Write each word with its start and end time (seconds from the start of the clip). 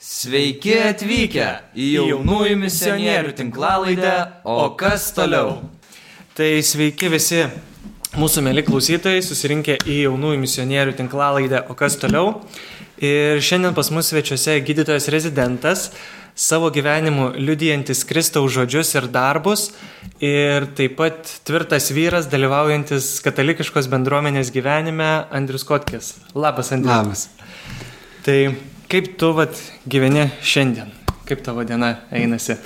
Sveiki 0.00 0.78
atvykę 0.80 1.46
į 1.76 1.86
jaunųjų 1.98 2.54
misionierių 2.56 3.34
tinklalaidę, 3.36 4.12
o 4.48 4.70
kas 4.72 5.10
toliau? 5.12 5.58
Tai 6.32 6.46
sveiki 6.64 7.10
visi 7.12 7.42
mūsų 8.16 8.44
mėly 8.46 8.64
klausytojai, 8.64 9.20
susirinkę 9.20 9.76
į 9.84 9.98
jaunųjų 10.06 10.38
misionierių 10.40 10.94
tinklalaidę, 11.02 11.60
o 11.68 11.76
kas 11.76 11.98
toliau. 12.00 12.32
Ir 12.96 13.44
šiandien 13.44 13.76
pas 13.76 13.92
mus 13.92 14.08
svečiuose 14.08 14.56
gydytojas 14.64 15.10
rezidentas, 15.12 15.90
savo 16.32 16.72
gyvenimu 16.72 17.34
liudijantis 17.36 18.00
Kristaus 18.08 18.56
žodžius 18.56 18.96
ir 18.96 19.12
darbus, 19.12 19.68
ir 20.16 20.70
taip 20.80 20.96
pat 20.96 21.36
tvirtas 21.44 21.92
vyras, 21.92 22.32
dalyvaujantis 22.32 23.18
katalikiškos 23.28 23.92
bendruomenės 23.92 24.48
gyvenime, 24.56 25.12
Andrius 25.28 25.68
Kotkis. 25.68 26.14
Labas, 26.32 26.72
Andrius. 26.72 26.96
Labas. 26.96 27.28
Tai 28.24 28.40
Kaip 28.90 29.12
tu 29.22 29.28
vat, 29.38 29.54
gyveni 29.86 30.24
šiandien? 30.42 30.88
Kaip 31.28 31.44
tavo 31.46 31.62
diena 31.62 31.92
einasi? 32.10 32.56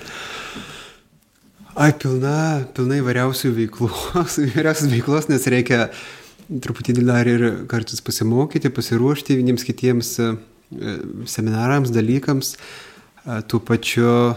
Ai, 1.77 1.91
pilna, 2.01 2.63
pilna 2.73 2.97
įvairiausių 3.03 3.51
veiklos, 3.59 4.39
įvairiausios 4.47 4.89
veiklos, 4.89 5.29
nes 5.29 5.45
reikia 5.53 5.91
truputį 6.49 6.95
dar 7.03 7.29
ir 7.29 7.45
kartais 7.69 8.01
pasimokyti, 8.01 8.73
pasiruošti 8.73 9.37
vieniems 9.37 9.67
kitiems 9.69 10.15
e, 10.25 10.31
seminarams, 11.29 11.93
dalykams. 11.93 12.55
Tuo 13.51 13.61
pačiu 13.61 14.33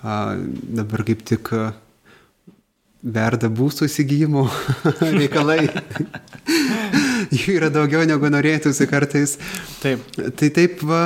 dabar 0.00 1.04
kaip 1.10 1.28
tik 1.28 1.52
verda 3.02 3.52
būstų 3.52 3.84
įsigijimo 3.92 4.48
reikalai. 5.20 5.68
Jų 7.34 7.58
yra 7.58 7.70
daugiau 7.72 8.04
negu 8.08 8.30
norėtųsi 8.32 8.88
kartais. 8.90 9.36
Taip. 9.82 10.04
Tai 10.16 10.50
taip 10.54 10.82
va, 10.86 11.02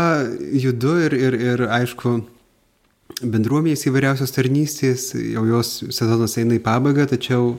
judu 0.65 0.97
ir, 1.07 1.17
ir, 1.17 1.39
ir 1.53 1.65
aišku, 1.80 2.17
bendruomenės 3.23 3.87
įvairiausios 3.91 4.35
tarnystės, 4.35 5.13
jau 5.16 5.46
jos 5.51 5.79
sezonas 5.95 6.37
eina 6.41 6.59
į 6.59 6.63
pabaigą, 6.65 7.09
tačiau 7.11 7.57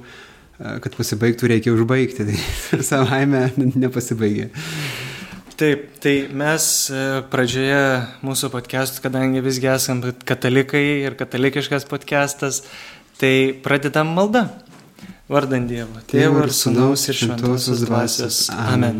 kad 0.58 0.94
pasibaigtų 0.96 1.50
reikia 1.50 1.74
užbaigti, 1.74 2.28
tai 2.30 2.84
savaime 2.86 3.50
nepasibaigė. 3.58 4.52
Taip, 5.54 5.84
tai 6.02 6.14
mes 6.34 6.64
e, 6.90 7.02
pradžioje 7.30 7.84
mūsų 8.26 8.50
podcastų, 8.56 9.04
kadangi 9.04 9.44
visgi 9.46 9.70
esame 9.70 10.16
katalikai 10.26 10.82
ir 11.06 11.14
katalikiškas 11.20 11.86
podcastas, 11.86 12.64
Tai 13.24 13.54
pradedam 13.62 14.10
maldą. 14.10 14.48
Vardant 15.34 15.66
Dievo, 15.66 15.98
Tėvo 16.06 16.44
ir 16.46 16.52
Sūnaus 16.54 17.08
ir 17.10 17.18
Šventosios 17.18 17.80
Dvasios. 17.88 18.44
Amen. 18.54 19.00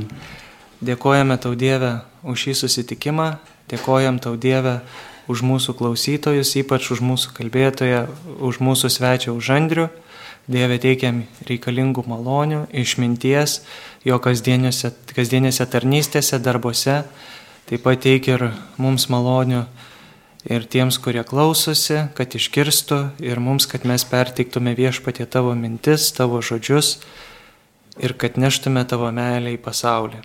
Dėkojame 0.82 1.38
tau 1.38 1.54
Dievę 1.54 2.00
už 2.26 2.48
šį 2.48 2.56
susitikimą, 2.64 3.28
dėkojam 3.70 4.18
tau 4.24 4.34
Dievę 4.34 4.80
už 5.30 5.44
mūsų 5.46 5.76
klausytojus, 5.78 6.56
ypač 6.58 6.90
už 6.96 7.04
mūsų 7.06 7.36
kalbėtoją, 7.38 8.08
už 8.42 8.60
mūsų 8.66 8.90
svečią, 8.96 9.36
už 9.38 9.52
Andrių. 9.54 9.88
Dieve 10.50 10.76
teikiam 10.82 11.22
reikalingų 11.48 12.04
malonių, 12.10 12.66
išminties, 12.82 13.62
jo 14.04 14.18
kasdienėse, 14.20 14.90
kasdienėse 15.14 15.70
tarnystėse, 15.70 16.42
darbuose. 16.42 17.04
Taip 17.70 17.86
pat 17.86 18.02
teik 18.04 18.28
ir 18.34 18.50
mums 18.82 19.06
malonių 19.14 19.68
ir 20.50 20.66
tiems, 20.68 21.00
kurie 21.02 21.24
klausosi, 21.28 22.04
kad 22.18 22.36
iškirstų 22.36 23.00
ir 23.24 23.40
mums, 23.44 23.68
kad 23.70 23.88
mes 23.88 24.04
perteiktume 24.08 24.76
viešpatie 24.78 25.26
tavo 25.30 25.54
mintis, 25.56 26.10
tavo 26.16 26.42
žodžius 26.44 26.98
ir 28.02 28.16
kad 28.20 28.40
neštume 28.42 28.84
tavo 28.90 29.12
meilę 29.14 29.56
į 29.56 29.62
pasaulį. 29.64 30.24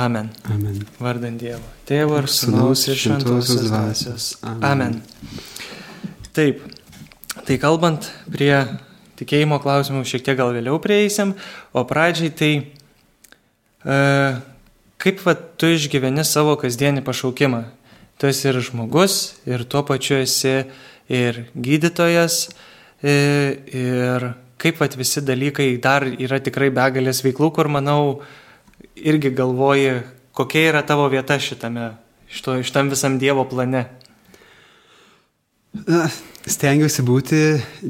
Amen. 0.00 0.30
Amen. 0.46 0.84
Vardant 1.02 1.40
Dievo. 1.40 1.64
Tėvo 1.88 2.20
ir 2.20 2.28
Sūnaus 2.30 2.84
ir 2.88 2.98
Šventosios 2.98 3.66
dvasios. 3.66 4.28
Amen. 4.46 4.62
Amen. 4.70 5.00
Taip. 6.36 6.62
Tai 7.46 7.56
kalbant 7.58 8.06
prie 8.30 8.54
tikėjimo 9.18 9.58
klausimų, 9.62 10.04
šiek 10.06 10.22
tiek 10.24 10.38
gal 10.38 10.54
vėliau 10.54 10.78
prieisim, 10.82 11.34
o 11.74 11.82
pradžiai 11.86 12.30
tai 12.34 12.52
e, 13.82 13.98
kaip 15.02 15.22
va, 15.26 15.34
tu 15.34 15.70
išgyveni 15.74 16.24
savo 16.26 16.54
kasdienį 16.60 17.02
pašaukimą, 17.06 17.64
tu 18.20 18.28
esi 18.28 18.50
ir 18.50 18.60
žmogus, 18.60 19.14
ir 19.48 19.64
tuo 19.64 19.80
pačiu 19.88 20.18
esi 20.20 20.66
ir 21.08 21.46
gydytojas, 21.56 22.50
ir 23.00 24.26
kaip 24.60 24.76
pat 24.76 24.96
visi 25.00 25.22
dalykai 25.24 25.70
dar 25.80 26.04
yra 26.04 26.36
tikrai 26.44 26.68
begalės 26.76 27.22
veiklų, 27.24 27.48
kur 27.56 27.70
manau 27.72 28.20
irgi 29.00 29.32
galvoji, 29.32 30.02
kokia 30.36 30.66
yra 30.74 30.82
tavo 30.84 31.08
vieta 31.08 31.38
šitame, 31.40 31.94
šito, 32.28 32.58
šitam 32.60 32.92
visam 32.92 33.16
Dievo 33.22 33.46
plane. 33.48 33.86
Na, 35.86 36.04
stengiuosi 36.44 37.06
būti 37.06 37.40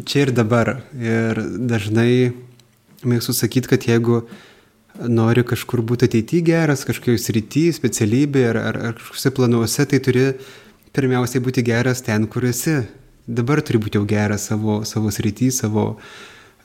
čia 0.06 0.28
ir 0.28 0.34
dabar. 0.36 0.76
Ir 0.94 1.42
dažnai 1.42 2.30
mėgstu 3.02 3.34
sakyti, 3.34 3.72
kad 3.72 3.86
jeigu 3.88 4.20
uh, 4.20 4.49
nori 5.08 5.44
kažkur 5.46 5.82
būti 5.86 6.08
ateityje 6.08 6.44
geras, 6.50 6.84
kažkokioje 6.88 7.22
srityje, 7.22 7.76
specialybėje 7.78 8.50
ar, 8.52 8.60
ar, 8.60 8.80
ar 8.90 8.96
kažkokiuose 8.98 9.34
planuose, 9.36 9.86
tai 9.88 10.00
turi 10.04 10.24
pirmiausiai 10.96 11.44
būti 11.44 11.64
geras 11.64 12.02
ten, 12.06 12.26
kur 12.30 12.48
esi. 12.48 12.80
Dabar 13.30 13.62
turi 13.62 13.78
būti 13.80 14.00
jau 14.00 14.06
geras 14.08 14.48
savo, 14.50 14.80
savo 14.88 15.12
srityje, 15.14 15.54
savo 15.62 15.84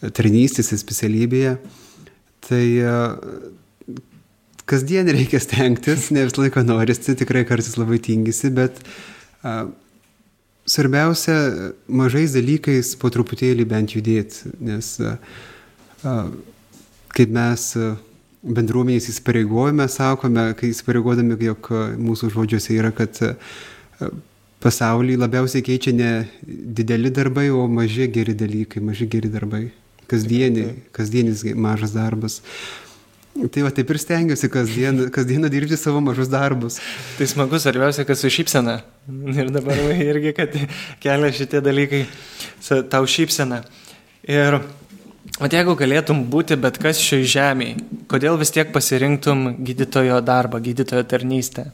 tarnystėse, 0.01 0.79
specialybėje. 0.81 1.57
Tai 2.45 2.63
kasdien 4.69 5.09
reikia 5.13 5.39
stengtis, 5.41 6.09
ne 6.13 6.25
visą 6.25 6.43
laiką 6.43 6.65
norisi, 6.65 7.15
tikrai 7.17 7.45
kartais 7.47 7.77
labai 7.77 7.99
tingisi, 8.03 8.49
bet 8.53 8.81
a, 9.45 9.67
svarbiausia 10.65 11.37
mažais 11.87 12.33
dalykais 12.33 12.95
po 13.01 13.11
truputėlį 13.13 13.67
bent 13.69 13.95
judėti, 13.97 14.55
nes 14.65 14.91
a, 15.05 15.15
a, 16.01 16.15
kaip 17.15 17.33
mes 17.33 17.69
bendruomenės 18.45 19.09
įsipareigojime 19.09 19.87
sakome, 19.89 20.51
kai 20.59 20.69
įsipareigodami, 20.73 21.37
jog 21.49 21.69
mūsų 22.01 22.31
žodžiuose 22.35 22.77
yra, 22.77 22.91
kad 22.95 23.17
e, 23.25 23.33
pasaulį 24.63 25.17
labiausiai 25.21 25.65
keičia 25.65 25.93
ne 25.95 26.11
dideli 26.45 27.11
darbai, 27.13 27.49
o 27.49 27.65
maži 27.71 28.07
geri 28.11 28.37
dalykai, 28.37 28.83
maži 28.85 29.09
geri 29.09 29.31
darbai. 29.33 29.67
Kasdienį, 30.11 30.65
kasdienis 30.93 31.41
mažas 31.57 31.95
darbas. 31.95 32.41
Tai 33.35 33.65
va 33.65 33.71
taip 33.75 33.89
ir 33.91 33.97
stengiuosi 33.99 34.47
kasdien, 34.47 34.99
kasdieną 35.11 35.49
dirbti 35.51 35.75
savo 35.75 35.99
mažus 35.99 36.29
darbus. 36.31 36.77
Tai 37.17 37.25
smagu, 37.27 37.59
svarbiausia, 37.59 38.05
kad 38.07 38.19
su 38.19 38.31
šypsena. 38.31 38.77
Ir 39.35 39.49
dabar 39.51 39.81
irgi, 39.91 40.31
kad 40.37 40.55
kelia 41.03 41.33
šitie 41.35 41.59
dalykai 41.65 42.05
tau 42.93 43.03
šypsena. 43.09 43.65
Ir 44.23 44.61
O 45.35 45.47
jeigu 45.51 45.73
galėtum 45.75 46.21
būti 46.31 46.55
bet 46.55 46.77
kas 46.79 46.99
šioje 47.03 47.25
žemėje, 47.33 47.79
kodėl 48.11 48.37
vis 48.39 48.53
tiek 48.55 48.69
pasirinktum 48.71 49.49
gydytojo 49.67 50.21
darbą, 50.23 50.61
gydytojo 50.63 51.03
tarnystę? 51.11 51.65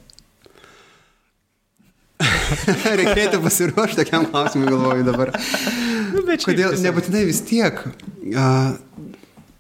Reikėtų 3.01 3.37
pasiruošti 3.43 4.01
tokiam 4.01 4.25
klausimui, 4.29 4.65
galvoju 4.69 5.05
dabar. 5.05 5.33
Nu, 6.11 6.25
kodėl 6.41 6.73
nebūtinai 6.81 7.21
vis 7.29 7.43
tiek? 7.45 7.83
Uh, 8.33 8.73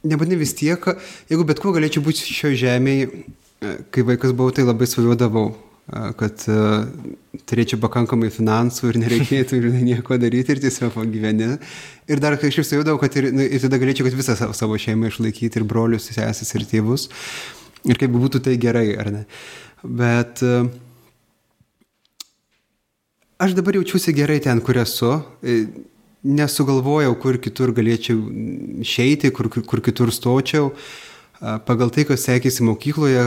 nebūtinai 0.01 0.39
vis 0.41 0.55
tiek, 0.57 0.87
jeigu 1.29 1.45
bet 1.47 1.61
kuo 1.61 1.73
galėčiau 1.77 2.01
būti 2.05 2.25
šioje 2.25 2.57
žemėje, 2.65 3.25
kai 3.93 4.05
vaikas 4.07 4.33
buvau, 4.33 4.53
tai 4.55 4.65
labai 4.65 4.89
svajodavau 4.89 5.51
kad 5.89 6.43
turėčiau 7.49 7.79
pakankamai 7.81 8.29
finansų 8.31 8.91
ir 8.91 8.99
nereikėtų 9.01 9.57
ir 9.59 9.67
nieko 9.81 10.17
daryti 10.21 10.55
ir 10.55 10.61
tiesiog 10.63 10.95
gyveni. 11.11 11.57
Ir 12.11 12.21
dar 12.23 12.37
kažkaip 12.39 12.67
sajūdavau, 12.67 13.01
kad 13.01 13.17
ir, 13.19 13.31
nu, 13.35 13.43
ir 13.43 13.63
tada 13.63 13.79
galėčiau 13.81 14.07
kad 14.07 14.15
visą 14.15 14.37
savo, 14.39 14.55
savo 14.57 14.79
šeimą 14.79 15.11
išlaikyti 15.11 15.59
ir 15.59 15.67
brolius, 15.67 16.07
sesės 16.13 16.55
ir 16.55 16.67
tėvus. 16.69 17.09
Ir 17.89 17.99
kaip 17.99 18.13
būtų 18.13 18.43
tai 18.45 18.55
gerai, 18.61 18.87
ar 19.01 19.11
ne. 19.11 19.25
Bet 19.83 20.43
aš 23.41 23.55
dabar 23.57 23.81
jaučiuosi 23.81 24.15
gerai 24.15 24.39
ten, 24.43 24.61
kur 24.63 24.79
esu. 24.79 25.15
Nesugalvojau, 26.21 27.15
kur 27.17 27.41
kitur 27.41 27.73
galėčiau 27.73 28.19
išeiti, 28.85 29.33
kur, 29.33 29.49
kur 29.49 29.81
kitur 29.81 30.13
stočiau. 30.13 30.69
Uh, 30.69 31.10
pagal 31.41 31.89
tai, 31.93 32.05
kas 32.05 32.25
sekėsi 32.27 32.65
mokykloje, 32.65 33.25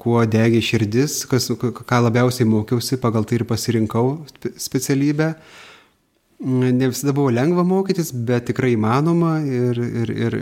kuo 0.00 0.22
degė 0.30 0.62
širdis, 0.62 1.24
kas, 1.30 1.48
ką 1.58 2.00
labiausiai 2.06 2.46
mokiausi, 2.48 2.98
pagal 3.02 3.26
tai 3.26 3.40
ir 3.40 3.46
pasirinkau 3.48 4.20
specialybę. 4.62 5.32
Ne 6.46 6.90
visada 6.90 7.14
buvo 7.16 7.30
lengva 7.32 7.64
mokytis, 7.64 8.12
bet 8.12 8.50
tikrai 8.50 8.74
įmanoma 8.74 9.38
ir, 9.48 9.80
ir, 10.02 10.12
ir 10.12 10.36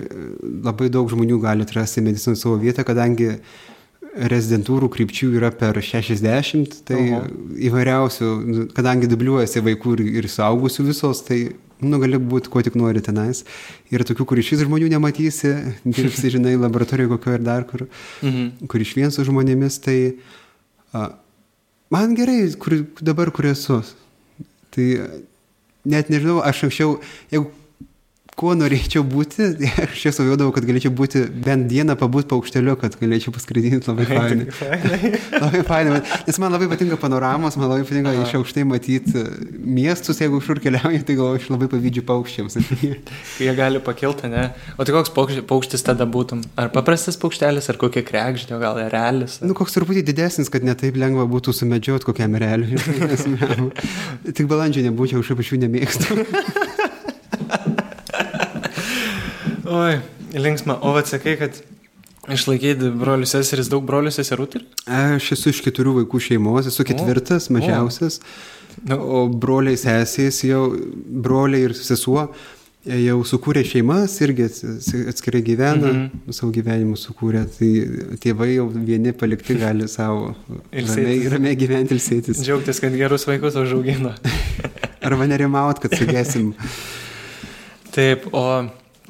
labai 0.65 0.91
daug 0.93 1.07
žmonių 1.13 1.39
gali 1.45 1.65
atrasti 1.65 2.03
mediciną 2.03 2.35
savo 2.37 2.59
vietą, 2.59 2.83
kadangi 2.85 3.37
rezidentūrų 4.15 4.89
krypčių 4.95 5.33
yra 5.41 5.51
per 5.55 5.81
60, 5.83 6.79
tai 6.89 7.01
Oho. 7.03 7.25
įvairiausių, 7.69 8.31
kadangi 8.77 9.11
dubliuojasi 9.11 9.63
vaikų 9.65 9.97
ir, 9.99 10.05
ir 10.23 10.31
suaugusių 10.31 10.87
visos, 10.91 11.25
tai 11.27 11.41
nu, 11.85 11.99
gali 12.03 12.21
būti 12.23 12.53
kuo 12.53 12.63
tik 12.65 12.79
nori 12.79 13.03
tenais. 13.05 13.43
Yra 13.93 14.07
tokių, 14.07 14.29
kur 14.31 14.41
iš 14.41 14.55
vis 14.55 14.65
žmonių 14.65 14.93
nematysi, 14.95 15.53
dirbsi, 15.85 16.31
žinai, 16.37 16.55
laboratorijoje 16.63 17.17
kokio 17.17 17.37
ir 17.37 17.45
dar 17.45 17.67
kur, 17.69 17.89
mhm. 18.23 18.71
kur 18.71 18.87
iš 18.87 18.95
vien 18.99 19.15
su 19.15 19.27
žmonėmis. 19.27 19.83
Tai 19.85 19.99
a, 20.95 21.11
Man 21.95 22.15
gerai, 22.15 22.49
kur, 22.59 22.75
dabar 23.01 23.31
kur 23.31 23.47
esu. 23.47 23.83
Tai 24.75 24.87
net 25.87 26.09
nežinau, 26.11 26.41
aš 26.43 26.65
anksčiau, 26.67 26.97
jeigu 27.31 27.53
kuo 28.39 28.55
norėčiau 28.59 29.05
būti, 29.07 29.47
aš 29.85 29.95
čia 30.01 30.13
svajodavau, 30.15 30.53
kad 30.55 30.67
galėčiau 30.67 30.93
būti 30.95 31.25
bent 31.45 31.69
dieną 31.71 31.97
pabūti 32.01 32.29
paukšteliu, 32.33 32.75
kad 32.81 32.97
galėčiau 32.99 33.35
paskraidinti 33.35 33.89
labai 33.91 34.07
fainai. 34.09 35.13
labai 35.39 35.63
fainai, 35.69 36.01
nes 36.27 36.41
man 36.43 36.55
labai 36.55 36.69
patinka 36.73 36.99
panoramos, 37.01 37.59
man 37.61 37.71
labai 37.71 37.87
patinka 37.87 38.13
Aha. 38.13 38.27
iš 38.27 38.35
aukštai 38.41 38.67
matyti 38.69 39.25
miestus, 39.55 40.21
jeigu 40.23 40.41
kažkur 40.43 40.63
keliauju, 40.65 41.05
tai 41.07 41.19
gal 41.19 41.39
aš 41.39 41.49
labai 41.53 41.71
pavydžiu 41.73 42.05
paukščiams. 42.09 42.59
Jie 43.45 43.55
gali 43.57 43.83
pakilti, 43.85 44.31
ne? 44.33 44.49
O 44.79 44.87
tai 44.87 44.97
koks 44.97 45.15
paukštis 45.15 45.87
tada 45.87 46.07
būtum? 46.09 46.43
Ar 46.59 46.73
paprastas 46.75 47.19
paukštelis, 47.21 47.71
ar 47.71 47.79
kokia 47.81 48.03
krekždė, 48.07 48.59
gal 48.63 48.83
realis? 48.83 49.39
Ar... 49.41 49.51
Nu, 49.51 49.57
koks 49.59 49.79
truputį 49.79 50.05
didesnis, 50.11 50.51
kad 50.53 50.67
netaip 50.67 50.99
lengva 50.99 51.27
būtų 51.31 51.55
sumedžioti 51.55 52.09
kokiam 52.11 52.35
realiui. 52.41 52.81
Tik 54.35 54.47
balandžiai 54.51 54.89
nebūčiau, 54.89 55.23
aš 55.23 55.55
jų 55.55 55.63
nemėgstu. 55.67 56.19
Oi, 59.75 59.99
linksma. 60.39 60.79
O 60.83 60.93
vad 60.95 61.09
sakai, 61.11 61.35
kad 61.41 61.57
išlaikyti 62.31 62.93
brolius 62.95 63.33
seseris, 63.35 63.67
daug 63.73 63.83
brolių 63.87 64.13
seserų 64.15 64.45
turi? 64.53 64.67
Aš 64.87 65.33
esu 65.35 65.51
iš 65.51 65.63
keturių 65.65 65.97
vaikų 65.97 66.21
šeimos, 66.29 66.69
esu 66.71 66.87
ketvirtas, 66.87 67.49
o, 67.51 67.57
mažiausias. 67.57 68.21
O. 68.87 68.95
o 68.95 69.23
broliai 69.29 69.79
sesės 69.81 70.39
jau, 70.47 70.69
broliai 71.27 71.67
ir 71.67 71.75
sesuo 71.75 72.29
jau 72.85 73.17
sukūrė 73.27 73.65
šeimas, 73.67 74.15
irgi 74.23 74.47
atskirai 75.11 75.43
gyvena, 75.43 75.89
mm 75.89 75.99
-hmm. 76.05 76.37
savo 76.39 76.53
gyvenimu 76.53 77.01
sukūrė, 77.01 77.43
tai 77.57 77.71
tėvai 78.21 78.51
jau 78.53 78.69
vieni 78.69 79.13
palikti 79.17 79.57
gali 79.59 79.89
savo 79.89 80.35
ramiai, 80.71 81.19
ramiai 81.35 81.57
gyventi 81.57 81.97
ir 81.97 82.05
sėtis. 82.05 82.45
Džiaugtis, 82.45 82.81
kad 82.85 82.95
gerus 82.95 83.27
vaikus 83.27 83.59
užaugino. 83.59 84.15
Arba 85.03 85.27
nerimaut, 85.27 85.81
kad 85.81 85.99
sugėsim. 85.99 86.53
Taip, 87.95 88.29
o 88.33 88.45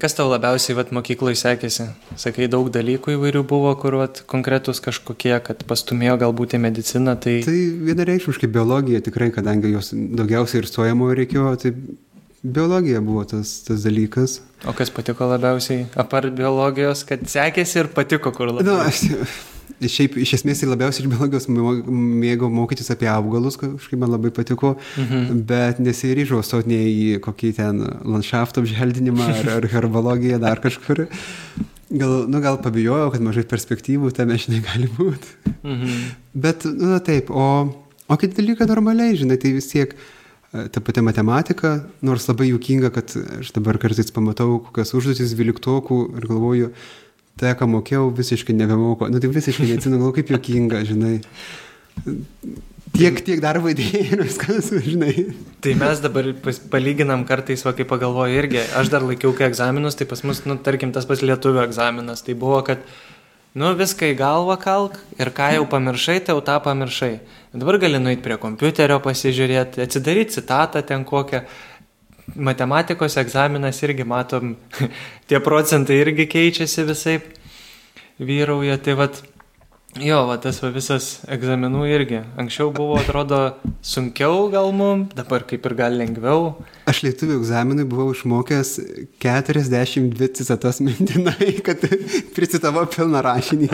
Kas 0.02 0.16
tau 0.18 0.26
labiausiai 0.26 0.74
vat, 0.74 0.90
mokykloje 0.94 1.38
sekėsi? 1.38 1.84
Sakai, 2.18 2.48
daug 2.50 2.66
dalykų 2.74 3.14
įvairių 3.14 3.44
buvo, 3.46 3.70
kur 3.78 3.94
vat, 4.00 4.24
konkretus 4.30 4.82
kažkokie, 4.82 5.36
kad 5.46 5.62
pastumėjo 5.70 6.16
galbūt 6.24 6.56
į 6.58 6.60
mediciną. 6.64 7.14
Tai, 7.22 7.36
tai 7.46 7.60
vienareikšmiškai 7.86 8.50
biologija 8.56 9.04
tikrai, 9.06 9.30
kadangi 9.34 9.70
jos 9.70 9.92
daugiausiai 9.94 10.64
ir 10.64 10.68
stojamojo 10.70 11.14
reikėjo, 11.20 11.54
tai 11.62 11.74
biologija 12.42 13.00
buvo 13.06 13.22
tas, 13.30 13.60
tas 13.68 13.86
dalykas. 13.86 14.40
O 14.66 14.74
kas 14.76 14.90
patiko 14.90 15.30
labiausiai? 15.30 15.86
Apart 15.94 16.34
biologijos, 16.34 17.06
kad 17.06 17.22
sekėsi 17.30 17.84
ir 17.84 17.94
patiko 17.94 18.34
kur 18.34 18.50
labiausiai? 18.50 19.14
Na, 19.14 19.22
aš, 19.22 19.53
Šiaip 19.84 20.16
iš 20.22 20.36
esmės 20.38 20.62
tai 20.62 20.68
labiausiai 20.70 21.04
iš 21.04 21.10
biologijos 21.12 21.48
mėgau 21.50 22.48
mokytis 22.52 22.88
apie 22.94 23.08
augalus, 23.10 23.58
kažkaip 23.60 24.00
man 24.00 24.12
labai 24.14 24.30
patiko, 24.34 24.74
mhm. 25.00 25.44
bet 25.48 25.80
nesiryžau 25.82 26.40
stoti 26.46 26.72
nei 26.72 26.90
į 26.92 27.20
kokį 27.24 27.52
ten 27.58 27.82
landšafto 28.06 28.64
apželdinimą 28.64 29.28
ar, 29.34 29.52
ar 29.58 29.68
herbologiją 29.74 30.40
dar 30.42 30.62
kažkur. 30.64 31.06
Gal, 31.94 32.24
nu, 32.30 32.40
gal 32.40 32.58
pabijojau, 32.62 33.12
kad 33.12 33.22
mažai 33.22 33.44
perspektyvų 33.46 34.10
tame, 34.16 34.38
žinai, 34.40 34.62
gali 34.64 34.88
būti. 34.96 35.36
Mhm. 35.60 35.94
Bet, 36.46 36.64
nu, 36.66 36.96
taip, 37.04 37.30
o, 37.30 37.46
o 38.08 38.18
kiti 38.20 38.40
dalykai 38.40 38.66
normaliai, 38.70 39.18
žinai, 39.20 39.36
tai 39.42 39.52
vis 39.54 39.68
tiek 39.70 39.92
e, 39.94 40.64
ta 40.72 40.82
pati 40.82 41.04
matematika, 41.04 41.76
nors 42.04 42.26
labai 42.30 42.48
juokinga, 42.50 42.90
kad 42.94 43.14
aš 43.40 43.52
dabar 43.54 43.78
kartais 43.82 44.10
pamatau 44.14 44.58
kokias 44.66 44.94
užduotis 44.96 45.36
dvyliktokų 45.36 46.00
ir 46.18 46.28
galvoju, 46.32 46.72
tai, 47.40 47.54
ką 47.58 47.68
mokėjau, 47.70 48.06
visiškai 48.14 48.54
nebemoko. 48.56 49.08
Nu, 49.10 49.20
tai 49.22 49.30
visiškai 49.32 49.72
neatsimenu, 49.72 50.12
kaip 50.16 50.30
juokinga, 50.34 50.84
žinai. 50.86 51.16
Tiek, 52.94 53.16
tiek 53.26 53.40
darbo 53.42 53.72
įdėjai 53.72 54.04
ir 54.14 54.20
viskas, 54.22 54.70
žinai. 54.84 55.14
Tai 55.64 55.72
mes 55.80 56.02
dabar 56.02 56.28
palyginam 56.70 57.24
kartais, 57.26 57.64
va, 57.66 57.72
kai 57.74 57.86
pagalvoju 57.90 58.38
irgi, 58.38 58.60
aš 58.78 58.92
dar 58.92 59.02
laikiau 59.06 59.34
kai 59.34 59.48
egzaminus, 59.48 59.98
tai 59.98 60.06
pas 60.10 60.22
mus, 60.26 60.44
nu, 60.46 60.54
tarkim, 60.62 60.94
tas 60.94 61.08
pas 61.10 61.22
lietuvių 61.24 61.64
egzaminas, 61.64 62.22
tai 62.22 62.36
buvo, 62.38 62.60
kad, 62.66 62.84
nu, 63.58 63.72
viską 63.78 64.12
į 64.12 64.18
galvą 64.20 64.58
kalk 64.62 65.00
ir 65.18 65.32
ką 65.34 65.50
jau 65.56 65.66
pamiršai, 65.74 66.20
tai 66.22 66.36
jau 66.36 66.44
tą 66.46 66.60
pamiršai. 66.62 67.12
Dabar 67.54 67.80
gali 67.82 67.98
nueiti 68.02 68.22
prie 68.22 68.38
kompiuterio 68.42 69.00
pasižiūrėti, 69.02 69.82
atsidaryti 69.82 70.38
citatą 70.38 70.84
ten 70.86 71.02
kokią 71.08 71.42
matematikos 72.34 73.16
egzaminas 73.20 73.82
irgi 73.82 74.06
matom, 74.08 74.56
tie 75.28 75.40
procentai 75.44 76.00
irgi 76.02 76.26
keičiasi 76.30 76.86
visai, 76.88 77.18
vyrauja, 78.18 78.78
tai 78.78 78.96
vad 78.98 79.20
Jo, 80.02 80.24
va, 80.26 80.34
tas 80.42 80.56
va, 80.58 80.72
visas 80.74 81.20
egzaminų 81.30 81.84
irgi. 81.86 82.18
Anksčiau 82.40 82.72
buvo, 82.74 82.96
atrodo, 82.98 83.38
sunkiau 83.78 84.48
gal 84.50 84.72
mum, 84.74 85.04
dabar 85.14 85.44
kaip 85.46 85.68
ir 85.68 85.74
gal 85.78 85.94
lengviau. 86.00 86.48
Aš 86.90 87.04
lietuvių 87.06 87.36
egzaminui 87.38 87.86
buvau 87.86 88.08
išmokęs 88.10 88.72
42 89.22 90.30
citatas 90.34 90.82
mintinai, 90.82 91.52
kad 91.62 91.84
pricitavau 92.34 92.88
pilną 92.90 93.22
rašinį. 93.22 93.70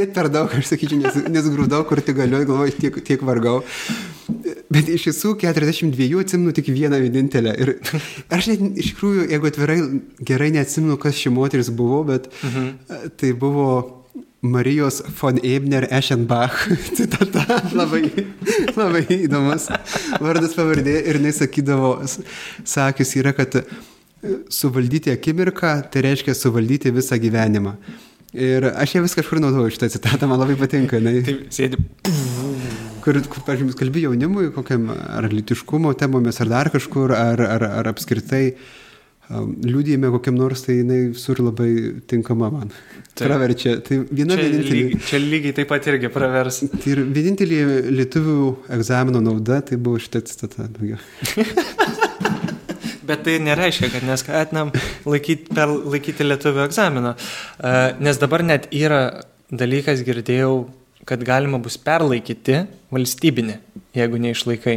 Net 0.00 0.16
per 0.16 0.30
daug, 0.32 0.48
aš 0.56 0.72
sakyčiau, 0.72 1.02
nes, 1.02 1.20
nes 1.28 1.52
grūdau, 1.52 1.82
kur 1.90 2.00
tik 2.00 2.16
galiu, 2.22 2.40
galvoju, 2.48 2.78
tiek, 2.80 2.98
tiek 3.04 3.28
vargau. 3.28 3.60
Bet 4.72 4.88
iš 4.88 5.10
tiesų 5.10 5.34
42 5.44 6.24
atsimenu 6.24 6.56
tik 6.56 6.72
vieną 6.72 7.04
vienintelę. 7.04 7.52
Ir 7.52 7.76
aš 8.32 8.48
net 8.54 8.80
iš 8.80 8.94
tikrųjų, 8.94 9.28
jeigu 9.28 9.52
atvirai 9.52 9.78
gerai 10.24 10.50
neatsimenu, 10.56 10.96
kas 11.00 11.20
ši 11.20 11.36
moteris 11.36 11.68
buvo, 11.68 12.00
bet 12.08 12.32
mhm. 12.40 13.08
tai 13.20 13.36
buvo 13.36 13.97
Marijos 14.40 15.02
von 15.20 15.38
Ebner 15.42 15.92
Eschenbach 15.92 16.68
citata, 16.96 17.58
labai, 17.74 18.04
labai 18.76 19.02
įdomus 19.24 19.66
vardas 20.22 20.54
pavardė 20.54 20.94
ir 21.10 21.18
jis 21.24 21.40
sakydavo, 21.42 21.90
sakius 22.62 23.16
yra, 23.18 23.34
kad 23.34 23.58
suvaldyti 24.52 25.10
akimirką, 25.10 25.72
tai 25.90 26.04
reiškia 26.06 26.36
suvaldyti 26.38 26.94
visą 26.94 27.18
gyvenimą. 27.18 27.74
Ir 28.38 28.68
aš 28.70 28.94
ją 28.94 29.02
vis 29.02 29.16
kažkur 29.18 29.40
naudoju 29.42 29.74
šitą 29.74 29.90
citatą, 29.96 30.28
man 30.30 30.38
labai 30.38 30.54
patinka. 30.60 31.00
Ne? 31.02 31.18
Taip, 31.26 31.46
sėdi. 31.54 31.80
Kur, 33.02 33.18
pažiūrėjau, 33.46 33.78
kalbi 33.78 34.04
jaunimui, 34.04 34.50
kokiam 34.54 34.90
ar 34.92 35.26
litiškumo 35.32 35.94
temomis, 35.98 36.38
ar 36.44 36.50
dar 36.52 36.70
kažkur, 36.70 37.14
ar, 37.16 37.42
ar, 37.42 37.64
ar 37.80 37.90
apskritai 37.90 38.44
uh, 38.52 38.68
liūdėjime 39.28 40.08
kokiam 40.14 40.38
nors, 40.38 40.62
tai 40.64 40.78
jinai 40.78 41.00
visur 41.12 41.40
labai 41.42 41.70
tinkama 42.08 42.48
man. 42.52 42.70
Taip. 43.12 43.26
Praverčia. 43.26 43.74
Tai 43.84 44.00
viena 44.08 44.36
čia, 44.38 44.44
vienintelė. 44.46 44.78
Lyg, 44.78 45.04
čia 45.08 45.20
lygiai 45.20 45.56
taip 45.56 45.68
pat 45.72 45.88
irgi 45.90 46.10
pravers. 46.12 46.62
Tai 46.80 46.92
ir 46.94 47.02
vienintelė 47.04 47.58
lietuvių 47.92 48.38
egzamino 48.78 49.20
nauda, 49.24 49.60
tai 49.66 49.76
buvo 49.76 49.98
šitą 50.00 50.22
citatą. 50.28 50.68
Bet 53.08 53.22
tai 53.24 53.38
nereiškia, 53.40 53.88
kad 53.88 54.04
neskatinam 54.04 54.70
laikyti, 55.08 55.48
per, 55.56 55.70
laikyti 55.72 56.26
lietuvių 56.26 56.66
egzaminą. 56.66 57.14
Nes 58.04 58.20
dabar 58.20 58.44
net 58.44 58.68
yra 58.76 59.00
dalykas, 59.48 60.04
girdėjau, 60.04 60.68
kad 61.08 61.24
galima 61.24 61.56
bus 61.62 61.78
perlaikyti 61.80 62.66
valstybinį, 62.92 63.56
jeigu 63.96 64.20
neišlaikai. 64.26 64.76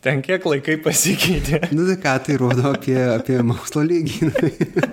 Ten 0.00 0.22
kiek 0.24 0.44
laikai 0.48 0.78
pasikeitė. 0.80 1.58
Nu 1.76 1.84
tai 1.84 1.96
ką 2.00 2.14
tai 2.24 2.36
rodo 2.40 2.70
apie, 2.72 2.96
apie 2.96 3.36
mokslo 3.44 3.82
lygį. 3.84 4.30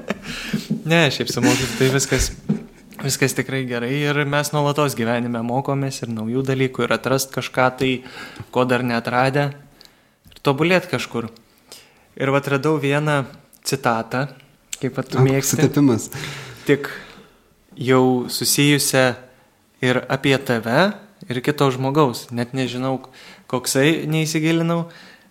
ne, 0.92 1.06
šiaip 1.16 1.32
su 1.32 1.44
mokslu 1.44 1.68
tai 1.80 1.88
viskas, 1.94 2.28
viskas 3.00 3.38
tikrai 3.38 3.62
gerai 3.70 3.94
ir 4.02 4.20
mes 4.28 4.52
nuolatos 4.52 4.98
gyvenime 5.00 5.40
mokomės 5.48 6.02
ir 6.04 6.12
naujų 6.12 6.44
dalykų 6.50 6.84
ir 6.84 6.96
atrast 6.98 7.32
kažką 7.36 7.70
tai, 7.80 7.92
ko 8.52 8.68
dar 8.68 8.84
netradę 8.84 9.48
ir 10.28 10.44
tobulėt 10.44 10.90
kažkur. 10.92 11.30
Ir 12.20 12.34
atradau 12.36 12.76
vieną 12.82 13.22
citatą, 13.64 14.28
kaip 14.82 14.98
pat 14.98 15.14
tu 15.14 15.24
mėgsti. 15.24 15.62
Sutapimas. 15.62 16.12
Tik 16.68 16.92
jau 17.80 18.28
susijusią 18.28 19.08
ir 19.88 20.04
apie 20.12 20.36
tave, 20.44 20.90
ir 21.26 21.42
kito 21.46 21.70
žmogaus. 21.74 22.28
Net 22.36 22.54
nežinau, 22.58 23.00
koksai 23.52 24.08
neįsigilinau. 24.10 24.86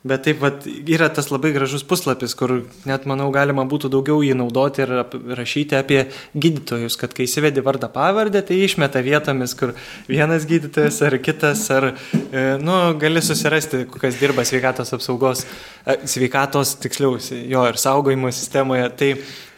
Bet 0.07 0.23
taip 0.23 0.39
pat 0.39 0.67
yra 0.87 1.09
tas 1.11 1.33
labai 1.33 1.51
gražus 1.51 1.83
puslapis, 1.83 2.37
kur 2.39 2.53
net, 2.87 3.09
manau, 3.11 3.27
galima 3.35 3.65
būtų 3.67 3.89
daugiau 3.91 4.21
jį 4.23 4.37
naudoti 4.39 4.85
ir 4.85 4.93
rašyti 5.35 5.75
apie 5.75 6.05
gydytojus, 6.31 6.95
kad 7.01 7.17
kai 7.17 7.25
įsivedi 7.27 7.65
vardą 7.67 7.89
pavardę, 7.91 8.45
tai 8.47 8.61
išmeta 8.63 9.03
vietomis, 9.03 9.57
kur 9.59 9.73
vienas 10.07 10.47
gydytojas 10.47 11.01
ar 11.09 11.19
kitas, 11.19 11.65
ar, 11.75 11.89
e, 12.15 12.45
nu, 12.63 12.77
gali 13.03 13.25
susirasti, 13.25 13.83
kas 13.97 14.21
dirba 14.21 14.47
sveikatos 14.47 14.95
apsaugos, 14.95 15.43
e, 15.83 15.99
sveikatos, 16.07 16.77
tiksliau, 16.85 17.19
jo 17.51 17.67
ir 17.67 17.83
saugojimo 17.83 18.31
sistemoje. 18.31 18.87
Tai, 19.01 19.13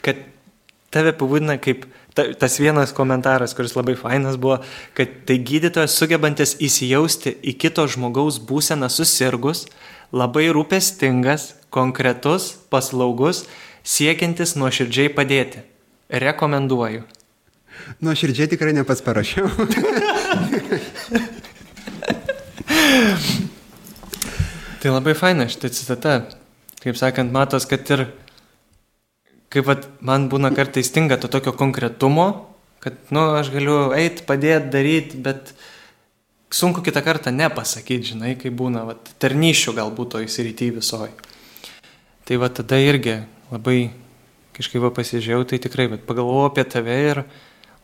kad 0.06 0.24
tave 0.94 1.12
pavadina 1.12 1.58
kaip 1.60 1.84
ta, 2.18 2.26
tas 2.34 2.58
vienas 2.58 2.90
komentaras, 2.92 3.54
kuris 3.54 3.76
labai 3.78 3.94
fainas 3.94 4.36
buvo, 4.40 4.58
kad 4.98 5.06
tai 5.28 5.38
gydytojas 5.38 5.94
sugebantis 5.94 6.56
įsijausti 6.58 7.36
į 7.46 7.54
kito 7.62 7.86
žmogaus 7.86 8.40
būseną 8.42 8.88
susirgus, 8.90 9.66
labai 10.10 10.48
rūpestingas, 10.50 11.54
konkretus, 11.70 12.58
paslaugus, 12.72 13.44
siekiantis 13.86 14.56
nuoširdžiai 14.58 15.14
padėti. 15.14 15.62
Rekomenduoju. 16.08 17.02
Nuoširdžiai 18.02 18.50
tikrai 18.50 18.74
ne 18.74 18.82
pats 18.88 19.02
parašiau. 19.04 19.46
Tai 24.78 24.90
labai 24.94 25.14
faina 25.18 25.46
šitą 25.50 25.70
citata. 25.74 26.14
Kaip 26.82 26.96
sakant, 26.98 27.32
matos, 27.34 27.66
kad 27.66 27.82
ir 27.90 28.06
kaip 29.52 29.68
vat, 29.68 29.88
man 30.04 30.28
būna 30.32 30.52
kartais 30.56 30.90
stinga 30.90 31.18
to 31.20 31.30
tokio 31.32 31.54
konkretumo, 31.56 32.28
kad, 32.84 32.98
nu, 33.14 33.24
aš 33.38 33.52
galiu 33.54 33.78
eiti, 33.96 34.24
padėti, 34.28 34.72
daryti, 34.72 35.20
bet 35.24 35.54
sunku 36.54 36.84
kitą 36.84 37.02
kartą 37.04 37.32
nepasakyti, 37.34 38.14
žinai, 38.14 38.34
kai 38.40 38.52
būna, 38.54 38.84
vat, 38.88 39.14
tarnyšių 39.22 39.74
galbūt 39.80 40.14
to 40.14 40.22
įsirytį 40.26 40.70
visoji. 40.78 41.14
Tai 42.28 42.42
va 42.42 42.52
tada 42.52 42.76
irgi 42.80 43.22
labai 43.48 43.78
kažkaip 44.58 44.82
va 44.82 44.90
pasižiūrėjau, 44.94 45.46
tai 45.48 45.60
tikrai, 45.62 45.86
bet 45.92 46.02
pagalvojau 46.08 46.50
apie 46.50 46.64
tave 46.68 46.96
ir, 47.06 47.22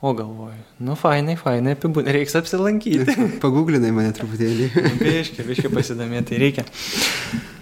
o 0.04 0.11
galvoju, 0.16 0.59
nu 0.85 0.97
fainai, 0.99 1.37
fainai, 1.40 1.76
apibūdinai, 1.78 2.16
reiks 2.18 2.35
apsilankyti. 2.37 3.14
Paguglinai 3.44 3.92
mane 3.94 4.11
truputėlį. 4.16 4.68
Biškai, 5.00 5.47
biškai 5.49 5.71
pasidomėti 5.73 6.40
reikia. 6.42 6.66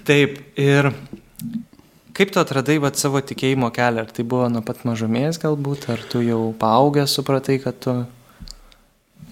Taip, 0.08 0.40
ir 0.58 0.90
kaip 2.14 2.32
tu 2.32 2.40
atradai 2.40 2.78
vat, 2.82 2.98
savo 3.00 3.20
tikėjimo 3.24 3.70
kelią? 3.74 4.06
Ar 4.06 4.10
tai 4.14 4.24
buvo 4.28 4.48
nuo 4.52 4.62
pat 4.64 4.84
mažumės 4.88 5.40
galbūt, 5.42 5.88
ar 5.92 6.02
tu 6.12 6.22
jau 6.24 6.40
paaugęs 6.60 7.16
supratai, 7.18 7.58
kad 7.62 7.78
tu 7.82 7.94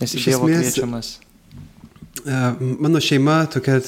esi 0.01 0.23
Dievo 0.25 0.49
kviečiamas? 0.49 1.19
E, 2.25 2.39
Mano 2.81 3.03
šeima 3.05 3.43
tokia 3.53 3.81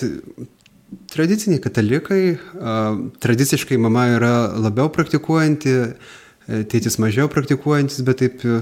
tradiciniai 1.13 1.63
katalikai, 1.65 2.23
a, 2.61 2.77
tradiciškai 3.25 3.81
mama 3.81 4.07
yra 4.17 4.35
labiau 4.61 4.93
praktikuojanti, 4.93 5.75
e, 5.81 6.63
tėtis 6.69 7.01
mažiau 7.03 7.31
praktikuojantis, 7.33 8.05
bet 8.07 8.23
taip, 8.25 8.45
e, 8.45 8.61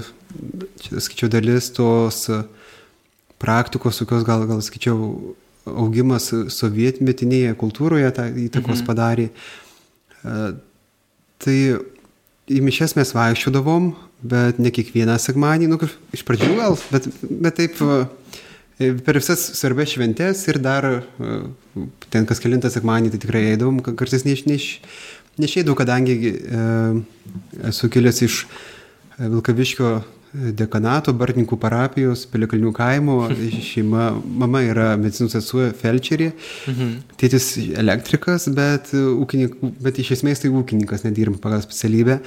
čia 0.83 1.03
skaičiau 1.03 1.31
dalis 1.31 1.71
tos 1.75 2.23
e, 2.31 2.43
praktikos, 3.41 3.99
tokios 3.99 4.23
gal, 4.27 4.47
gal 4.47 4.63
skaičiau, 4.63 5.35
augimas 5.61 6.31
sovietmetinėje 6.49 7.51
kultūroje 7.59 8.07
tą 8.17 8.31
įtakos 8.47 8.79
mhm. 8.79 8.87
padarė. 8.87 9.27
E, 9.29 9.70
Tai 10.21 11.57
į 12.51 12.59
mišes 12.65 12.95
mes 12.97 13.13
vaikščiodavom, 13.15 13.91
bet 14.21 14.59
ne 14.61 14.71
kiekvieną 14.73 15.15
sekmanį, 15.21 15.69
nu, 15.71 15.79
iš 16.13 16.23
pradžių 16.27 16.51
gal, 16.59 16.77
bet, 16.91 17.07
bet 17.23 17.57
taip 17.57 17.79
e, 17.81 18.91
per 19.05 19.17
visas 19.17 19.43
svarbės 19.57 19.95
šventės 19.95 20.43
ir 20.51 20.59
dar 20.61 20.87
e, 20.91 21.39
ten 22.13 22.27
kas 22.29 22.41
kilintą 22.43 22.69
sekmanį, 22.73 23.13
tai 23.13 23.21
tikrai 23.23 23.43
eidavom, 23.53 23.81
ka- 23.85 23.95
kartais 23.97 24.25
neiš, 24.27 24.45
neiš, 24.49 24.67
neišeidavau, 25.41 25.79
kadangi 25.79 26.17
e, 26.21 26.65
esu 27.71 27.89
kilęs 27.93 28.21
iš 28.27 28.43
e, 28.45 29.25
Vilkaviškio 29.25 29.95
dekanato, 30.33 31.11
Bartininkų 31.17 31.57
parapijos, 31.59 32.23
Pilikalnių 32.31 32.71
kaimo, 32.77 33.17
šeima, 33.71 34.09
mama 34.23 34.61
yra 34.63 34.93
medicinos 34.97 35.33
sesuo 35.35 35.69
Felčerė, 35.75 36.31
Mhm. 36.71 36.91
tėtis 37.19 37.49
elektrikas, 37.81 38.47
bet, 38.55 38.93
e, 38.95 39.01
ūkinik, 39.25 39.57
bet 39.83 39.99
iš 39.99 40.13
esmės 40.17 40.43
tai 40.43 40.51
ūkininkas, 40.55 41.03
nedirbam 41.07 41.39
pagal 41.43 41.63
specialybę. 41.65 42.19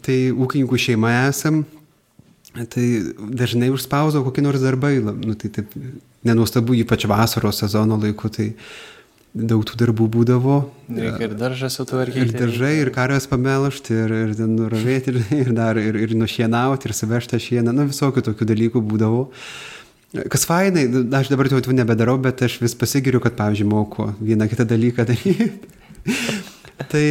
Tai 0.00 0.16
ūkininkų 0.32 0.76
šeima 0.80 1.12
esam, 1.28 1.62
tai 2.72 2.86
dažnai 3.36 3.68
užspausdavo 3.72 4.24
kokie 4.30 4.42
nors 4.44 4.60
darbai, 4.64 4.94
lab- 5.04 5.24
nu, 5.24 5.34
tai 5.36 5.48
taip 5.52 5.72
nenuostabu, 6.24 6.74
ypač 6.82 7.04
vasaros 7.08 7.60
sezono 7.62 7.96
laiku, 8.00 8.28
tai 8.32 8.54
daug 9.36 9.64
tų 9.68 9.76
darbų 9.82 10.06
būdavo. 10.14 10.56
Reikia 10.88 11.28
ir 11.28 11.36
daržą 11.36 11.68
sutvarkyti. 11.72 12.24
Ir 12.24 12.34
dažai, 12.40 12.72
ir 12.80 12.90
karvės 12.94 13.28
pamelžti, 13.28 13.92
ir, 13.92 14.14
ir 14.24 14.34
nuravėti, 14.48 15.12
ir, 15.12 15.24
ir 15.42 15.54
dar, 15.56 15.80
ir, 15.80 15.98
ir 16.00 16.14
nušienauti, 16.16 16.88
ir 16.88 16.96
suvežti 16.96 17.40
šieną, 17.42 17.74
nu 17.76 17.88
visokių 17.90 18.24
tokių 18.30 18.48
dalykų 18.52 18.82
būdavo. 18.92 19.26
Kas 20.32 20.46
fainai, 20.48 20.86
aš 21.18 21.28
dabar 21.28 21.50
jau 21.52 21.60
tų 21.60 21.74
nebedarau, 21.76 22.14
bet 22.22 22.40
aš 22.46 22.60
vis 22.62 22.76
pasigiriu, 22.78 23.20
kad, 23.20 23.34
pavyzdžiui, 23.36 23.66
moku 23.68 24.06
vieną 24.22 24.46
kitą 24.48 24.64
dalyką 24.70 25.04
daryti. 25.10 25.50
tai, 26.92 27.02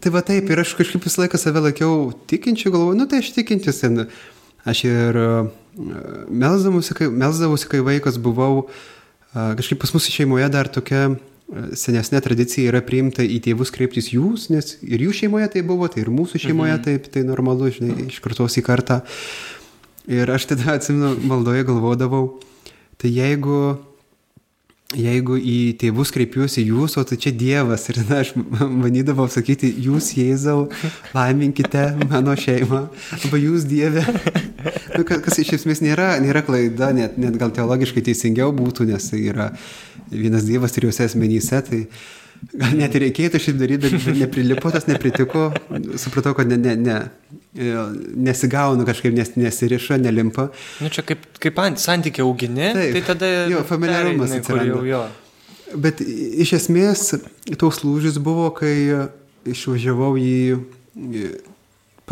tai 0.00 0.12
va 0.14 0.22
taip, 0.24 0.48
ir 0.48 0.62
aš 0.62 0.72
kažkaip 0.78 1.04
visą 1.04 1.26
laiką 1.26 1.40
save 1.40 1.64
laikiau 1.66 2.06
tikinčiu, 2.30 2.72
galvoju, 2.72 2.96
nu 2.96 3.08
tai 3.10 3.20
aš 3.20 3.34
tikintis. 3.36 3.82
ten. 3.84 4.06
Aš 4.62 4.84
ir 4.86 5.16
melzdavausi, 6.30 6.94
kai, 6.94 7.08
melzdavausi, 7.10 7.66
kai 7.66 7.80
vaikas 7.82 8.14
buvau, 8.22 8.68
a, 9.34 9.56
kažkaip 9.58 9.80
pas 9.82 9.90
mus 9.90 10.06
šeimoje 10.06 10.46
dar 10.54 10.70
tokia 10.70 11.08
senesnė 11.76 12.20
tradicija 12.24 12.72
yra 12.72 12.80
priimta 12.84 13.24
į 13.24 13.38
tėvus 13.44 13.72
kreiptis 13.74 14.10
jūs, 14.14 14.48
nes 14.52 14.76
ir 14.82 15.04
jų 15.06 15.14
šeimoje 15.22 15.50
tai 15.56 15.64
buvo, 15.66 15.88
tai 15.92 16.04
ir 16.04 16.12
mūsų 16.14 16.40
šeimoje 16.46 16.76
mhm. 16.78 16.84
taip, 16.86 17.08
tai 17.12 17.24
normalu, 17.28 17.70
žinai, 17.74 18.08
iš 18.08 18.20
kartos 18.24 18.58
į 18.60 18.64
kartą. 18.66 19.02
Ir 20.10 20.30
aš 20.32 20.48
tada 20.52 20.72
atsimenu, 20.78 21.14
maldoje 21.28 21.66
galvodavau, 21.68 22.24
tai 23.00 23.12
jeigu, 23.12 23.58
jeigu 24.96 25.36
į 25.38 25.58
tėvus 25.80 26.12
kreipiuosi 26.14 26.64
jūs, 26.66 26.96
o 26.98 27.04
tai 27.06 27.20
čia 27.20 27.34
Dievas, 27.36 27.84
ir 27.90 28.00
tada 28.00 28.22
aš 28.24 28.32
manydavau 28.82 29.28
sakyti, 29.32 29.70
jūs 29.86 30.14
Jėzau, 30.16 30.66
laiminkite 31.12 31.86
mano 32.08 32.36
šeimą, 32.38 32.86
arba 33.20 33.42
jūs 33.44 33.68
Dieve. 33.68 34.06
Nu, 34.92 35.04
kas, 35.08 35.22
kas 35.24 35.38
iš 35.42 35.56
esmės 35.60 35.80
nėra, 35.84 36.14
nėra 36.22 36.42
klaida, 36.46 36.92
net, 36.96 37.16
net 37.20 37.36
gal 37.40 37.52
teologiškai 37.54 38.04
teisingiau 38.08 38.52
būtų, 38.56 38.88
nes 38.90 39.12
tai 39.12 39.24
yra 39.32 39.52
vienas 40.12 40.44
Dievas 40.48 40.74
trijose 40.76 41.06
asmenyse, 41.08 41.62
tai 41.66 41.82
gal 42.58 42.74
net 42.78 42.94
ir 42.96 43.04
reikėtų 43.06 43.40
šitaip 43.42 43.60
daryti, 43.60 43.88
bet 43.88 44.06
bet 44.06 44.18
neprilipo, 44.18 44.72
tas 44.74 44.86
nepritiko, 44.88 45.48
supratau, 46.00 46.34
kad 46.38 46.50
ne, 46.50 46.58
ne, 46.58 46.74
ne, 46.82 46.98
nesigauna 48.28 48.86
kažkaip, 48.88 49.14
nes, 49.16 49.34
nesiriša, 49.38 50.00
nelimpa. 50.02 50.48
Nu 50.82 50.90
čia 50.92 51.04
kaip, 51.06 51.24
kaip 51.42 51.60
ant 51.62 51.82
santykiai 51.82 52.26
augini, 52.26 52.72
Taip. 52.74 52.98
tai 52.98 53.04
tada... 53.12 53.32
Jo, 53.52 53.62
familiarumas 53.68 54.34
atsiranda. 54.38 54.82
jo. 54.88 55.04
Bet 55.82 56.02
iš 56.04 56.56
esmės 56.58 57.06
toks 57.60 57.80
lūžis 57.86 58.18
buvo, 58.20 58.50
kai 58.56 58.74
išvažiavau 59.48 60.14
į 60.20 60.34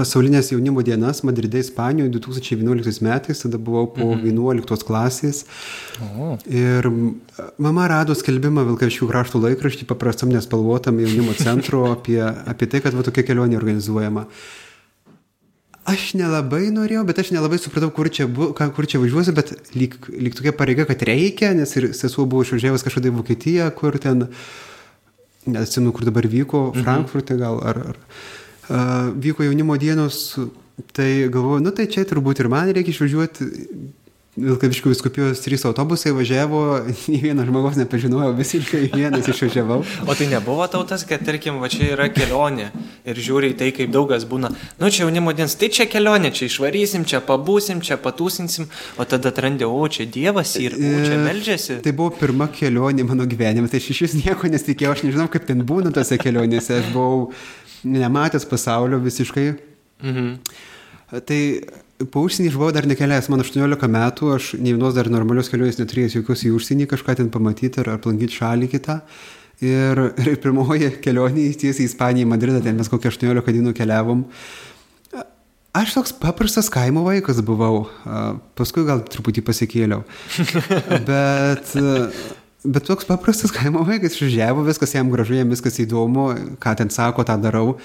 pasaulinės 0.01 0.53
jaunimo 0.55 0.85
dienas 0.87 1.21
Madride, 1.27 1.61
Ispanijoje 1.61 2.15
2011 2.17 3.05
metais, 3.05 3.43
tada 3.45 3.61
buvau 3.61 3.91
po 3.93 4.15
mhm. 4.15 4.25
11 4.33 4.87
klasės. 4.89 5.45
O. 6.01 6.33
Ir 6.49 6.89
mama 7.61 7.89
rado 7.91 8.17
skelbimą 8.17 8.65
Vilkaviškių 8.71 9.11
krašto 9.11 9.43
laikraštį 9.45 9.89
paprastam 9.91 10.33
nespalvotam 10.33 11.01
jaunimo 11.03 11.37
centro 11.39 11.85
apie, 11.95 12.21
apie 12.23 12.71
tai, 12.71 12.83
kad 12.85 12.97
va 12.97 13.05
tokia 13.07 13.27
kelionė 13.29 13.61
organizuojama. 13.61 14.27
Aš 15.91 16.11
nelabai 16.15 16.69
norėjau, 16.71 17.03
bet 17.09 17.19
aš 17.23 17.33
nelabai 17.35 17.59
supratau, 17.59 17.89
kur 17.95 18.11
čia, 18.13 18.27
bu, 18.31 18.51
kur 18.55 18.87
čia 18.87 19.01
važiuosiu, 19.03 19.33
bet 19.35 19.55
lyg, 19.75 19.97
lyg 20.13 20.37
tokia 20.37 20.53
pareiga, 20.55 20.85
kad 20.87 21.03
reikia, 21.09 21.55
nes 21.57 21.73
ir 21.81 21.91
sesuo 21.97 22.29
buvo 22.31 22.45
išvažiavęs 22.45 22.85
kažkada 22.87 23.09
į 23.09 23.15
Vokietiją, 23.17 23.71
kur 23.79 23.97
ten, 24.03 24.27
neatsimenu, 25.49 25.95
kur 25.97 26.05
dabar 26.07 26.29
vyko, 26.31 26.69
Frankfurte 26.77 27.39
gal, 27.41 27.59
ar, 27.65 27.81
ar 27.95 27.99
vyko 28.71 29.47
jaunimo 29.47 29.77
dienos, 29.81 30.39
tai 30.93 31.29
galvoju, 31.29 31.65
nu 31.65 31.73
tai 31.75 31.89
čia 31.91 32.07
turbūt 32.09 32.45
ir 32.45 32.53
man 32.53 32.71
reikia 32.71 32.95
išvažiuoti. 32.95 33.51
Vilkaviškių 34.41 34.93
viskupijos 34.93 35.41
trys 35.43 35.65
autobusai 35.67 36.13
važiavo, 36.15 36.61
nei 37.11 37.19
vieno 37.19 37.43
žmogaus 37.45 37.75
nepažinojau, 37.81 38.31
visiškai 38.39 38.85
vienas 38.93 39.27
išvažiavau. 39.29 39.81
O 40.07 40.15
tai 40.15 40.29
nebuvo 40.31 40.69
tau 40.71 40.85
tas, 40.87 41.03
kad, 41.05 41.25
tarkim, 41.27 41.59
va 41.59 41.67
čia 41.73 41.91
yra 41.97 42.07
kelionė 42.15 42.69
ir 43.11 43.19
žiūri 43.19 43.51
į 43.53 43.57
tai, 43.59 43.73
kaip 43.75 43.91
daugas 43.91 44.25
būna. 44.31 44.53
Nu, 44.79 44.87
čia 44.87 45.03
jaunimo 45.03 45.35
dienas, 45.35 45.59
tai 45.59 45.73
čia 45.75 45.89
kelionė, 45.91 46.31
čia 46.37 46.47
išvarysim, 46.47 47.05
čia 47.11 47.19
pabūsim, 47.27 47.83
čia 47.85 47.99
patūsinsim, 48.01 48.71
o 48.97 49.09
tada 49.11 49.35
atrandi, 49.35 49.67
o 49.67 49.83
čia 49.91 50.07
Dievas 50.07 50.55
ir 50.63 50.79
o 50.79 51.03
čia 51.03 51.19
E, 51.19 51.23
melžiasi. 51.27 51.81
Tai 51.83 51.97
buvo 51.99 52.15
pirma 52.15 52.47
kelionė 52.55 53.09
mano 53.11 53.27
gyvenime, 53.29 53.69
tai 53.69 53.83
aš 53.83 53.91
iš 53.97 54.05
vis 54.07 54.19
nieko 54.23 54.47
nesitikėjau, 54.55 54.95
aš 54.95 55.05
nežinau, 55.09 55.27
kaip 55.33 55.51
ten 55.51 55.67
būna 55.67 55.91
tose 55.95 56.23
kelionėse, 56.23 56.79
aš 56.79 56.95
buvau 56.95 57.33
nematęs 57.85 58.47
pasaulio 58.51 59.01
visiškai. 59.03 59.47
Mhm. 60.05 60.35
Tai 61.27 61.41
po 62.13 62.23
užsienį 62.25 62.53
išbuvau 62.53 62.71
dar 62.75 62.87
nekelias, 62.89 63.29
man 63.33 63.43
18 63.43 63.91
metų, 63.91 64.31
aš 64.37 64.55
nei 64.63 64.73
vienos 64.77 64.95
dar 64.97 65.11
normalios 65.13 65.51
kelionės 65.53 65.81
neturėjęs 65.81 66.17
jokios 66.21 66.47
į 66.47 66.55
užsienį, 66.57 66.89
kažką 66.91 67.19
ten 67.19 67.31
pamatyti 67.35 67.83
ar 67.83 67.97
aplankyti 67.97 68.39
šalį 68.39 68.71
kitą. 68.73 69.01
Ir, 69.61 69.99
ir 70.25 70.39
pirmoji 70.41 70.89
kelionė 71.05 71.51
tiesiai 71.61 71.85
į 71.85 71.91
Ispaniją, 71.91 72.25
į 72.25 72.31
Madridą, 72.31 72.63
ten 72.65 72.79
mes 72.81 72.89
kokią 72.89 73.13
18 73.13 73.57
dienų 73.59 73.75
keliavom. 73.77 74.25
Aš 75.77 75.93
toks 75.95 76.15
paprastas 76.19 76.71
kaimo 76.73 77.05
vaikas 77.05 77.43
buvau, 77.47 77.85
paskui 78.59 78.83
gal 78.89 79.05
truputį 79.07 79.45
pasikėliau. 79.47 80.01
Bet, 81.11 81.77
bet 82.65 82.87
toks 82.87 83.09
paprastas 83.09 83.53
kaimo 83.55 83.85
vaikas 83.89 84.17
išvažiavo, 84.17 84.65
viskas 84.67 84.95
jam 84.95 85.11
gražu, 85.13 85.37
jam 85.39 85.53
viskas 85.53 85.79
įdomu, 85.83 86.31
ką 86.61 86.77
ten 86.79 86.91
sako, 86.93 87.25
tą 87.25 87.37
darau. 87.41 87.77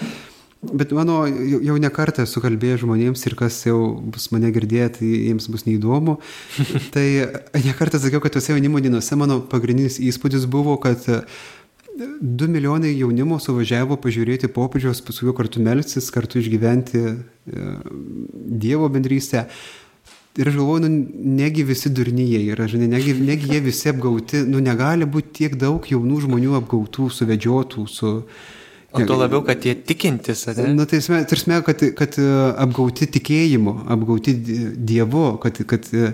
Bet 0.66 0.92
mano 0.98 1.26
jau 1.28 1.60
jau 1.62 1.76
ne 1.78 1.90
kartą 1.94 2.24
esu 2.26 2.42
kalbėjęs 2.42 2.82
žmonėms 2.82 3.26
ir 3.30 3.36
kas 3.38 3.60
jau 3.68 3.80
bus 4.02 4.32
mane 4.34 4.50
girdėję, 4.56 4.88
tai 4.98 5.10
jiems 5.12 5.46
bus 5.54 5.66
neįdomu. 5.68 6.18
tai 6.96 7.06
ne 7.54 7.76
kartą 7.78 8.02
sakiau, 8.02 8.24
kad 8.24 8.34
tuose 8.34 8.56
jaunimo 8.56 8.82
dienose 8.82 9.20
mano 9.20 9.42
pagrindinis 9.52 10.00
įspūdis 10.02 10.48
buvo, 10.50 10.80
kad 10.82 11.06
2 11.96 12.50
milijonai 12.52 12.92
jaunimo 12.98 13.38
suvažiavo 13.40 13.96
pažiūrėti 14.04 14.50
popiežiaus, 14.52 15.00
paskui 15.06 15.32
kartu 15.38 15.62
melsis, 15.64 16.10
kartu 16.12 16.42
išgyventi 16.42 17.04
e, 17.06 17.16
Dievo 18.66 18.90
bendrystę. 18.92 19.46
Ir 20.36 20.50
aš 20.50 20.58
galvoju, 20.58 20.82
nu, 20.84 20.90
negi 21.38 21.64
visi 21.64 21.90
durnyje 21.96 22.42
yra, 22.52 22.66
žinai, 22.68 22.90
negi, 22.92 23.14
negi 23.24 23.54
jie 23.54 23.62
visi 23.64 23.88
apgauti, 23.88 24.42
nu, 24.50 24.60
negali 24.64 25.08
būti 25.08 25.32
tiek 25.38 25.56
daug 25.60 25.86
jaunų 25.88 26.26
žmonių 26.26 26.58
apgautų, 26.60 27.08
suvedžiotų, 27.18 27.86
su... 27.88 28.12
O 28.96 29.04
tuo 29.08 29.16
labiau, 29.20 29.42
kad 29.48 29.64
jie 29.64 29.74
tikintis, 29.88 30.46
ar 30.52 30.60
ne? 30.60 30.74
Na, 30.76 30.86
tai 30.88 31.00
tarsi, 31.04 31.56
kad, 31.68 31.82
kad 32.00 32.18
e, 32.20 32.28
apgauti 32.64 33.08
tikėjimu, 33.16 33.74
apgauti 33.96 34.36
Dievu, 34.76 35.24
kad, 35.44 35.60
kad 35.72 35.88
e, 35.96 36.12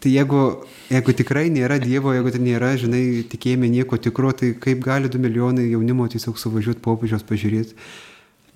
tai 0.00 0.12
jeigu, 0.12 0.44
jeigu 0.92 1.16
tikrai 1.16 1.48
nėra 1.52 1.80
Dievo, 1.80 2.12
jeigu 2.16 2.32
tai 2.36 2.40
nėra, 2.44 2.74
žinai, 2.80 3.02
tikėjime 3.28 3.72
nieko 3.72 4.00
tikro, 4.00 4.32
tai 4.36 4.52
kaip 4.60 4.84
gali 4.84 5.12
du 5.12 5.20
milijonai 5.20 5.68
jaunimo 5.70 6.08
tiesiog 6.12 6.40
suvažiuoti 6.40 6.84
popiežios 6.84 7.24
pažiūrėti. 7.28 7.76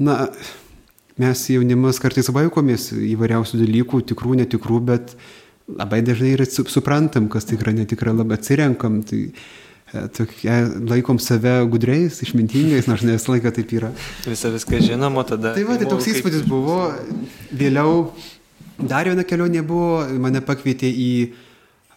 Na, 0.05 0.27
mes 1.21 1.43
jaunimas 1.51 2.01
kartais 2.03 2.31
vaikomės 2.35 2.91
įvairiausių 2.97 3.61
dalykų, 3.63 4.03
tikrų, 4.11 4.39
netikrų, 4.43 4.81
bet 4.91 5.15
labai 5.71 6.03
dažnai 6.05 6.35
ir 6.35 6.45
suprantam, 6.51 7.29
kas 7.33 7.47
tikra, 7.49 7.75
netikra, 7.77 8.15
labai 8.17 8.39
atsirenkam. 8.39 9.01
Tai, 9.07 9.21
e, 9.95 10.05
tokie, 10.17 10.51
laikom 10.91 11.21
save 11.23 11.57
gudriais, 11.71 12.21
išmintingais, 12.27 12.91
nors 12.91 13.07
ne 13.07 13.17
visą 13.17 13.37
laiką 13.37 13.55
taip 13.55 13.77
yra. 13.79 13.93
Visą 14.27 14.53
viską 14.55 14.83
žinoma, 14.85 15.27
tada. 15.29 15.55
Tai 15.57 15.67
va, 15.69 15.79
tai 15.81 15.89
toks 15.91 16.11
įspūdis 16.13 16.45
kaip... 16.45 16.51
buvo. 16.51 16.79
Vėliau 17.55 18.11
dar 18.79 19.07
viena 19.07 19.27
kelionė 19.27 19.63
buvo, 19.67 20.03
mane 20.19 20.43
pakvietė 20.45 20.91
į 20.91 21.11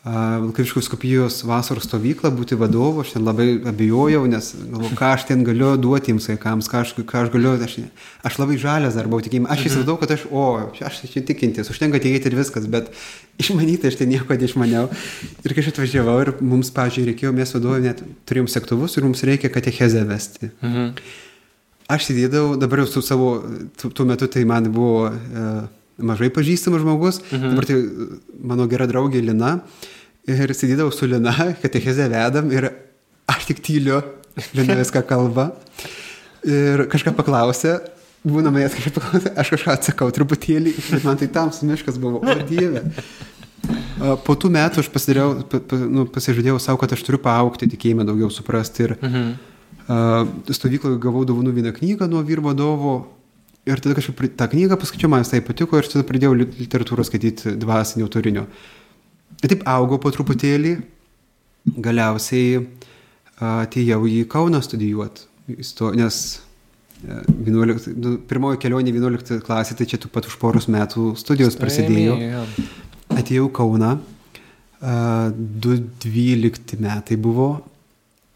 Vilkaviškų 0.07 0.81
skopijos 0.85 1.39
vasaros 1.47 1.87
stovyklą, 1.87 2.29
būti 2.35 2.55
vadovu, 2.59 3.01
aš 3.01 3.15
ten 3.15 3.25
labai 3.25 3.47
abejojau, 3.67 4.21
nes 4.29 4.49
galvoju, 4.55 4.95
ką 4.95 5.07
aš 5.15 5.25
ten 5.27 5.41
galiu 5.43 5.71
duoti 5.81 6.13
jiems 6.13 6.27
vaikams, 6.29 6.69
ką 6.71 6.83
aš, 6.83 6.93
ką 7.09 7.23
aš 7.25 7.31
galiu, 7.33 7.55
aš, 7.65 7.73
aš 8.29 8.37
labai 8.39 8.59
žalės 8.61 8.95
dar 8.95 9.09
buvau 9.09 9.25
tikėjimai, 9.25 9.49
aš 9.51 9.63
mhm. 9.63 9.71
įsivaizdavau, 9.71 9.99
kad 10.03 10.13
aš, 10.15 10.27
o, 10.29 10.43
aš 10.87 11.01
čia 11.11 11.23
tikintis, 11.27 11.71
užtenka 11.73 11.99
tikėti 12.03 12.29
ir 12.29 12.37
viskas, 12.37 12.69
bet 12.71 12.91
išmanyti 13.41 13.89
aš 13.89 13.97
ten 13.99 14.13
nieko 14.13 14.37
neišmaniau. 14.37 14.85
Ir 15.41 15.55
kai 15.57 15.65
aš 15.65 15.73
atvažiavau 15.73 16.15
ir 16.23 16.31
mums, 16.39 16.71
pažiūrėjau, 16.77 17.09
reikėjo, 17.11 17.33
mes 17.41 17.55
vadovai 17.57 17.81
net 17.89 18.05
turėjom 18.29 18.47
sektuvus 18.53 18.95
ir 18.95 19.09
mums 19.09 19.25
reikia 19.27 19.51
katechezę 19.51 20.05
vesti. 20.07 20.53
Mhm. 20.61 20.93
Aš 21.97 22.09
sėdėdavau, 22.09 22.55
dabar 22.59 22.83
jau 22.83 22.87
su 22.91 23.03
savo, 23.03 23.33
tuo 23.79 24.07
metu 24.07 24.27
tai 24.31 24.41
man 24.47 24.65
buvo 24.75 25.07
e, 25.07 25.51
mažai 26.03 26.27
pažįstamas 26.35 26.83
žmogus, 26.83 27.21
mhm. 27.31 27.53
dabar 27.53 27.67
tai 27.69 27.77
mano 28.53 28.67
gera 28.71 28.87
draugė 28.91 29.23
Lina. 29.23 29.55
E, 29.57 29.93
ir 30.27 30.53
sėdėdavau 30.55 30.91
su 30.93 31.07
Lina, 31.07 31.34
katechezę 31.62 32.07
vedam 32.12 32.51
ir 32.51 32.69
aš 33.31 33.48
tik 33.50 33.62
tyliu, 33.63 34.01
Lina 34.57 34.77
viską 34.81 35.03
kalba. 35.07 35.50
Ir 36.48 36.86
kažką 36.91 37.13
paklausė, 37.17 37.79
būna 38.27 38.51
manęs 38.53 38.75
kažką 38.77 38.93
paklausė, 39.00 39.34
aš 39.39 39.53
kažką 39.55 39.74
atsakau 39.74 40.12
truputėlį, 40.15 40.75
bet 40.91 41.07
man 41.07 41.19
tai 41.19 41.29
tamsus 41.34 41.65
miškas 41.67 42.00
buvo, 42.01 42.22
o 42.22 42.38
dieve. 42.48 42.84
Po 44.24 44.36
tų 44.38 44.51
metų 44.53 44.84
aš 44.84 44.91
nu, 45.89 46.05
pasižadėjau 46.13 46.60
savo, 46.62 46.79
kad 46.79 46.93
aš 46.93 47.03
turiu 47.03 47.19
paaukti, 47.24 47.69
tikėjime 47.72 48.05
daugiau 48.07 48.29
suprasti. 48.31 48.86
Ir 48.86 48.96
mhm. 49.00 49.27
uh, 49.89 50.53
stovykloje 50.53 51.01
gavau 51.03 51.25
dovanų 51.27 51.55
vieną 51.57 51.74
knygą 51.79 52.07
nuo 52.12 52.22
vyr 52.27 52.43
vadovo. 52.46 53.00
Ir 53.67 53.81
tada 53.84 53.98
kažkaip 53.98 54.38
tą 54.39 54.46
knygą 54.53 54.77
paskaičiau, 54.79 55.10
man 55.12 55.25
tai 55.27 55.41
patiko 55.43 55.81
ir 55.81 55.89
tada 55.91 56.05
pradėjau 56.07 56.38
literatūrą 56.38 57.03
skaityti 57.03 57.57
dvasinio 57.60 58.07
turinio. 58.13 58.46
Uh, 58.46 58.77
Taip 59.44 59.62
augau 59.70 60.00
po 60.01 60.10
truputėlį, 60.13 60.74
galiausiai 61.84 62.62
atėjau 63.38 64.01
į 64.10 64.24
Kauną 64.32 64.62
studijuoti, 64.65 65.27
nes 65.98 66.15
11, 67.06 67.94
nu, 68.01 68.15
pirmoji 68.25 68.58
kelionė 68.63 68.91
11 68.96 69.41
klasė, 69.46 69.77
tai 69.77 69.86
čia 69.89 70.00
tu 70.01 70.10
pat 70.10 70.25
už 70.25 70.36
poros 70.41 70.65
metų 70.72 71.12
studijos 71.20 71.58
prasidėjo. 71.60 72.15
Atėjau 73.13 73.51
Kauną, 73.53 73.91
2012 74.82 76.79
metai 76.82 77.17
buvo, 77.22 77.50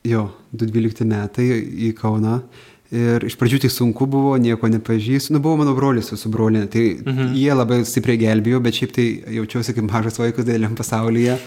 jo, 0.05 0.27
2012 0.53 1.05
metai 1.10 1.48
į 1.89 1.93
Kauną 1.98 2.41
Ir 2.91 3.23
iš 3.23 3.37
pradžių 3.39 3.61
tik 3.63 3.71
sunku 3.71 4.03
buvo, 4.11 4.33
nieko 4.35 4.67
nepažįstu. 4.67 5.31
Nu, 5.31 5.39
buvo 5.43 5.61
mano 5.61 5.71
brolis 5.77 6.09
su 6.11 6.31
brolinė, 6.31 6.65
tai 6.71 6.85
mhm. 6.99 7.35
jie 7.39 7.53
labai 7.55 7.77
stipriai 7.87 8.19
gelbėjo, 8.19 8.59
bet 8.63 8.81
šiaip 8.81 8.95
tai 8.97 9.05
jaučiausi 9.37 9.75
kaip 9.77 9.87
mažas 9.87 10.19
vaikas 10.19 10.47
dideliam 10.47 10.75
pasaulyje. 10.75 11.37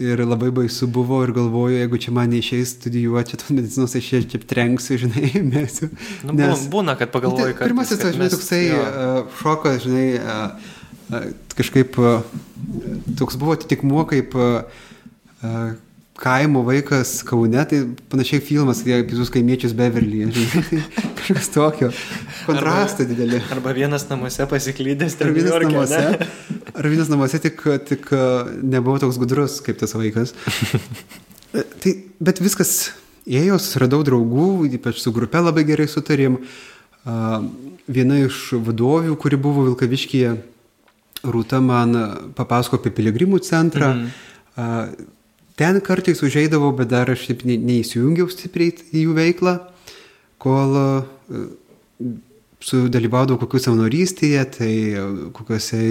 Ir 0.00 0.22
labai 0.24 0.48
baisu 0.56 0.86
buvo 0.88 1.18
ir 1.26 1.34
galvoju, 1.36 1.76
jeigu 1.82 1.98
čia 2.00 2.14
man 2.16 2.32
neišeis 2.32 2.72
studijuoti, 2.78 3.34
čia 3.34 3.40
tos 3.42 3.50
medicinos 3.52 3.96
aš 3.98 4.06
čia, 4.08 4.20
čia 4.32 4.40
trenksiu, 4.48 4.96
žinai, 5.02 5.28
mesiu. 5.52 5.90
Nu, 6.24 6.32
Nes, 6.38 6.64
būna, 6.72 6.94
kad 6.96 7.12
pagalvoju, 7.12 7.58
kad... 7.58 7.68
Pirmasis, 7.68 8.00
žinai, 8.00 8.22
mes, 8.22 8.32
toksai 8.32 8.62
uh, 8.72 9.18
šokas, 9.42 9.84
žinai, 9.84 10.06
uh, 10.16 10.72
uh, 11.12 11.28
kažkaip 11.60 12.00
uh, 12.00 12.24
toks 13.20 13.36
buvo 13.36 13.58
atitikmuo 13.58 14.08
kaip... 14.08 14.32
Uh, 14.32 15.76
kaimo 16.20 16.62
vaikas 16.66 17.22
Kaune, 17.24 17.62
tai 17.68 17.80
panašiai 18.12 18.42
filmas, 18.44 18.82
kai 18.84 19.00
visus 19.08 19.30
kaimiečius 19.32 19.72
Beverlyje, 19.76 20.28
žinai, 20.36 20.80
kažkas 21.18 21.48
tokio. 21.54 21.90
Kontrastai 22.44 23.06
dideli. 23.08 23.40
Arba 23.54 23.72
vienas 23.76 24.04
namuose 24.10 24.44
pasiklydęs, 24.50 25.16
ar 25.20 25.32
vienas 25.32 25.54
Yorke, 25.54 25.70
namuose. 25.70 26.00
Ne? 26.04 26.66
Ar 26.74 26.88
vienas 26.92 27.08
namuose 27.12 27.40
tik, 27.40 27.64
tik 27.88 28.10
nebuvo 28.60 28.98
toks 29.00 29.20
gudrus 29.20 29.60
kaip 29.64 29.80
tas 29.80 29.96
vaikas. 29.96 30.34
Tai, 31.82 31.92
bet 32.22 32.42
viskas 32.44 32.74
ėjo, 33.26 33.56
susiradau 33.58 34.04
draugų, 34.06 34.50
ypač 34.76 35.00
su 35.02 35.12
grupe 35.14 35.40
labai 35.40 35.64
gerai 35.66 35.88
sutarėm. 35.90 36.36
Viena 37.90 38.18
iš 38.26 38.42
vadovių, 38.68 39.16
kuri 39.18 39.40
buvo 39.40 39.64
Vilkaviškyje, 39.70 40.36
Rūta 41.20 41.58
man 41.60 41.92
papasako 42.32 42.78
apie 42.78 42.92
piligrimų 42.96 43.42
centrą. 43.44 43.90
Mm. 43.92 45.08
Ten 45.58 45.80
kartais 45.84 46.22
užeidavau, 46.24 46.72
bet 46.76 46.90
dar 46.92 47.10
aš 47.12 47.26
taip 47.30 47.42
neįsijungiau 47.46 48.30
stipriai 48.32 48.76
į 48.94 49.06
jų 49.06 49.16
veiklą, 49.16 49.56
kol 50.40 50.76
e, 50.80 50.84
sudalyvaudavau 52.64 53.40
kokių 53.42 53.64
savanorystėje, 53.66 54.44
tai 54.56 54.72
kokiuose 55.36 55.82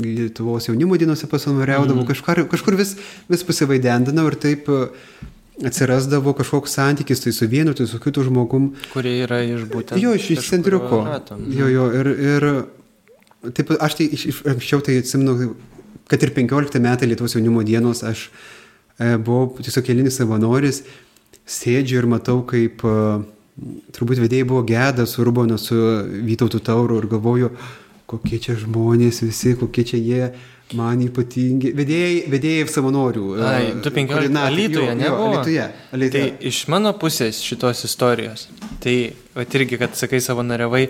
Lietuvos 0.00 0.64
jaunimo 0.64 0.96
dienose 0.96 1.28
pasavanoriaudavau, 1.28 2.06
mm. 2.06 2.08
kažkur, 2.08 2.38
kažkur 2.48 2.76
vis, 2.78 2.94
vis 3.28 3.42
pasivaidendinau 3.44 4.30
ir 4.30 4.36
taip 4.40 4.70
e, 4.72 4.78
atsirasdavo 5.68 6.32
kažkoks 6.38 6.76
santykis 6.78 7.20
tai 7.20 7.34
su 7.36 7.48
vienu, 7.50 7.74
tai 7.76 7.84
su 7.90 8.00
kitu 8.00 8.24
žmogum. 8.24 8.70
Kurie 8.94 9.18
yra 9.26 9.42
iš 9.44 9.66
būtent. 9.68 10.00
Jo, 10.00 10.14
iš, 10.16 10.30
iš 10.38 10.48
centriuko. 10.54 11.02
Jo, 11.52 11.68
jo, 11.68 11.90
ir, 12.00 12.10
ir 12.30 12.48
taip, 13.58 13.74
aš 13.76 13.98
tai 13.98 14.08
iš, 14.16 14.40
anksčiau 14.54 14.80
tai 14.86 14.96
atsimenu, 15.02 15.52
kad 16.08 16.24
ir 16.24 16.32
15 16.38 16.80
metai 16.80 17.10
Lietuvos 17.10 17.36
jaunimo 17.36 17.66
dienos 17.66 18.00
aš 18.06 18.30
E, 18.30 18.59
buvau 19.00 19.48
tiesiog 19.56 19.86
kelinis 19.86 20.18
savanoris, 20.20 20.82
sėdžiu 21.50 22.02
ir 22.02 22.08
matau, 22.10 22.42
kaip 22.48 22.84
e, 22.84 22.94
turbūt 23.96 24.22
vedėjai 24.22 24.48
buvo 24.48 24.62
gėda 24.68 25.06
su 25.08 25.24
Rubonu, 25.26 25.58
su 25.60 25.76
Vytautu 26.26 26.60
Tauru 26.64 27.00
ir 27.00 27.08
galvoju, 27.10 27.50
kokie 28.10 28.40
čia 28.42 28.56
žmonės 28.60 29.22
visi, 29.24 29.56
kokie 29.60 29.86
čia 29.92 30.00
jie. 30.00 30.24
Man 30.78 31.00
ypatingi. 31.02 31.72
Vedėjai, 31.74 32.28
vedėjai 32.30 32.66
savanorių. 32.70 33.24
E, 33.34 33.40
Ai, 33.42 33.62
tu 33.82 33.90
15 33.90 34.36
Alytuje, 34.38 34.92
ne? 34.94 35.08
Alytuje. 35.10 35.64
Tai 36.14 36.22
iš 36.46 36.60
mano 36.70 36.92
pusės 36.94 37.40
šitos 37.42 37.82
istorijos, 37.88 38.44
tai 38.84 38.94
at 39.34 39.56
irgi, 39.58 39.80
kad 39.80 39.98
sakai 39.98 40.20
savanoriavai, 40.22 40.84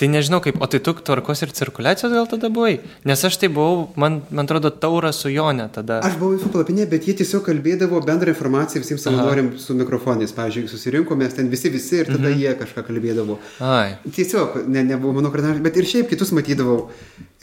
Tai 0.00 0.08
nežinau 0.08 0.38
kaip, 0.40 0.56
o 0.56 0.66
tai 0.70 0.78
tu 0.80 0.94
tvarkos 0.96 1.42
ir 1.44 1.50
cirkuliacijos 1.52 2.14
gal 2.14 2.24
tada 2.28 2.48
buvai? 2.48 2.78
Nes 3.04 3.20
aš 3.28 3.36
tai 3.36 3.50
buvau, 3.52 3.82
man, 4.00 4.22
man 4.32 4.46
atrodo, 4.48 4.70
taurą 4.72 5.10
su 5.12 5.28
Jonė 5.28 5.66
tada. 5.74 5.98
Aš 6.06 6.16
buvau 6.16 6.38
jūsų 6.38 6.48
palapinė, 6.54 6.86
bet 6.88 7.04
jie 7.04 7.12
tiesiog 7.18 7.44
kalbėdavo 7.44 8.00
bendrą 8.06 8.32
informaciją 8.32 8.80
visiems 8.80 9.04
savanoriam 9.04 9.50
su 9.60 9.76
mikrofonais. 9.76 10.32
Pavyzdžiui, 10.38 10.70
susirinkomės 10.72 11.36
ten 11.36 11.52
visi 11.52 11.68
visi 11.74 12.00
ir 12.00 12.08
tada 12.08 12.30
mhm. 12.30 12.40
jie 12.40 12.56
kažką 12.62 12.86
kalbėdavo. 12.88 13.38
Ai. 13.60 14.00
Tiesiog, 14.08 14.62
ne, 14.72 14.88
nebuvo 14.88 15.18
mano 15.20 15.34
kranažas, 15.36 15.60
bet 15.68 15.76
ir 15.76 15.92
šiaip 15.92 16.08
kitus 16.14 16.32
matydavau. 16.32 16.80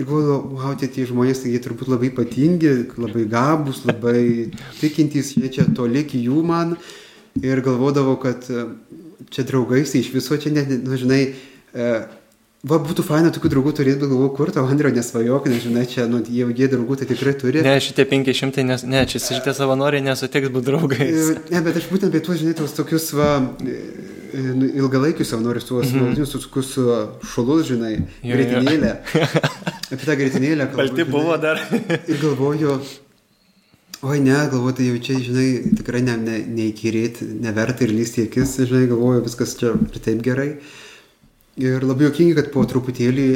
Ir 0.02 0.10
galvodavau, 0.10 0.58
wow, 0.58 0.74
tie, 0.82 0.90
tie 0.90 1.06
žmonės, 1.06 1.46
tai 1.46 1.54
jie 1.54 1.62
turbūt 1.62 1.94
labai 1.94 2.10
ypatingi, 2.10 2.76
labai 2.98 3.30
gabus, 3.30 3.86
labai 3.86 4.20
tikintys, 4.82 5.36
jie 5.38 5.54
čia 5.54 5.70
toli 5.78 6.08
iki 6.08 6.26
jų 6.26 6.42
man. 6.42 6.80
Ir 7.38 7.62
galvodavau, 7.62 8.18
kad 8.18 8.50
čia 9.30 9.46
draugais, 9.46 9.94
tai 9.94 10.02
iš 10.02 10.16
viso 10.18 10.42
čia, 10.42 10.58
ne, 10.58 10.66
nu, 10.82 10.98
žinai, 10.98 11.28
Va, 12.66 12.80
būtų 12.82 13.04
faina 13.06 13.30
tokių 13.30 13.52
draugų 13.54 13.72
turėti, 13.78 14.00
bet 14.02 14.10
galvoju, 14.10 14.32
kur 14.34 14.50
tau 14.50 14.64
Andrio 14.66 14.90
nesvajok, 14.90 15.46
nežinai, 15.52 15.84
čia, 15.92 16.08
nu, 16.10 16.24
jie, 16.26 16.42
jie 16.58 16.70
draugų 16.72 16.96
tai 16.98 17.06
tikrai 17.12 17.36
turi. 17.38 17.62
Ne, 17.62 17.76
šitie 17.84 18.08
500, 18.10 18.64
nes, 18.66 18.86
ne, 18.90 19.04
čia 19.06 19.22
šitie 19.22 19.54
savanoriai 19.54 20.02
nesutiks 20.02 20.50
būti 20.56 20.66
draugais. 20.72 21.30
E, 21.36 21.36
ne, 21.54 21.62
bet 21.68 21.78
aš 21.78 21.86
būtent 21.92 22.10
apie 22.10 22.24
tuos, 22.26 22.40
žinai, 22.42 22.56
tuos 22.58 22.74
tokius, 22.74 23.12
va, 23.14 23.36
e, 23.62 23.76
e, 24.34 24.46
nu, 24.58 24.72
ilgalaikius 24.82 25.36
savanorius, 25.36 25.68
tuos 25.70 25.94
mm 25.94 26.16
-hmm. 26.16 26.32
tokius 26.34 26.74
šulus, 27.34 27.68
žinai, 27.70 27.94
greitinėlę. 28.26 28.96
apie 29.94 30.04
tą 30.06 30.18
greitinėlę. 30.18 30.72
Balti 30.74 31.06
buvo 31.06 31.38
dar. 31.38 31.62
ir 32.08 32.18
galvoju, 32.24 32.80
Oi, 34.02 34.20
ne, 34.20 34.34
galvoju, 34.50 34.74
tai 34.78 34.86
jau 34.86 34.98
čia, 35.02 35.14
žinai, 35.18 35.48
tikrai 35.78 36.04
ne, 36.06 36.18
ne, 36.22 36.36
neįkyrėti, 36.58 37.26
neverta 37.42 37.86
ir 37.86 37.94
lysti 37.98 38.28
akis, 38.28 38.58
žinai, 38.70 38.86
galvoju, 38.92 39.24
viskas 39.26 39.56
čia 39.58 39.72
ir 39.74 40.02
taip 40.06 40.22
gerai. 40.26 40.52
Ir 41.58 41.82
labai 41.82 42.06
jokingi, 42.08 42.36
kad 42.38 42.52
po 42.54 42.62
truputėlį 42.70 43.28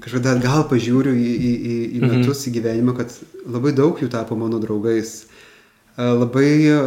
kažkada 0.00 0.32
atgal 0.36 0.64
pažiūriu 0.70 1.12
į, 1.12 1.28
į, 1.28 1.50
į, 1.52 1.76
į 1.98 2.00
metus, 2.06 2.46
į 2.48 2.54
gyvenimą, 2.56 2.94
kad 2.96 3.12
labai 3.44 3.74
daug 3.76 4.00
jų 4.00 4.08
tapo 4.12 4.38
mano 4.40 4.60
draugais. 4.62 5.12
E, 5.20 6.06
Labai 6.06 6.52
e, 6.72 6.78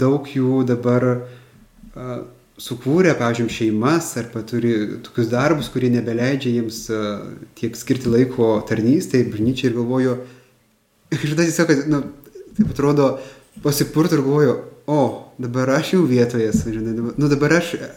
daug 0.00 0.28
jų 0.32 0.62
dabar 0.68 1.06
e, 1.12 2.18
sukūrė, 2.58 3.12
pavyzdžiui, 3.18 3.52
šeimas 3.52 4.10
arba 4.18 4.42
turi 4.46 4.72
tokius 5.04 5.30
darbus, 5.30 5.68
kurie 5.72 5.90
nebeleidžia 5.92 6.56
jiems 6.56 6.80
e, 6.90 7.02
tiek 7.58 7.76
skirti 7.78 8.10
laiko 8.10 8.56
tarnystėje, 8.68 9.28
bažnyčiai 9.32 9.70
ir 9.70 9.76
galvoju, 9.76 10.16
tada 11.12 11.44
tiesiog, 11.44 11.70
kad, 11.70 11.84
nu, 11.92 12.02
taip 12.56 12.72
atrodo, 12.74 13.12
pasipurtų 13.62 14.18
ir 14.18 14.24
galvoju, 14.24 14.56
o, 14.88 15.00
dabar 15.38 15.74
aš 15.76 15.92
jau 15.94 16.02
vietoje, 16.08 16.48
esu, 16.48 16.72
žinai, 16.72 16.94
dabar, 16.96 17.16
nu 17.20 17.28
dabar 17.28 17.54
aš 17.58 17.74
e, 17.76 17.88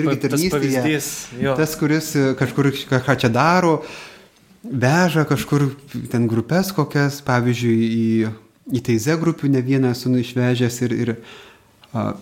irgi 0.00 0.14
Tas 0.16 0.32
tarnystėje. 0.32 1.00
jo. 1.44 1.56
Tas, 1.58 1.74
kuris 1.76 2.08
e, 2.16 2.30
kažkur 2.38 2.70
kažką 2.88 3.16
čia 3.20 3.30
daro, 3.32 3.74
veža 4.64 5.26
kažkur 5.28 5.68
ten 6.08 6.24
grupės 6.30 6.72
kokias, 6.76 7.20
pavyzdžiui, 7.26 7.90
į, 7.98 8.32
į 8.80 8.82
Teize 8.86 9.18
grupių 9.20 9.52
ne 9.52 9.62
vieną 9.64 9.92
esu 9.92 10.14
išvežęs 10.16 10.80
ir, 10.88 10.96
ir 10.96 11.14
a, 11.92 12.14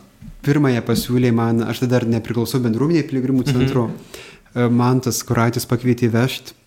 pirmąją 0.46 0.82
pasiūlė 0.86 1.30
man, 1.34 1.62
aš 1.70 1.84
tada 1.84 2.00
dar 2.00 2.08
nepriklausau 2.16 2.60
bendruomeniai 2.64 3.06
piligrimų 3.06 3.46
centro, 3.46 3.88
mhm. 3.92 4.74
man 4.74 5.02
tas 5.06 5.22
kuratis 5.26 5.68
pakvietė 5.70 6.10
vežti. 6.10 6.58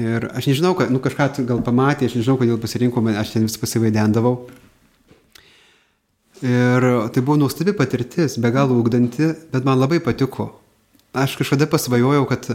Ir 0.00 0.30
aš 0.32 0.48
nežinau, 0.48 0.72
kad, 0.72 0.88
nu 0.88 1.02
kažką 1.04 1.44
gal 1.44 1.60
pamatė, 1.64 2.08
aš 2.08 2.16
nežinau, 2.16 2.38
kodėl 2.40 2.56
pasirinko, 2.60 3.04
man, 3.04 3.18
aš 3.20 3.34
ten 3.34 3.44
vis 3.44 3.58
pasivaidendavau. 3.60 4.46
Ir 6.42 6.86
tai 7.14 7.22
buvo 7.22 7.36
nuostabi 7.38 7.74
patirtis, 7.78 8.34
be 8.42 8.50
galo 8.50 8.74
ugdanti, 8.80 9.28
bet 9.52 9.66
man 9.66 9.78
labai 9.78 10.00
patiko. 10.02 10.48
Aš 11.14 11.36
kažkada 11.38 11.68
pasvajojau, 11.70 12.24
kad, 12.26 12.48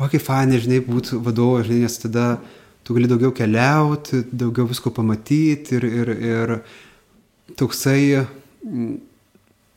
o 0.00 0.08
kaip 0.10 0.24
fainai, 0.24 0.58
žinai, 0.62 0.80
būtų 0.82 1.20
vadovas, 1.22 1.68
žinai, 1.68 1.84
nes 1.86 2.00
tada 2.02 2.24
tu 2.82 2.96
gali 2.96 3.06
daugiau 3.10 3.30
keliauti, 3.36 4.24
daugiau 4.32 4.66
visko 4.66 4.90
pamatyti 4.96 5.78
ir, 5.78 5.86
ir, 5.86 6.10
ir 6.32 6.56
toksai, 7.60 8.24
mm, 8.66 8.98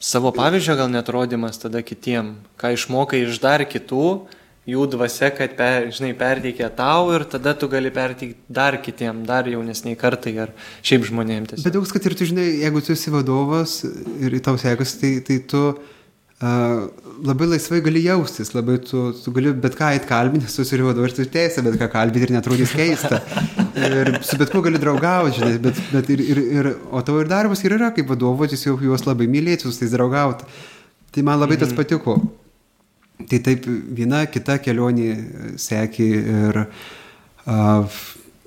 Savo 0.03 0.33
pavyzdžio 0.35 0.73
gal 0.75 0.89
net 0.91 1.07
rodymas 1.15 1.61
tada 1.61 1.79
kitiem, 1.79 2.33
ką 2.59 2.73
išmokai 2.75 3.21
iš 3.23 3.37
dar 3.39 3.61
kitų, 3.63 4.25
jų 4.69 4.85
dvasia, 4.93 5.29
kad, 5.35 5.55
per, 5.57 5.89
žinai, 5.93 6.13
perteikia 6.17 6.69
tau 6.75 7.11
ir 7.15 7.25
tada 7.29 7.55
tu 7.59 7.67
gali 7.71 7.91
perteikti 7.93 8.53
dar 8.53 8.77
kitiem, 8.83 9.23
dar 9.27 9.47
jaunesniai 9.49 9.97
kartai 9.99 10.35
ar 10.45 10.53
šiaip 10.85 11.07
žmonėms. 11.09 11.63
Bet 11.65 11.75
toks, 11.75 11.91
kad 11.95 12.05
ir 12.07 12.15
tu 12.19 12.27
žinai, 12.29 12.47
jeigu 12.63 12.83
tu 12.83 12.95
esi 12.95 13.11
vadovas 13.13 13.81
ir 13.83 14.37
tau 14.45 14.55
sekasi, 14.61 14.99
tai, 15.01 15.11
tai 15.27 15.41
tu 15.51 15.65
labai 17.23 17.47
laisvai 17.53 17.79
gali 17.83 18.01
jaustis, 18.03 18.51
labai 18.55 18.77
tu, 18.83 19.11
tu 19.15 19.31
gali 19.35 19.53
bet 19.63 19.75
ką 19.79 19.93
atkalbinti, 19.99 20.47
esi 20.47 20.79
vadovas, 20.81 21.15
tu 21.15 21.25
teisė 21.31 21.63
bet 21.63 21.77
ką 21.79 21.89
kalbinti 21.93 22.27
ir 22.27 22.35
netrodys 22.35 22.73
keista. 22.75 23.21
Ir 23.79 24.13
su 24.23 24.37
bet 24.39 24.51
kuo 24.51 24.61
gali 24.65 24.81
draugauti, 24.81 25.39
žinai, 25.39 25.57
bet, 25.63 25.79
bet 25.91 26.11
ir, 26.13 26.23
ir, 26.23 26.41
ir, 26.59 26.71
o 26.91 27.01
tavo 27.05 27.23
ir 27.23 27.31
darbas 27.31 27.63
ir 27.63 27.75
yra 27.77 27.91
kaip 27.95 28.11
vadovo, 28.11 28.47
tiesiog 28.49 28.83
juos 28.85 29.07
labai 29.07 29.27
mylėti, 29.31 29.67
su 29.67 29.79
tais 29.79 29.95
draugauti. 29.95 30.47
Tai 31.13 31.25
man 31.25 31.39
labai 31.41 31.59
tas 31.61 31.73
patiko. 31.77 32.17
Tai 33.29 33.39
taip 33.45 33.65
viena 33.95 34.23
kita 34.27 34.57
kelionė 34.59 35.07
sekė 35.61 36.07
ir 36.17 36.59
uh, 36.65 38.01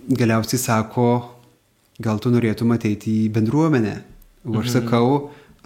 galiausiai 0.06 0.60
sako, 0.60 1.08
gal 2.02 2.20
tu 2.20 2.30
norėtum 2.34 2.74
ateiti 2.74 3.14
į 3.24 3.32
bendruomenę. 3.38 3.94
O 4.46 4.60
aš 4.60 4.68
sakau, 4.76 5.06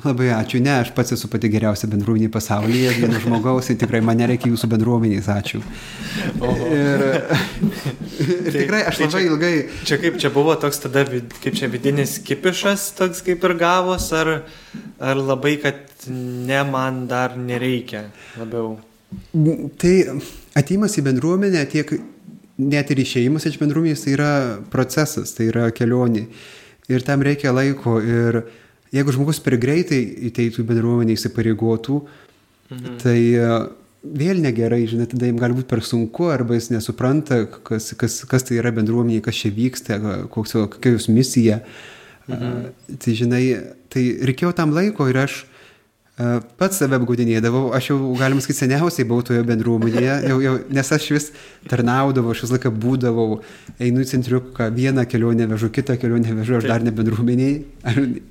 labai 0.04 0.30
ačiū, 0.32 0.60
ne, 0.64 0.72
aš 0.80 0.92
pats 0.96 1.12
esu 1.16 1.28
pati 1.32 1.50
geriausia 1.52 1.88
bendruomenė 1.92 2.30
pasaulyje, 2.32 2.94
vieno 3.00 3.18
žmogaus, 3.20 3.68
ir 3.72 3.76
tikrai 3.82 4.00
man 4.04 4.16
nereikia 4.22 4.48
jūsų 4.52 4.70
bendruomenės, 4.72 5.28
ačiū. 5.34 5.60
Ir, 6.70 7.04
ir 8.24 8.52
tikrai 8.60 8.84
aš 8.88 9.02
tai 9.02 9.08
labai 9.08 9.18
čia- 9.18 9.26
ilgai, 9.28 9.52
Čia 9.90 9.98
kaip 10.00 10.16
čia 10.22 10.30
buvo 10.32 10.54
toks 10.60 10.80
tada, 10.86 11.04
kaip 11.42 11.56
čia 11.58 11.68
vidinis 11.72 12.18
kipišas, 12.24 12.86
toks 13.00 13.20
kaip 13.26 13.44
ir 13.50 13.56
gavos, 13.60 14.08
ar, 14.16 14.32
ar 15.00 15.20
labai, 15.20 15.56
kad 15.60 15.82
ne 16.08 16.62
man 16.70 17.04
dar 17.10 17.36
nereikia 17.36 18.06
labiau. 18.40 18.78
Tai 19.81 19.94
ateimas 20.59 20.96
į 20.99 21.05
bendruomenę, 21.07 21.62
tiek 21.70 21.92
net 22.61 22.90
ir 22.92 23.03
išėjimas 23.03 23.46
iš 23.49 23.59
bendruomenės, 23.61 24.05
tai 24.05 24.14
yra 24.14 24.33
procesas, 24.73 25.35
tai 25.37 25.49
yra 25.51 25.70
kelionė. 25.75 26.27
Ir 26.90 27.05
tam 27.07 27.23
reikia 27.27 27.55
laiko. 27.55 27.99
Ir 28.03 28.42
jeigu 28.94 29.14
žmogus 29.14 29.40
per 29.42 29.57
greitai 29.62 30.01
įteitų 30.31 30.62
į 30.62 30.68
bendruomenę 30.70 31.14
įsipareigotų, 31.16 32.01
mhm. 32.70 32.96
tai 33.03 33.18
e, 33.38 33.51
vėl 34.23 34.42
negerai, 34.42 34.83
žinai, 34.90 35.09
tada 35.11 35.31
jam 35.31 35.38
gali 35.40 35.59
būti 35.59 35.70
per 35.70 35.85
sunku, 35.87 36.31
arba 36.33 36.59
jis 36.59 36.70
nesupranta, 36.75 37.44
kas, 37.66 37.92
kas, 37.99 38.23
kas 38.31 38.46
tai 38.49 38.59
yra 38.59 38.75
bendruomenė, 38.75 39.23
kas 39.25 39.42
čia 39.42 39.55
vyksta, 39.55 40.01
koks, 40.35 40.57
jo- 40.59 40.66
kokia 40.75 40.96
jos 40.96 41.11
misija. 41.12 41.62
Mhm. 42.31 42.96
Tai 43.03 43.14
žinai, 43.16 43.44
tai 43.90 44.05
reikėjo 44.29 44.53
tam 44.55 44.75
laiko 44.77 45.09
ir 45.11 45.18
aš 45.25 45.42
e, 45.42 45.49
pats 46.61 46.80
save 46.80 46.98
apgaudinėdavau, 46.98 47.70
aš 47.76 47.90
jau, 47.92 47.98
galima 48.18 48.42
sakyti, 48.44 48.59
seniausiai 48.64 49.06
buvau 49.09 49.24
toje 49.24 49.40
bendruomenėje, 49.46 50.16
jau, 50.28 50.37
jau, 50.44 50.52
nes 50.76 50.92
aš 50.96 51.06
vis 51.14 51.30
tarnaudavau, 51.70 52.35
aš 52.35 52.44
visą 52.44 52.56
laiką 52.56 52.72
būdavau, 52.83 53.40
einu 53.80 54.04
į 54.04 54.11
centriuką, 54.11 54.68
vieną 54.76 55.06
kelionę 55.09 55.48
vežu, 55.54 55.70
kitą 55.72 55.96
kelionę 56.00 56.37
vežu, 56.42 56.59
aš 56.59 56.68
dar 56.68 56.85
ne 56.85 56.92
bendruomeniai, 56.94 57.56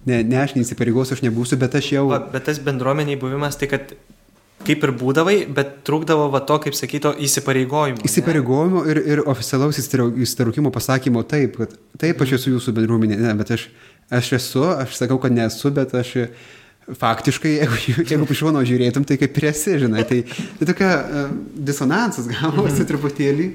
ne, 0.09 0.21
ne 0.21 0.39
aš 0.43 0.53
neįsipareigosiu, 0.59 1.17
aš 1.17 1.25
nebūsiu, 1.25 1.57
bet 1.61 1.79
aš 1.79 1.91
jau... 1.95 2.05
Va, 2.13 2.21
bet 2.35 2.45
tas 2.51 2.61
bendruomeniai 2.63 3.17
buvimas, 3.21 3.57
tai 3.59 3.71
kad 3.71 3.95
kaip 4.67 4.83
ir 4.83 4.93
būdavai, 4.99 5.37
bet 5.55 5.79
trūkdavo 5.87 6.27
va 6.33 6.41
to, 6.45 6.59
kaip 6.65 6.75
sakyto, 6.77 7.13
įsipareigojimo. 7.25 8.03
Įsipareigojimo 8.05 8.83
ir, 8.91 9.01
ir 9.15 9.23
oficialaus 9.31 9.79
įsitrau- 9.81 10.11
įsitraukimo 10.25 10.71
pasakymo 10.75 11.23
taip, 11.27 11.57
kad 11.61 11.75
taip, 12.01 12.21
aš 12.21 12.37
esu 12.37 12.53
jūsų 12.57 12.75
bendruomenė, 12.77 13.17
ne, 13.23 13.33
bet 13.39 13.53
aš, 13.55 13.69
aš 14.13 14.33
esu, 14.39 14.65
aš 14.75 14.97
sakau, 14.99 15.17
kad 15.23 15.33
nesu, 15.35 15.71
bet 15.75 15.95
aš 15.97 16.15
faktiškai, 16.97 17.51
jeigu, 17.59 17.79
jeigu 18.09 18.27
iš 18.29 18.41
šono 18.41 18.63
žiūrėtum, 18.65 19.05
tai 19.07 19.19
kaip 19.21 19.37
ir 19.37 19.49
esi, 19.51 19.75
žinai, 19.83 20.05
tai, 20.09 20.23
tai 20.59 20.67
tokia 20.69 20.89
uh, 20.95 21.29
disonansas 21.69 22.29
gavosi 22.31 22.87
truputėlį. 22.89 23.49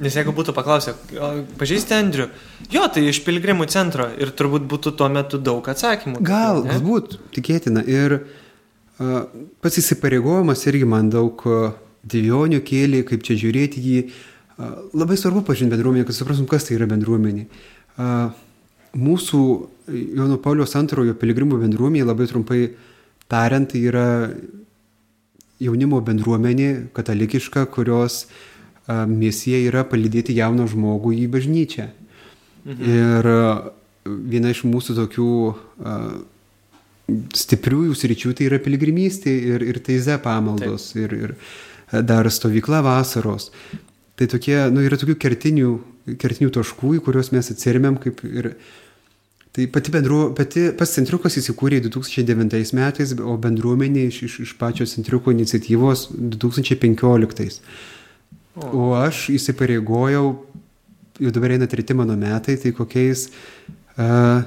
Nes 0.00 0.14
jeigu 0.16 0.32
būtų 0.32 0.54
paklausę, 0.56 0.94
"O, 1.20 1.28
pažįsti 1.60 1.92
Andrių, 1.92 2.30
jo, 2.72 2.86
tai 2.88 3.02
iš 3.10 3.20
piligrimų 3.26 3.66
centro 3.68 4.06
ir 4.16 4.32
turbūt 4.32 4.64
būtų 4.64 4.94
tuo 4.96 5.10
metu 5.12 5.36
daug 5.36 5.66
atsakymų. 5.68 6.22
Gal, 6.24 6.62
ne? 6.64 6.72
galbūt, 6.72 7.18
tikėtina. 7.36 7.84
Ir 7.84 8.16
uh, 8.16 9.28
pats 9.60 9.76
įsipareigojimas 9.82 10.64
irgi 10.72 10.88
man 10.88 11.12
daug 11.12 11.44
uh, 11.44 11.74
dviejonių 12.08 12.62
kėlė, 12.64 13.04
kaip 13.04 13.26
čia 13.28 13.36
žiūrėti 13.42 13.84
jį. 13.84 14.00
Uh, 14.56 14.72
labai 14.96 15.20
svarbu 15.20 15.44
pažinti 15.44 15.76
bendruomenę, 15.76 16.08
kad 16.08 16.16
suprastum, 16.16 16.48
kas 16.48 16.64
tai 16.64 16.80
yra 16.80 16.88
bendruomenė. 16.88 17.44
Uh, 18.00 18.32
mūsų 18.96 19.42
Jono 19.90 20.38
Paulius 20.42 20.76
antrojo 20.78 21.16
piligrimų 21.18 21.58
bendruomenė, 21.64 22.06
labai 22.06 22.28
trumpai 22.30 22.60
tariant, 23.30 23.70
tai 23.72 23.82
yra 23.90 24.06
jaunimo 25.60 25.98
bendruomenė 26.04 26.70
katalikiška, 26.94 27.66
kurios 27.74 28.24
uh, 28.24 28.50
misija 29.06 29.60
yra 29.68 29.84
palydėti 29.88 30.34
jauną 30.38 30.66
žmogų 30.70 31.14
į 31.24 31.26
bažnyčią. 31.32 31.88
Mhm. 32.64 32.90
Ir 32.92 33.28
a, 33.30 33.44
viena 34.04 34.52
iš 34.52 34.64
mūsų 34.68 34.96
tokių 34.98 35.30
a, 35.50 35.96
stipriųjų 37.34 37.96
sričių 37.98 38.34
tai 38.38 38.48
yra 38.50 38.60
piligrimystė 38.62 39.32
ir, 39.54 39.64
ir 39.66 39.80
teize 39.84 40.18
pamaldos 40.22 40.90
ir, 40.98 41.14
ir 41.14 41.36
a, 41.36 42.02
dar 42.02 42.28
stovykla 42.30 42.82
vasaros. 42.86 43.50
Tai 44.18 44.28
tokie, 44.28 44.58
nu, 44.72 44.84
yra 44.84 44.98
tokių 45.00 45.16
kertinių, 45.20 45.70
kertinių 46.20 46.52
taškų, 46.58 46.98
į 46.98 47.04
kuriuos 47.06 47.32
mes 47.36 47.52
atsirmėm 47.54 48.00
kaip 48.02 48.24
ir... 48.28 48.54
Tai 49.50 49.66
pati, 49.66 49.90
bendru, 49.90 50.18
pati 50.38 50.68
pats 50.78 50.92
centriukas 50.94 51.34
įsikūrė 51.40 51.80
2009 51.88 52.70
metais, 52.78 53.14
o 53.18 53.34
bendruomenė 53.42 54.04
iš, 54.06 54.20
iš, 54.28 54.36
iš 54.44 54.52
pačio 54.60 54.86
centriuko 54.86 55.34
iniciatyvos 55.34 56.06
2015. 56.14 57.58
O 58.70 58.92
aš 58.98 59.24
įsipareigojau, 59.34 60.30
jau 61.24 61.32
dabar 61.34 61.56
eina 61.56 61.66
treti 61.70 61.96
mano 61.98 62.14
metai, 62.18 62.54
tai 62.62 62.70
kokiais 62.76 63.26
uh, 63.98 64.46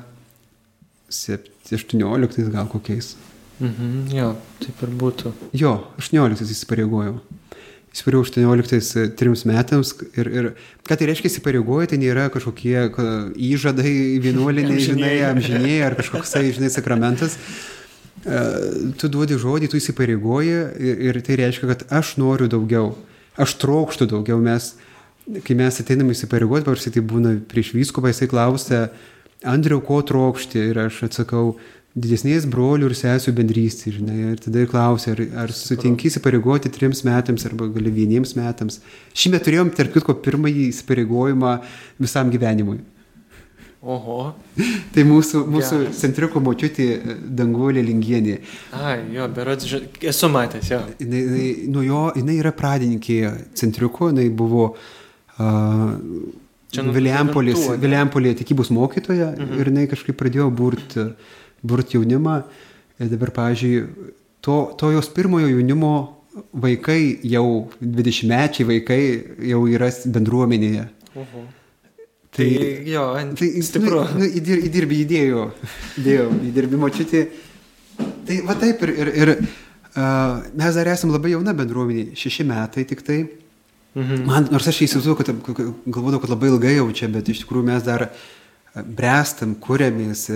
17 1.12 2.50
gal 2.56 2.72
kokiais. 2.72 3.14
Mhm, 3.60 4.08
jo, 4.16 4.32
taip 4.64 4.82
ir 4.88 4.96
būtų. 5.04 5.32
Jo, 5.56 5.76
18 6.00 6.48
įsipareigojau. 6.48 7.20
Įsipareigojau 7.94 8.42
18 8.42 9.14
trims 9.20 9.44
metams 9.46 9.92
ir, 10.18 10.30
ir 10.34 10.48
ką 10.88 10.98
tai 10.98 11.08
reiškia 11.12 11.30
įsipareigoja, 11.30 11.92
tai 11.92 12.00
nėra 12.02 12.26
kažkokie 12.34 12.88
ka, 12.96 13.06
įžadai 13.38 13.94
vienuoliniai, 14.24 14.82
žinai, 14.82 15.14
amžiniai 15.30 15.84
ar 15.86 15.98
kažkoks, 16.00 16.34
tai, 16.34 16.48
žinai, 16.56 16.72
sakramentas. 16.74 17.38
Uh, 17.38 17.84
tu 18.24 19.10
duodi 19.12 19.38
žodį, 19.40 19.70
tu 19.72 19.80
įsipareigoji 19.80 20.60
ir, 20.80 21.02
ir 21.10 21.20
tai 21.26 21.38
reiškia, 21.42 21.70
kad 21.74 21.86
aš 21.92 22.16
noriu 22.22 22.48
daugiau, 22.52 22.94
aš 23.40 23.58
trokštų 23.60 24.08
daugiau. 24.14 24.40
Mes, 24.44 24.74
kai 25.44 25.58
mes 25.60 25.80
ateiname 25.84 26.16
įsipareigoti, 26.16 26.68
paprastai 26.68 26.94
tai 26.96 27.04
būna 27.08 27.36
prieš 27.52 27.74
vyskupą, 27.76 28.14
jisai 28.14 28.30
klausia, 28.32 28.88
Andriu, 29.44 29.82
ko 29.84 29.98
trokšti? 30.08 30.70
Ir 30.72 30.78
aš 30.86 31.02
atsakau, 31.10 31.58
didesnės 31.94 32.48
brolių 32.50 32.90
ir 32.90 32.96
sesijų 32.98 33.36
bendrystė, 33.38 33.92
žinai, 33.98 34.16
ir 34.34 34.40
tada 34.42 34.64
ir 34.64 34.72
klausia, 34.72 35.14
ar, 35.14 35.22
ar 35.44 35.54
sutinki 35.54 36.10
įsipareigoti 36.10 36.72
trims 36.74 37.04
metams 37.06 37.46
arba 37.50 37.68
gali 37.74 37.94
vieniems 37.94 38.34
metams. 38.40 38.80
Šįmet 39.18 39.46
turėjom, 39.46 39.70
tarp 39.78 39.94
kitko, 39.94 40.16
pirmąjį 40.26 40.72
įsipareigojimą 40.72 41.54
visam 42.02 42.34
gyvenimui. 42.34 42.80
Oho. 43.84 44.18
Tai 44.96 45.04
mūsų, 45.04 45.42
mūsų 45.52 45.78
Geras. 45.82 45.98
centriuko 46.00 46.40
močiutė 46.40 46.86
Danguolė 47.36 47.82
Lingienė. 47.84 48.38
Ai, 48.80 49.02
jo, 49.12 49.28
berods, 49.36 49.68
esu 50.00 50.30
matęs, 50.32 50.70
jo. 50.72 50.80
Jinai, 51.04 51.24
jinai, 51.26 51.50
nuo 51.74 51.84
jo, 51.84 52.04
jinai 52.16 52.38
yra 52.40 52.54
pradininkė 52.56 53.18
centriuko, 53.60 54.08
jinai 54.14 54.30
buvo 54.32 54.70
uh, 54.72 55.92
ane? 56.80 56.96
Viliampolėje 56.96 58.40
tikybos 58.42 58.72
mokytoja 58.74 59.34
mhm. 59.36 59.60
ir 59.60 59.72
jinai 59.74 59.86
kažkaip 59.92 60.18
pradėjo 60.20 60.48
burti 60.56 61.10
burt 61.64 61.96
jaunimą. 61.96 62.42
Ir 63.02 63.10
dabar, 63.10 63.32
pavyzdžiui, 63.34 64.12
to, 64.44 64.58
to 64.78 64.92
jos 64.94 65.10
pirmojo 65.16 65.50
jaunimo 65.50 65.94
vaikai, 66.54 67.20
jau 67.30 67.70
20-mečiai 67.82 68.68
vaikai, 68.70 69.02
jau 69.50 69.66
yra 69.70 69.90
bendruomenėje. 70.14 70.88
Oho. 71.16 71.44
Tai, 72.34 72.48
Tai 72.50 72.90
jo, 72.90 73.04
tai 73.38 73.48
stipru. 73.62 74.00
Nu, 74.16 74.24
nu, 74.24 74.28
įdir, 74.40 74.64
įdirbi 74.66 75.04
įdėjo, 75.04 75.44
įdėjo, 76.02 76.30
įdirbi 76.50 76.80
močiutė. 76.82 77.28
Tai 78.26 78.38
va 78.48 78.56
taip 78.58 78.82
ir, 78.88 78.94
ir, 79.04 79.12
ir 79.14 79.32
uh, 79.38 80.42
mes 80.58 80.80
dar 80.80 80.90
esame 80.96 81.14
labai 81.14 81.36
jauna 81.36 81.54
bendruomenė, 81.58 82.16
šeši 82.18 82.48
metai 82.50 82.88
tik 82.90 83.04
tai. 83.06 83.20
Mhm. 83.94 84.24
Man, 84.26 84.48
nors 84.50 84.66
aš 84.72 84.82
įsivaizduoju, 84.88 85.20
kad 85.20 85.30
galvodavau, 85.86 86.24
kad 86.24 86.34
labai 86.34 86.50
ilgai 86.50 86.74
jau 86.80 86.88
čia, 86.98 87.12
bet 87.14 87.30
iš 87.30 87.44
tikrųjų 87.44 87.68
mes 87.70 87.86
dar 87.86 88.08
brestam, 88.74 89.54
kuriamės. 89.62 90.32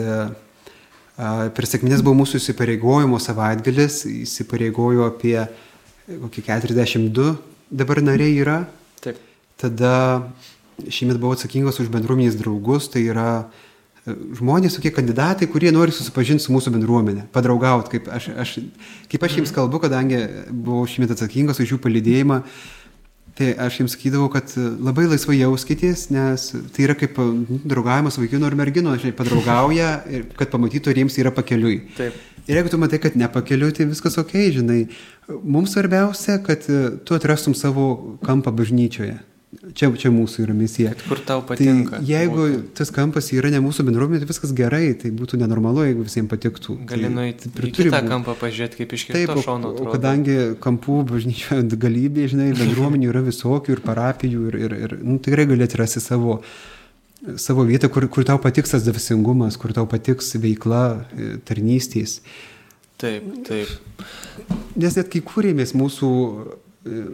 Per 1.18 1.66
sėkmės 1.66 2.04
buvo 2.06 2.20
mūsų 2.20 2.38
įsipareigojimo 2.38 3.18
savaitgalis, 3.18 4.04
įsipareigojo 4.06 5.08
apie 5.10 5.40
kokį 6.08 6.44
42 6.46 7.32
dabar 7.74 8.04
nariai 8.06 8.36
yra. 8.38 8.58
Taip. 9.02 9.18
Tada 9.58 9.96
šiemet 10.86 11.18
buvau 11.18 11.34
atsakingas 11.34 11.80
už 11.82 11.90
bendruomenės 11.94 12.38
draugus, 12.38 12.86
tai 12.94 13.08
yra 13.10 13.28
e, 13.42 14.14
žmonės, 14.38 14.78
tokie 14.78 14.92
kandidatai, 14.94 15.50
kurie 15.50 15.72
nori 15.74 15.96
susipažinti 15.96 16.46
su 16.46 16.54
mūsų 16.54 16.76
bendruomenė, 16.76 17.26
padraugauti, 17.34 17.96
kaip 17.96 18.12
aš, 18.14 18.30
aš, 18.38 18.54
kaip 19.10 19.26
aš 19.26 19.40
jiems 19.40 19.56
kalbu, 19.56 19.82
kadangi 19.88 20.22
buvau 20.52 20.86
šiemet 20.86 21.16
atsakingas 21.18 21.64
už 21.64 21.74
jų 21.74 21.82
palydėjimą. 21.82 22.44
Tai 23.38 23.52
aš 23.68 23.76
jiems 23.82 23.94
sakydavau, 23.94 24.32
kad 24.34 24.50
labai 24.58 25.06
laisvai 25.12 25.36
jauskitės, 25.38 26.08
nes 26.10 26.48
tai 26.74 26.88
yra 26.88 26.96
kaip 26.98 27.20
nu, 27.22 27.60
draugavimas 27.70 28.18
vaikino 28.18 28.50
ir 28.50 28.58
mergino, 28.58 28.96
žinai, 28.98 29.14
padraugauja, 29.18 29.92
kad 30.40 30.50
pamatytų, 30.54 30.90
ar 30.90 31.02
jiems 31.04 31.20
yra 31.22 31.34
pakeliui. 31.36 31.84
Taip. 32.00 32.18
Ir 32.48 32.58
jeigu 32.58 32.72
tu 32.72 32.80
matai, 32.82 32.98
kad 33.04 33.18
nepakeliui, 33.20 33.76
tai 33.76 33.86
viskas 33.90 34.18
ok, 34.18 34.34
žinai. 34.56 34.86
Mums 35.44 35.76
svarbiausia, 35.76 36.40
kad 36.46 36.64
e, 36.72 36.96
tu 37.06 37.18
atrastum 37.18 37.54
savo 37.60 38.18
kampą 38.24 38.54
bažnyčioje. 38.56 39.18
Čia, 39.58 39.90
čia 39.98 40.12
mūsų 40.14 40.44
yra 40.44 40.54
misija. 40.54 40.92
Kur 41.08 41.20
tau 41.26 41.42
patinka? 41.46 41.98
Tai 41.98 42.06
jeigu 42.06 42.44
būti? 42.44 42.60
tas 42.78 42.92
kampas 42.94 43.32
yra 43.34 43.50
ne 43.50 43.58
mūsų 43.66 43.88
bendruomenė, 43.88 44.22
tai 44.22 44.30
viskas 44.30 44.54
gerai, 44.56 44.92
tai 45.02 45.10
būtų 45.18 45.40
nenormalu, 45.42 45.82
jeigu 45.88 46.06
visiems 46.06 46.30
patiktų. 46.30 46.76
Gali 46.90 47.08
tai, 47.08 47.14
nueiti 47.16 47.50
taip 47.50 47.58
ir 47.64 47.68
į 47.70 47.72
kitą 47.74 47.90
būt. 47.96 48.10
kampą 48.12 48.36
pažiūrėti, 48.38 48.80
kaip 48.84 48.94
iš 48.94 49.06
Taip, 49.10 49.18
kito 49.18 49.42
o, 49.42 49.46
šono 49.48 49.72
o 49.72 49.74
atrodo. 49.74 49.96
kadangi 49.96 50.38
kampų 50.62 51.00
bažnyčioje 51.10 51.66
galybė, 51.88 52.28
žinai, 52.30 52.52
bendruomenių 52.60 53.10
yra 53.10 53.26
visokių 53.26 53.78
ir 53.78 53.84
parapijų 53.88 54.48
ir, 54.52 54.60
ir, 54.68 54.78
ir 54.86 54.98
nu, 55.02 55.18
tikrai 55.26 55.48
gali 55.50 55.66
atrasti 55.66 56.06
savo, 56.06 56.38
savo 57.42 57.66
vietą, 57.66 57.90
kur, 57.90 58.06
kur 58.14 58.30
tau 58.30 58.38
patiks 58.44 58.78
tas 58.78 58.86
dvasingumas, 58.86 59.58
kur 59.58 59.74
tau 59.74 59.90
patiks 59.90 60.36
veikla, 60.38 60.84
e, 61.18 61.32
tarnystės. 61.50 62.20
Taip, 63.02 63.26
taip. 63.50 64.06
Nes 64.78 64.96
net 64.98 65.10
kai 65.14 65.26
kūrėmės 65.26 65.74
mūsų 65.78 66.12
e, 66.86 67.08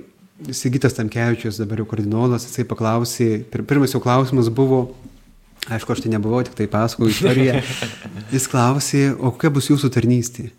Sigitas 0.52 0.96
Tamkevičius, 0.98 1.60
dabar 1.62 1.80
jau 1.80 1.86
kardinolas, 1.88 2.44
jisai 2.48 2.66
paklausė, 2.68 3.28
pir, 3.52 3.64
pirmas 3.70 3.94
jau 3.96 4.02
klausimas 4.04 4.50
buvo, 4.54 4.82
aišku, 5.72 5.94
aš 5.96 6.02
tai 6.04 6.12
nebuvau, 6.12 6.42
tik 6.44 6.58
tai 6.58 6.68
pasakojau 6.72 7.14
istoriją, 7.14 7.62
jis 8.36 8.48
klausė, 8.52 9.04
o 9.16 9.32
kokia 9.32 9.54
bus 9.56 9.70
jūsų 9.72 9.92
tarnystė? 9.96 10.50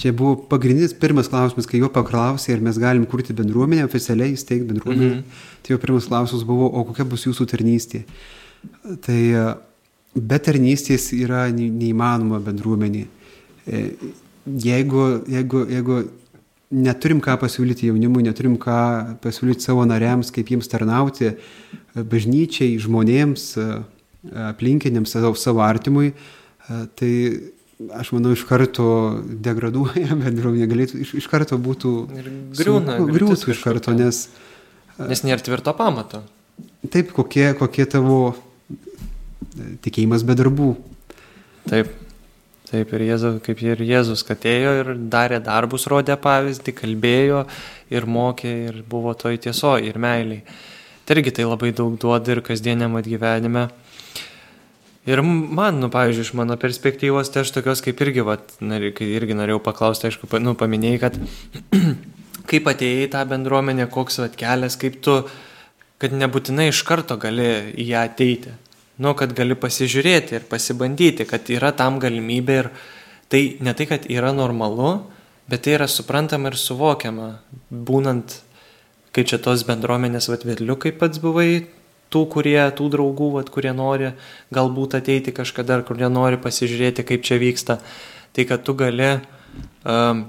Čia 0.00 0.14
buvo 0.16 0.34
pagrindinis 0.48 0.94
pirmas 0.96 1.28
klausimas, 1.28 1.68
kai 1.68 1.82
jo 1.82 1.90
paklausė, 1.92 2.54
ar 2.56 2.62
mes 2.64 2.78
galim 2.80 3.04
kurti 3.06 3.36
bendruomenę, 3.36 3.84
oficialiai 3.86 4.32
įsteigti 4.34 4.64
bendruomenę. 4.70 5.18
Mhm. 5.20 5.44
Tai 5.62 5.74
jo 5.74 5.78
pirmas 5.82 6.08
klausimas 6.08 6.46
buvo, 6.48 6.70
o 6.72 6.86
kokia 6.88 7.04
bus 7.06 7.26
jūsų 7.28 7.46
tarnystė? 7.52 8.00
Tai 9.04 9.18
e, 9.20 9.44
be 10.16 10.38
tarnystės 10.42 11.10
yra 11.14 11.44
ne- 11.52 11.68
neįmanoma 11.70 12.40
bendruomenė. 12.42 13.04
E, 13.68 13.84
Jeigu, 14.42 15.22
jeigu, 15.30 15.60
jeigu 15.70 15.96
neturim 16.72 17.20
ką 17.22 17.36
pasiūlyti 17.42 17.90
jaunimui, 17.90 18.24
neturim 18.26 18.56
ką 18.60 19.18
pasiūlyti 19.22 19.64
savo 19.64 19.84
nariams, 19.88 20.30
kaip 20.34 20.48
jiems 20.52 20.70
tarnauti, 20.72 21.32
e, 21.32 22.04
bažnyčiai, 22.08 22.78
žmonėms, 22.80 23.44
e, 23.60 23.66
aplinkiniams, 24.50 25.12
savo, 25.12 25.34
savo 25.38 25.62
artimui, 25.64 26.12
e, 26.12 26.78
tai 26.96 27.12
aš 27.98 28.12
manau 28.16 28.32
iš 28.36 28.44
karto 28.48 28.86
degraduoja 29.44 30.16
bendruomenė, 30.24 30.68
galėtų 30.70 31.02
iš, 31.04 31.14
iš 31.22 31.28
karto 31.32 31.58
būtų... 31.60 31.92
Ir 32.18 32.30
griūna, 32.56 32.96
sunku- 32.98 33.16
Griūtų 33.18 33.52
iš 33.56 33.62
karto, 33.64 33.92
kažkokia. 33.92 34.06
nes 34.06 34.28
Nes 35.02 35.22
nėra 35.24 35.40
tvirto 35.42 35.72
pamato. 35.74 36.20
taip, 36.92 37.12
kokie, 37.16 37.54
kokie 37.58 37.86
tavo 37.90 38.34
tikėjimas 39.82 40.22
be 40.28 40.36
darbų. 40.38 40.68
Taip. 41.68 41.90
Taip, 42.72 42.92
ir 42.96 43.02
Jėzus, 43.04 43.34
kaip 43.44 43.58
ir 43.66 43.82
Jėzus, 43.84 44.22
kad 44.24 44.46
ėjo 44.48 44.70
ir 44.78 44.90
darė 45.12 45.42
darbus, 45.44 45.84
rodė 45.92 46.14
pavyzdį, 46.16 46.72
kalbėjo 46.78 47.42
ir 47.92 48.06
mokė 48.08 48.52
ir 48.70 48.78
buvo 48.88 49.12
toj 49.12 49.36
tiesoje 49.44 49.90
ir 49.90 49.98
meiliai. 50.00 50.40
Tai 51.04 51.18
irgi 51.18 51.34
tai 51.36 51.44
labai 51.44 51.74
daug 51.76 51.98
duoda 52.00 52.32
ir 52.32 52.40
kasdieniam 52.46 52.96
gyvenime. 53.04 53.66
Ir 55.04 55.20
man, 55.20 55.82
nu, 55.82 55.90
pavyzdžiui, 55.92 56.24
iš 56.24 56.32
mano 56.38 56.56
perspektyvos, 56.56 57.28
tai 57.34 57.42
aš 57.42 57.52
tokios 57.58 57.84
kaip 57.84 58.00
irgi, 58.06 58.22
vat, 58.24 58.56
irgi 58.62 59.36
norėjau 59.36 59.60
paklausti, 59.68 60.08
aišku, 60.08 60.30
nu, 60.40 60.56
paminėjai, 60.56 61.00
kad 61.02 61.20
kaip 62.50 62.72
atėjai 62.72 63.08
į 63.08 63.12
tą 63.12 63.26
bendruomenę, 63.28 63.90
koks 63.92 64.22
vat 64.22 64.38
kelias, 64.38 64.80
kaip 64.80 65.02
tu, 65.04 65.20
kad 66.00 66.14
nebūtinai 66.14 66.70
iš 66.70 66.84
karto 66.88 67.20
gali 67.20 67.50
į 67.76 67.90
ją 67.92 68.06
ateiti. 68.08 68.54
Nu, 69.00 69.14
kad 69.16 69.32
gali 69.32 69.56
pasižiūrėti 69.56 70.36
ir 70.36 70.48
pasibandyti, 70.50 71.24
kad 71.28 71.48
yra 71.52 71.72
tam 71.76 71.96
galimybė 72.02 72.56
ir 72.60 72.68
tai 73.32 73.42
ne 73.64 73.72
tai, 73.72 73.86
kad 73.88 74.04
yra 74.12 74.34
normalu, 74.36 74.98
bet 75.48 75.64
tai 75.64 75.78
yra 75.78 75.88
suprantama 75.88 76.52
ir 76.52 76.58
suvokiama, 76.60 77.28
būnant, 77.72 78.36
kaip 79.16 79.30
čia 79.30 79.40
tos 79.40 79.64
bendruomenės 79.68 80.28
vatvėliu, 80.28 80.76
kaip 80.80 81.00
pats 81.00 81.22
buvai, 81.22 81.64
tų, 82.12 82.26
kurie, 82.34 82.60
tų 82.76 82.90
draugų, 82.92 83.30
vat, 83.38 83.48
kurie 83.52 83.72
nori 83.76 84.12
galbūt 84.52 84.98
ateiti 85.00 85.32
kažkada, 85.32 85.80
ar 85.80 85.86
kurie 85.88 86.08
nori 86.12 86.40
pasižiūrėti, 86.40 87.06
kaip 87.08 87.24
čia 87.24 87.40
vyksta, 87.40 87.78
tai 88.36 88.44
kad 88.48 88.64
tu 88.66 88.76
gali 88.76 89.14
um, 89.16 90.26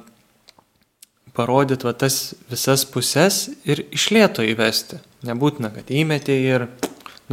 parodyti 1.36 1.88
va, 1.88 1.93
tas 1.97 2.34
visas 2.52 2.86
puses 2.88 3.49
ir 3.67 3.84
išlėto 3.91 4.45
įvesti. 4.47 5.02
Nebūtina, 5.28 5.71
kad 5.76 5.91
įmetė 5.91 6.36
ir, 6.39 6.67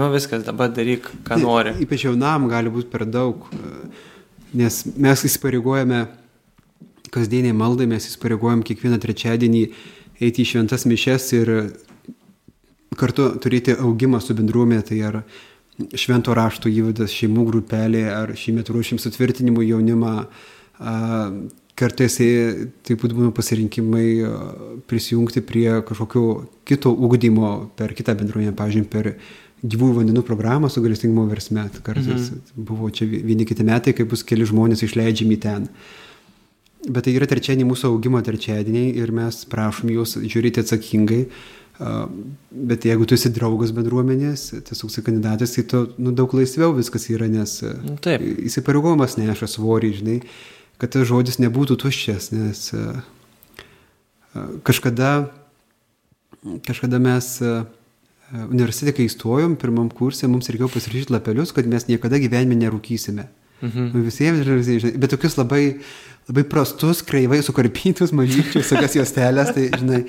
nu 0.00 0.08
viskas, 0.14 0.46
dabar 0.46 0.72
daryk, 0.72 1.10
ką 1.28 1.36
nori. 1.42 1.76
Ypač 1.84 2.06
jaunam 2.08 2.48
gali 2.48 2.72
būti 2.72 2.88
per 2.92 3.04
daug, 3.04 3.44
nes 4.56 4.82
mes 4.96 5.24
įsipareigojame 5.28 6.06
kasdieniai 7.14 7.56
maldai, 7.56 7.88
mes 7.90 8.06
įsipareigojame 8.08 8.64
kiekvieną 8.66 9.00
trečiadienį 9.02 9.62
eiti 10.20 10.44
į 10.44 10.50
šventas 10.52 10.86
mišes 10.88 11.30
ir 11.36 11.52
kartu 13.00 13.30
turėti 13.42 13.76
augimą 13.76 14.20
su 14.22 14.36
bendruomenė, 14.36 14.82
tai 14.86 15.00
ar 15.08 15.22
švento 15.96 16.34
rašto 16.36 16.70
įvadas, 16.70 17.12
šeimų 17.14 17.46
grupelė, 17.48 18.04
ar 18.12 18.34
šiemet 18.36 18.68
ruošim 18.72 19.00
sutvirtinimų 19.00 19.66
jaunimą. 19.72 20.14
a, 20.78 20.96
Kartais 21.80 22.18
e, 22.20 22.32
taip 22.84 22.98
pat 23.00 23.14
būna 23.16 23.30
pasirinkimai 23.32 24.08
a, 24.20 24.30
prisijungti 24.90 25.40
prie 25.40 25.78
kažkokio 25.88 26.24
kito 26.68 26.92
ugdymo 26.92 27.70
per 27.78 27.94
kitą 27.96 28.12
bendruomenę, 28.18 28.52
pavyzdžiui, 28.58 28.88
per 28.92 29.14
gyvųjų 29.62 29.96
vandenų 30.00 30.22
programą 30.26 30.70
su 30.72 30.82
galestingumo 30.84 31.26
versme. 31.30 31.66
Kartais 31.84 32.30
mhm. 32.30 32.66
buvo 32.68 32.90
čia 32.94 33.08
vieni 33.10 33.46
kiti 33.48 33.66
metai, 33.66 33.94
kai 33.96 34.06
bus 34.08 34.24
keli 34.26 34.48
žmonės 34.48 34.84
išleidžiami 34.86 35.40
ten. 35.40 35.68
Bet 36.88 37.04
tai 37.04 37.12
yra 37.12 37.28
trečiadieniai 37.28 37.68
mūsų 37.68 37.90
augimo 37.90 38.20
trečiadieniai 38.24 38.94
ir 38.96 39.10
mes 39.12 39.42
prašom 39.52 39.90
juos 39.92 40.16
žiūrėti 40.16 40.62
atsakingai. 40.62 41.24
Bet 41.80 42.84
jeigu 42.84 43.06
tu 43.08 43.16
esi 43.16 43.30
draugas 43.32 43.72
bendruomenės, 43.76 44.46
tiesiog 44.68 44.92
esi 44.92 45.04
kandidatas, 45.04 45.54
tai 45.56 45.64
tu 45.68 45.82
nu, 46.00 46.12
daug 46.16 46.32
laisviau 46.36 46.74
viskas 46.76 47.08
yra, 47.12 47.28
nes 47.28 47.58
Nu, 47.84 47.96
taip. 48.04 48.20
įsipareigojimas 48.20 49.16
neša 49.16 49.48
svorį, 49.48 49.92
žinai, 50.00 50.16
kad 50.80 50.92
tas 50.92 51.08
žodis 51.08 51.40
nebūtų 51.40 51.78
tuščias, 51.80 52.30
nes 52.36 52.62
a, 52.76 53.00
a, 54.36 54.44
kažkada, 54.68 55.30
kažkada 56.68 57.00
mes 57.00 57.32
universitete, 58.30 58.94
kai 58.96 59.08
įstojom, 59.08 59.56
pirmam 59.60 59.88
kursė, 59.94 60.28
mums 60.30 60.50
reikėjo 60.50 60.70
pasirašyti 60.74 61.14
lapelius, 61.14 61.52
kad 61.54 61.66
mes 61.70 61.88
niekada 61.88 62.20
gyvenime 62.22 62.58
nerūkysime. 62.60 63.26
Mhm. 63.60 63.90
Nu, 63.92 64.02
visiems, 64.06 64.46
bet 64.96 65.10
tokius 65.12 65.36
labai, 65.36 65.80
labai 66.30 66.44
prastus, 66.48 67.02
kreivai 67.06 67.42
sukarpytus, 67.44 68.14
mažyčius, 68.16 68.70
tokias 68.70 68.96
juostelės, 68.96 69.52
tai 69.56 69.68
žinai. 69.74 70.04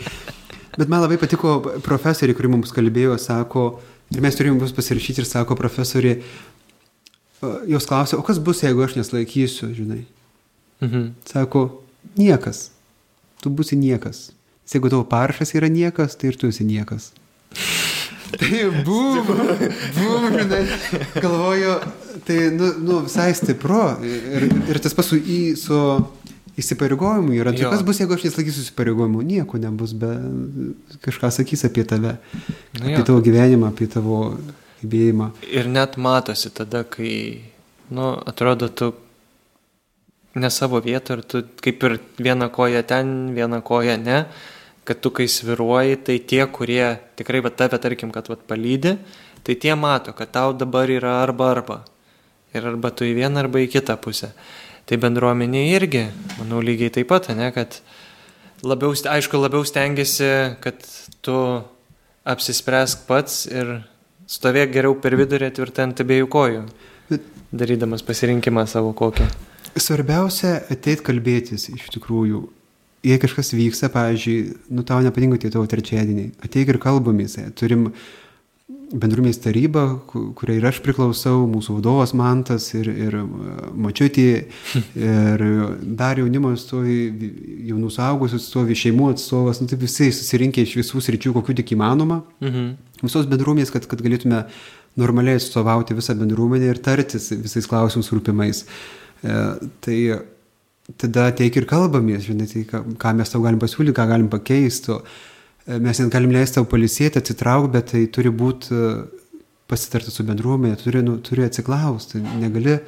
Bet 0.78 0.88
man 0.88 1.04
labai 1.04 1.18
patiko 1.20 1.58
profesoriai, 1.84 2.38
kuri 2.38 2.52
mums 2.54 2.72
kalbėjo, 2.72 3.18
sako, 3.20 3.66
ir 4.14 4.24
mes 4.24 4.38
turėjom 4.38 4.62
bus 4.62 4.72
pasirašyti 4.76 5.24
ir 5.24 5.28
sako 5.28 5.58
profesoriai, 5.60 6.22
jos 7.68 7.90
klausė, 7.90 8.20
o 8.20 8.24
kas 8.24 8.40
bus, 8.40 8.62
jeigu 8.64 8.86
aš 8.86 8.96
neslaikysiu, 9.00 9.74
žinai. 9.76 10.06
Mhm. 10.86 11.10
Sako, 11.28 11.82
niekas. 12.18 12.70
Tu 13.42 13.50
būsi 13.50 13.76
niekas. 13.76 14.30
Jeigu 14.72 14.88
tavo 14.94 15.04
parašas 15.10 15.52
yra 15.58 15.68
niekas, 15.68 16.16
tai 16.16 16.30
ir 16.32 16.38
tu 16.40 16.48
esi 16.48 16.64
niekas. 16.64 17.12
Tai 18.40 18.64
bum, 18.86 19.20
bum, 19.98 20.28
žinai, 20.38 20.64
galvoju, 21.18 21.76
tai, 22.28 22.40
nu, 22.56 22.72
nu 22.86 23.04
visai 23.06 23.32
stipru. 23.38 23.84
Ir, 24.06 24.48
ir 24.72 24.82
tas 24.84 24.96
pasu 24.98 25.20
į 25.20 25.42
su 25.60 25.80
įsipareigojimu 26.60 27.36
yra. 27.38 27.54
Tai 27.56 27.72
kas 27.74 27.84
bus, 27.86 28.02
jeigu 28.02 28.16
aš 28.16 28.26
neslaikysiu 28.28 28.66
įsipareigojimų? 28.66 29.24
Nieko 29.28 29.60
nebus, 29.62 29.94
bet 29.98 30.98
kažką 31.06 31.32
sakys 31.34 31.66
apie 31.68 31.86
tave, 31.88 32.18
nu, 32.80 32.84
apie 32.84 33.00
jo. 33.00 33.06
tavo 33.12 33.22
gyvenimą, 33.26 33.72
apie 33.72 33.88
tavo 33.92 34.24
gebėjimą. 34.82 35.32
Ir 35.54 35.70
net 35.72 35.98
matosi 36.02 36.52
tada, 36.56 36.84
kai, 36.88 37.14
nu, 37.94 38.14
atrodo, 38.28 38.70
tu 38.70 38.92
ne 40.36 40.52
savo 40.54 40.80
vietą 40.84 41.18
ir 41.18 41.26
tu 41.28 41.44
kaip 41.64 41.84
ir 41.88 42.00
vieną 42.20 42.50
koją 42.56 42.84
ten, 42.88 43.34
vieną 43.36 43.62
koją 43.68 43.98
ne, 44.00 44.24
kad 44.88 45.02
tu 45.02 45.12
kai 45.14 45.28
sviruoji, 45.30 46.00
tai 46.06 46.18
tie, 46.20 46.42
kurie 46.50 46.98
tikrai 47.20 47.42
va 47.46 47.52
tave, 47.54 47.78
tarkim, 47.82 48.12
kad 48.14 48.30
va 48.32 48.36
palydi, 48.36 48.96
tai 49.46 49.56
tie 49.56 49.76
mato, 49.78 50.14
kad 50.18 50.32
tau 50.34 50.54
dabar 50.58 50.90
yra 50.90 51.22
arba 51.22 51.52
arba. 51.54 51.82
Ir 52.56 52.66
arba 52.68 52.92
tu 52.92 53.06
į 53.08 53.14
vieną, 53.16 53.46
arba 53.46 53.62
į 53.62 53.70
kitą 53.72 53.96
pusę. 54.02 54.34
Tai 54.90 54.98
bendruomenė 55.00 55.68
irgi, 55.72 56.08
manau, 56.40 56.60
lygiai 56.66 56.92
taip 56.92 57.08
pat, 57.12 57.30
ne, 57.38 57.52
kad 57.56 57.78
labiau, 58.66 58.92
aišku, 58.92 59.40
labiau 59.40 59.64
stengiasi, 59.68 60.58
kad 60.64 60.82
tu 61.24 61.38
apsispręsk 62.28 63.06
pats 63.08 63.46
ir 63.50 63.80
stovėk 64.30 64.74
geriau 64.74 64.98
per 65.02 65.16
vidurį 65.20 65.52
tvirtai 65.56 65.88
ant 65.88 66.04
abiejų 66.04 66.28
kojų, 66.32 66.66
darydamas 67.52 68.04
pasirinkimą 68.06 68.66
savo 68.70 68.94
kokią. 68.98 69.30
Svarbiausia 69.72 70.58
ateit 70.74 71.04
kalbėtis 71.06 71.70
iš 71.72 71.88
tikrųjų. 71.96 72.44
Jei 73.02 73.18
kažkas 73.18 73.54
vyksta, 73.58 73.90
pavyzdžiui, 73.90 74.58
nu 74.78 74.84
tau 74.86 75.02
nepatinka 75.02 75.40
tie 75.42 75.50
tavo 75.54 75.66
trečiadieniai, 75.70 76.36
ateik 76.46 76.70
ir 76.70 76.78
kalbamės. 76.82 77.40
Turim 77.58 77.88
bendrumės 78.92 79.40
tarybą, 79.42 79.84
kuriai 80.38 80.60
ir 80.60 80.68
aš 80.68 80.82
priklausau, 80.84 81.46
mūsų 81.50 81.78
vadovas 81.78 82.14
Mantas 82.18 82.68
ir, 82.76 82.90
ir 82.92 83.18
mačiutė, 83.74 84.28
ir 85.12 85.46
dar 85.98 86.20
jaunimo 86.22 86.52
atstovai, 86.56 86.98
jaunų 87.72 87.92
saugusių 87.96 88.40
atstovai, 88.42 88.78
šeimų 88.78 89.12
atstovas, 89.16 89.64
nu 89.64 89.72
taip 89.72 89.82
visai 89.86 90.12
susirinkę 90.16 90.66
iš 90.66 90.76
visų 90.82 91.04
sričių, 91.08 91.34
kokių 91.40 91.58
tik 91.62 91.74
įmanoma. 91.78 92.22
Mhm. 92.44 92.70
Visos 93.02 93.26
bendrumės, 93.32 93.74
kad, 93.74 93.88
kad 93.90 94.04
galėtume 94.04 94.44
normaliai 95.00 95.40
atstovauti 95.40 95.96
visą 95.98 96.16
bendruomenę 96.20 96.70
ir 96.70 96.82
tartis 96.84 97.32
visais 97.34 97.66
klausimais 97.70 98.12
rūpimais. 98.12 98.66
E, 99.24 99.40
tai 99.82 99.98
tada 101.00 101.30
teik 101.38 101.60
ir 101.60 101.68
kalbamės, 101.70 102.26
žinai, 102.28 102.48
tai 102.52 102.64
ką, 102.68 102.84
ką 103.02 103.14
mes 103.20 103.32
tau 103.32 103.44
galim 103.44 103.60
pasiūlyti, 103.62 103.96
ką 103.98 104.08
galim 104.10 104.30
pakeisti. 104.32 104.98
E, 105.68 105.78
mes 105.78 106.02
net 106.02 106.12
galim 106.14 106.34
leisti 106.36 106.60
tau 106.60 106.68
palisėti, 106.70 107.22
atsitraukti, 107.22 107.74
bet 107.76 107.92
tai 107.94 108.06
turi 108.14 108.34
būti 108.34 108.74
e, 108.76 108.90
pasitarti 109.72 110.12
su 110.12 110.26
bendruomenė, 110.28 110.80
turi, 110.82 111.04
nu, 111.06 111.20
turi 111.24 111.46
atsiklausti. 111.48 112.20
Negali, 112.42 112.80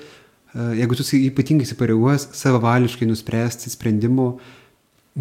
jeigu 0.54 0.98
tu 1.00 1.06
ypatingai 1.18 1.68
įsipareigojas 1.68 2.28
savavališkai 2.36 3.08
nuspręsti 3.08 3.72
sprendimų, 3.72 4.28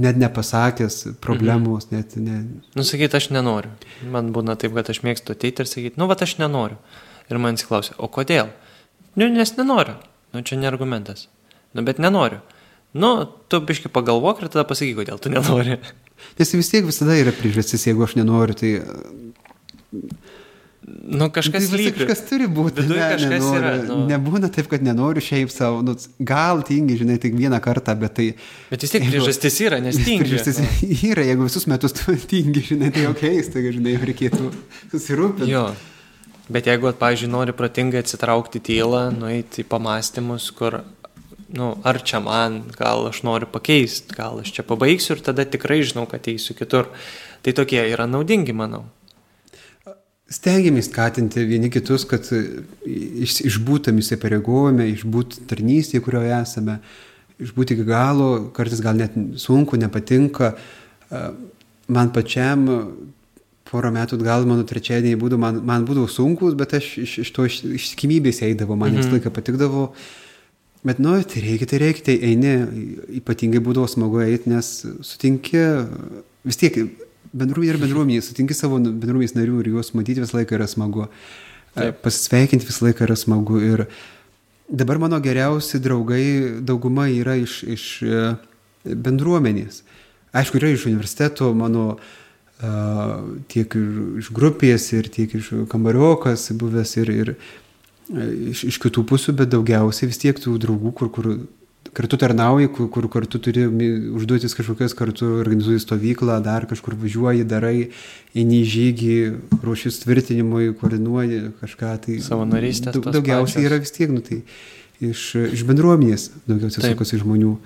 net 0.03 0.17
nepasakęs 0.17 1.19
problemos, 1.21 1.87
mhm. 1.87 1.97
net 1.97 2.17
ne. 2.17 2.41
Nusakyti, 2.79 3.19
aš 3.19 3.31
nenoriu. 3.35 3.73
Man 4.11 4.33
būna 4.35 4.57
taip, 4.61 4.75
kad 4.77 4.89
aš 4.91 5.03
mėgstu 5.07 5.37
ateiti 5.37 5.65
ir 5.65 5.71
sakyti, 5.71 6.01
nu, 6.01 6.09
va, 6.11 6.17
aš 6.17 6.39
nenoriu. 6.41 6.81
Ir 7.31 7.39
man 7.41 7.57
atsiklausia, 7.57 7.95
o 8.03 8.09
kodėl? 8.13 8.51
Nu, 9.15 9.29
nes 9.29 9.55
nenoriu. 9.59 9.99
Nu, 10.33 10.41
čia 10.41 10.57
ne 10.57 10.69
argumentas. 10.69 11.29
Nu, 11.77 11.85
bet 11.85 12.01
nenoriu. 12.01 12.41
Nu, 12.93 13.13
tu 13.49 13.61
biški 13.65 13.89
pagalvok 13.93 14.43
ir 14.43 14.53
tada 14.53 14.67
pasakyk, 14.69 14.99
kodėl 15.01 15.21
tu 15.23 15.33
nenori. 15.33 15.79
Nes 16.39 16.53
vis 16.55 16.71
tiek 16.71 16.85
visada 16.87 17.17
yra 17.19 17.33
priežastis, 17.35 17.89
jeigu 17.89 18.05
aš 18.05 18.19
nenoriu, 18.21 18.57
tai... 18.59 18.73
Nu, 20.83 21.29
kažkas 21.31 21.69
tai 21.71 21.79
lyg. 21.79 21.95
Kažkas 21.95 22.25
turi 22.27 22.49
būti. 22.51 22.83
Ne, 22.89 22.99
kažkas 23.15 23.31
nenoriu. 23.31 23.61
yra. 23.61 23.73
Nu... 23.87 23.97
Nebūna 24.11 24.51
taip, 24.53 24.67
kad 24.71 24.83
nenoriu 24.83 25.23
šiaip 25.23 25.53
savo. 25.55 25.79
Nu, 25.87 25.95
gal 26.27 26.65
tingi, 26.67 26.97
žinai, 26.99 27.21
tik 27.23 27.37
vieną 27.39 27.61
kartą, 27.63 27.95
bet 28.01 28.17
tai... 28.19 28.27
Bet 28.71 28.83
vis 28.85 28.95
tiek 28.95 29.07
priežastis 29.07 29.61
yra, 29.63 29.79
nes 29.85 30.01
tingi. 30.07 30.27
Priežastis 30.27 30.59
nu. 30.59 30.69
yra, 31.13 31.27
jeigu 31.29 31.47
visus 31.47 31.69
metus 31.71 31.95
tu 31.97 32.17
tingi, 32.29 32.65
žinai, 32.73 32.91
tai 32.95 33.07
ok, 33.11 33.25
tai, 33.55 33.65
žinai, 33.79 33.95
reikėtų 34.11 34.51
susirūpinti. 34.93 35.53
Jo. 35.53 35.69
Bet 36.53 36.67
jeigu, 36.69 36.91
pavyzdžiui, 36.99 37.31
nori 37.31 37.55
protingai 37.57 38.03
atsitraukti 38.03 38.61
tylą, 38.67 39.07
nueiti 39.15 39.63
į 39.63 39.69
pamastymus, 39.71 40.51
kur, 40.59 40.81
nu, 41.57 41.75
ar 41.85 42.01
čia 42.03 42.21
man, 42.25 42.63
gal 42.79 43.07
aš 43.11 43.23
noriu 43.27 43.49
pakeisti, 43.53 44.17
gal 44.17 44.41
aš 44.41 44.55
čia 44.57 44.65
pabaigsiu 44.67 45.17
ir 45.17 45.23
tada 45.25 45.45
tikrai 45.49 45.83
žinau, 45.85 46.07
kad 46.11 46.27
eisiu 46.29 46.57
kitur. 46.59 46.89
Tai 47.43 47.55
tokie 47.59 47.83
yra 47.91 48.07
naudingi, 48.09 48.55
manau. 48.57 48.85
Stengiamės 50.33 50.89
skatinti 50.89 51.45
vieni 51.45 51.69
kitus, 51.73 52.07
kad 52.09 52.25
iš, 52.33 53.43
išbūtam 53.51 53.99
įsipareigojame, 54.01 54.87
išbūt 54.95 55.43
tarnystėje, 55.51 56.05
kurioje 56.07 56.33
esame, 56.39 56.79
išbūti 57.43 57.77
iki 57.77 57.85
galo, 57.89 58.31
kartais 58.57 58.81
gal 58.81 58.97
net 58.97 59.19
sunku, 59.43 59.77
nepatinka. 59.81 60.55
Man 61.93 62.15
pačiam 62.15 62.65
porą 63.73 63.93
metų 63.93 64.19
atgal 64.19 64.45
mano 64.49 64.65
trečiadieniai 64.69 65.21
būdavo, 65.21 65.41
man, 65.41 65.61
man 65.69 65.87
būdavo 65.89 66.09
sunkus, 66.11 66.57
bet 66.59 66.75
aš 66.77 66.91
iš, 67.03 67.15
iš 67.25 67.31
to 67.37 67.47
iš, 67.49 67.61
ištikimybės 67.81 68.43
eidavau, 68.47 68.77
man 68.77 68.93
mhm. 68.93 69.01
visą 69.03 69.17
laiką 69.17 69.33
patikdavo. 69.35 69.87
Bet, 70.83 70.99
nu, 70.99 71.15
tai 71.23 71.41
reikia, 71.45 71.67
tai 71.71 71.79
reikia, 71.79 72.03
tai 72.09 72.17
eini, 72.27 72.53
ypatingai 73.21 73.63
būdavo 73.63 73.87
smagu 73.87 74.19
eiti, 74.25 74.51
nes 74.51 74.71
sutinki, 75.07 75.61
vis 76.43 76.59
tiek 76.59 76.79
bendruomenė 77.31 77.77
ir 77.77 77.79
bendruomenė, 77.85 78.25
sutinki 78.27 78.57
savo 78.57 78.81
bendruomenės 78.83 79.37
narių 79.37 79.61
ir 79.63 79.71
juos 79.77 79.93
matyti 79.95 80.25
visą 80.25 80.41
laiką 80.41 80.59
yra 80.59 80.67
smagu. 80.71 81.07
Taip. 81.77 82.03
Pasisveikinti 82.03 82.67
visą 82.67 82.89
laiką 82.89 83.07
yra 83.07 83.17
smagu. 83.17 83.61
Ir 83.63 83.85
dabar 84.67 84.99
mano 85.05 85.21
geriausi 85.23 85.79
draugai, 85.83 86.25
dauguma 86.67 87.07
yra 87.15 87.39
iš, 87.39 87.61
iš 87.63 87.87
e, 88.03 88.25
bendruomenės. 88.83 89.85
Aišku, 90.35 90.59
yra 90.59 90.73
iš 90.75 90.89
universiteto, 90.91 91.53
mano 91.55 91.93
tiek 93.51 93.75
iš 94.21 94.29
grupės 94.35 94.85
ir 94.95 95.09
tiek 95.11 95.33
iš 95.35 95.51
kambariokas 95.71 96.51
buvęs 96.59 96.93
ir, 97.01 97.11
ir 97.11 97.33
iš, 98.53 98.65
iš 98.73 98.79
kitų 98.83 99.05
pusių, 99.09 99.35
bet 99.41 99.53
daugiausiai 99.53 100.11
vis 100.11 100.21
tiek 100.21 100.39
tų 100.41 100.59
draugų, 100.63 100.93
kur, 100.99 101.11
kur 101.13 101.29
kartu 101.93 102.17
tarnauji, 102.21 102.71
kur, 102.73 102.89
kur 102.93 103.09
kartu 103.13 103.41
turi 103.43 103.67
užduotis 103.69 104.57
kažkokias, 104.57 104.95
kartu 104.97 105.29
organizuoji 105.41 105.83
stovyklą, 105.83 106.39
dar 106.45 106.67
kažkur 106.71 106.97
važiuoji, 107.01 107.47
darai, 107.49 107.91
eini 108.35 108.63
į 108.63 108.69
žygį, 108.75 109.17
ruošis 109.65 110.01
tvirtinimui, 110.05 110.73
koordinuoji 110.81 111.43
kažką. 111.61 111.97
Tai 112.07 112.21
Savanorystės. 112.25 112.97
Daug, 112.97 113.11
daugiausiai 113.19 113.61
pačios. 113.61 113.71
yra 113.71 113.81
vis 113.83 113.97
tiek, 113.97 114.15
nu, 114.15 114.25
tai 114.25 114.41
iš, 115.03 115.27
iš 115.53 115.67
bendruomenės 115.69 116.31
daugiausiai 116.49 116.95
sukosi 116.95 117.21
žmonių. 117.23 117.57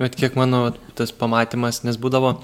Bet 0.00 0.16
kiek 0.16 0.36
mano 0.38 0.70
tas 0.96 1.12
pamatymas, 1.12 1.82
nes 1.84 1.98
būdavo, 2.00 2.38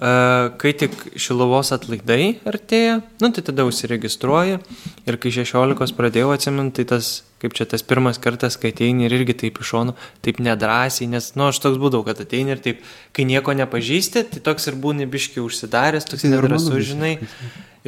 Kai 0.00 0.70
tik 0.80 0.94
Šilovos 1.20 1.74
atlaidai 1.76 2.38
artėja, 2.48 3.00
nu, 3.20 3.28
tai 3.36 3.44
tada 3.44 3.66
užsiregistruoji. 3.68 4.56
Ir 5.04 5.18
kai 5.20 5.32
16 5.36 5.96
pradėjau 5.98 6.30
atsiminti, 6.32 6.80
tai 6.80 6.86
tas, 6.94 7.10
kaip 7.40 7.56
čia 7.56 7.66
tas 7.68 7.84
pirmas 7.86 8.20
kartas, 8.22 8.58
kai 8.60 8.74
ateini 8.74 9.06
ir 9.08 9.14
irgi 9.16 9.36
taip 9.44 9.60
iš 9.62 9.72
šonų, 9.72 9.96
taip 10.26 10.40
nedrasiai, 10.44 11.08
nes, 11.10 11.32
nu, 11.38 11.48
aš 11.48 11.62
toks 11.64 11.80
būdavau, 11.80 12.04
kad 12.10 12.20
ateini 12.20 12.54
ir 12.54 12.62
taip, 12.64 12.84
kai 13.16 13.24
nieko 13.28 13.56
nepažįsti, 13.56 14.26
tai 14.34 14.44
toks 14.50 14.68
ir 14.68 14.76
būni 14.80 15.08
biški 15.10 15.42
užsidaręs, 15.44 16.08
toks 16.10 16.26
tai 16.26 16.34
nedrasus, 16.34 16.82
žinai. 16.92 17.16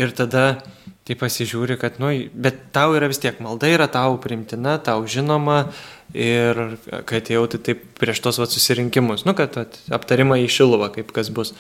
Ir 0.00 0.14
tada 0.16 0.62
tai 1.04 1.16
pasižiūri, 1.18 1.76
kad, 1.80 1.98
nu, 2.00 2.12
bet 2.32 2.70
tau 2.72 2.94
yra 2.96 3.10
vis 3.10 3.20
tiek 3.20 3.40
malda, 3.42 3.68
yra 3.68 3.88
tau 3.92 4.14
primtina, 4.22 4.78
tau 4.80 5.02
žinoma 5.04 5.66
ir 6.16 6.78
kad 7.08 7.28
jau 7.32 7.42
tai 7.50 7.60
taip 7.66 7.82
prieš 8.00 8.22
tos 8.24 8.38
vat, 8.40 8.52
susirinkimus, 8.52 9.26
nu, 9.26 9.34
kad 9.36 9.56
vat, 9.58 9.76
aptarimą 9.92 10.38
į 10.44 10.48
šiluvą, 10.52 10.92
kaip 10.94 11.10
kas 11.16 11.32
bus. 11.34 11.52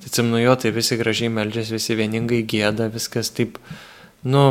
Tai 0.00 0.10
atsimnu 0.10 0.40
jo, 0.40 0.54
tai 0.58 0.72
visi 0.74 0.98
gražiai 0.98 1.30
meldžiasi, 1.34 1.76
visi 1.76 1.98
vieningai 1.98 2.40
gėda, 2.48 2.88
viskas 2.94 3.30
taip, 3.36 3.60
nu, 4.26 4.48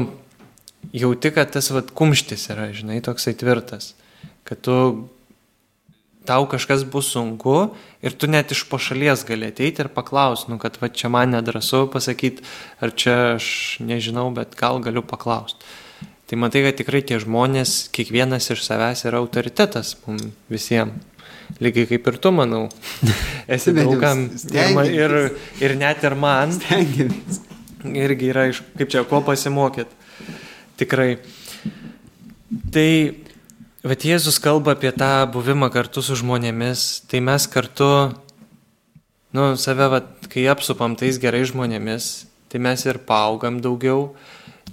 jauti, 0.93 1.31
kad 1.33 1.51
tas 1.55 1.71
vat, 1.73 1.91
kumštis 1.95 2.49
yra, 2.53 2.69
žinai, 2.75 3.01
toksai 3.05 3.35
tvirtas, 3.37 3.93
kad 4.45 4.61
tu 4.65 4.75
tau 6.25 6.45
kažkas 6.49 6.83
bus 6.89 7.11
sunku 7.13 7.75
ir 8.01 8.13
tu 8.17 8.27
net 8.27 8.51
iš 8.51 8.65
pašalies 8.69 9.25
gali 9.27 9.49
ateiti 9.51 9.83
ir 9.83 9.89
paklausti, 9.93 10.51
nu, 10.51 10.59
kad 10.61 10.77
va 10.81 10.89
čia 10.89 11.09
man 11.13 11.35
nedrasu 11.35 11.85
pasakyti, 11.93 12.45
ar 12.81 12.93
čia 12.97 13.15
aš 13.37 13.47
nežinau, 13.85 14.31
bet 14.35 14.57
gal 14.59 14.81
galiu 14.83 15.05
paklausti. 15.05 15.61
Tai 16.25 16.39
matai, 16.41 16.63
kad 16.65 16.79
tikrai 16.79 17.03
tie 17.05 17.19
žmonės, 17.21 17.91
kiekvienas 17.93 18.49
iš 18.49 18.63
savęs 18.65 19.05
yra 19.05 19.21
autoritetas 19.21 19.93
mums 20.07 20.31
visiems. 20.49 21.03
Lygiai 21.61 21.85
kaip 21.85 22.07
ir 22.09 22.15
tu, 22.17 22.31
manau. 22.33 22.63
Esi 23.53 23.69
daugam. 23.75 24.25
Ir, 24.89 25.13
ir 25.61 25.75
net 25.77 26.01
ir 26.01 26.15
man 26.17 26.55
Stengiamės. 26.55 27.43
irgi 27.85 28.31
yra 28.33 28.47
iš, 28.49 28.63
kaip 28.79 28.89
čia, 28.89 29.03
ko 29.05 29.21
pasimokyti. 29.27 30.04
Tikrai. 30.75 31.19
Tai, 32.75 32.89
bet 33.87 34.03
Jėzus 34.03 34.41
kalba 34.43 34.73
apie 34.75 34.91
tą 34.91 35.23
buvimą 35.31 35.69
kartu 35.71 36.03
su 36.03 36.17
žmonėmis, 36.19 37.05
tai 37.07 37.21
mes 37.23 37.45
kartu, 37.47 37.87
nu, 39.31 39.45
save, 39.55 39.87
vat, 39.93 40.09
kai 40.31 40.43
apsupam 40.51 40.97
tais 40.99 41.15
gerais 41.23 41.47
žmonėmis, 41.53 42.09
tai 42.51 42.59
mes 42.59 42.83
ir 42.83 42.99
paaugam 43.07 43.61
daugiau 43.63 44.09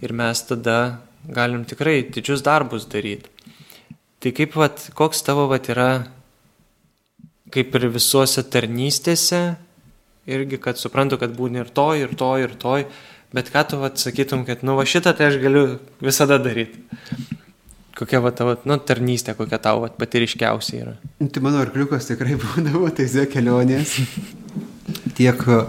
ir 0.02 0.10
mes 0.10 0.42
tada 0.48 0.98
galim 1.22 1.62
tikrai 1.62 2.00
didžius 2.02 2.42
darbus 2.42 2.88
daryti. 2.90 3.30
Tai 4.18 4.34
kaip, 4.34 4.58
vat, 4.58 4.88
koks 4.98 5.22
tavo, 5.22 5.46
vat, 5.50 5.70
yra, 5.70 5.90
kaip 7.54 7.78
ir 7.78 7.92
visuose 7.94 8.42
tarnystėse, 8.42 9.44
irgi, 10.26 10.58
kad 10.62 10.82
suprantu, 10.82 11.22
kad 11.22 11.34
būni 11.38 11.62
ir 11.62 11.70
to, 11.70 11.92
ir 11.94 12.18
to, 12.18 12.34
ir 12.42 12.58
to, 12.58 12.76
bet 13.34 13.50
ką 13.52 13.64
tu 13.68 13.78
vat, 13.80 14.00
sakytum, 14.00 14.44
kad, 14.48 14.64
nu, 14.66 14.76
va 14.78 14.86
šitą 14.88 15.14
tai 15.16 15.30
aš 15.30 15.38
galiu 15.42 15.64
visada 16.02 16.38
daryti. 16.42 16.82
Kokia 17.96 18.22
va 18.24 18.32
tavo, 18.34 18.56
nu, 18.68 18.78
tarnystė, 18.80 19.34
kokia 19.36 19.58
tau 19.62 19.82
vat, 19.84 19.98
pati 20.00 20.22
ryškiausia 20.22 20.78
yra. 20.80 20.94
Nu, 21.20 21.28
Tai 21.32 21.42
mano 21.44 21.60
arkliukas 21.62 22.08
tikrai 22.08 22.38
būdavo 22.42 22.88
taize 22.96 23.26
kelionės. 23.30 23.98
Tiek 25.18 25.44
e, 25.52 25.60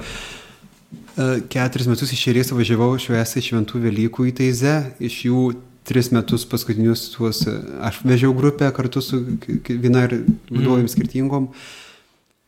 keturis 1.51 1.91
metus 1.91 2.15
iš 2.15 2.25
eilės 2.31 2.53
važiavau 2.55 2.95
švęsti 3.01 3.43
šventų 3.49 3.83
Velykų 3.87 4.31
į 4.31 4.35
Taizę, 4.39 4.75
iš 5.03 5.19
jų 5.27 5.45
tris 5.83 6.11
metus 6.15 6.45
paskutinius 6.47 7.09
tuos 7.15 7.43
e, 7.47 7.55
aš 7.83 7.99
vežiau 8.07 8.33
grupę 8.35 8.71
kartu 8.75 9.03
su 9.03 9.19
viena 9.67 10.07
ir 10.07 10.21
vadovėm 10.49 10.87
skirtingom. 10.91 11.51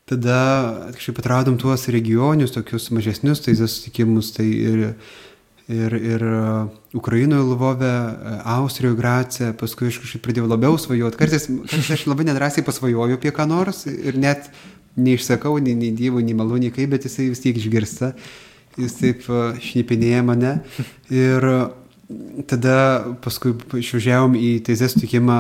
Tada 0.05 0.91
kažkaip 0.93 1.17
atradom 1.17 1.55
tuos 1.57 1.87
regionius, 1.89 2.51
tokius 2.53 2.91
mažesnius 2.93 3.39
Taizės 3.41 3.71
susitikimus, 3.73 4.27
tai 4.35 4.45
ir, 4.45 4.83
ir, 5.65 5.95
ir 5.97 6.25
e, 6.29 6.41
Ukrainoje, 6.93 7.41
Lvove, 7.41 7.89
e, 7.89 8.35
Austrijoje, 8.53 8.99
Grace, 8.99 9.49
paskui 9.57 9.89
aš 9.89 9.97
kažkaip 10.03 10.21
pradėjau 10.27 10.51
labiau 10.51 10.77
svajoti. 10.77 11.17
Kartais, 11.17 11.49
kartais 11.49 11.89
aš 11.97 12.05
labai 12.05 12.27
nedrasiai 12.29 12.67
pasvajoju 12.67 13.17
apie 13.17 13.33
ką 13.33 13.47
nors 13.49 13.87
ir 13.89 14.21
net 14.21 14.51
neišsakau 14.93 15.57
nei, 15.57 15.73
nei 15.73 15.89
Dievo, 15.97 16.21
nei 16.21 16.37
maloniai 16.37 16.75
kaip, 16.77 16.93
bet 16.93 17.09
jisai 17.09 17.31
vis 17.31 17.41
tiek 17.41 17.57
išgirsta. 17.57 18.13
Jis 18.77 18.99
taip 19.01 19.25
e, 19.25 19.43
šnipinėja 19.57 20.21
mane. 20.29 20.59
Ir 21.09 21.49
tada 22.45 22.77
paskui 23.25 23.57
išvažiavom 23.81 24.37
į 24.37 24.59
teisės 24.69 24.93
sutikimą 24.93 25.39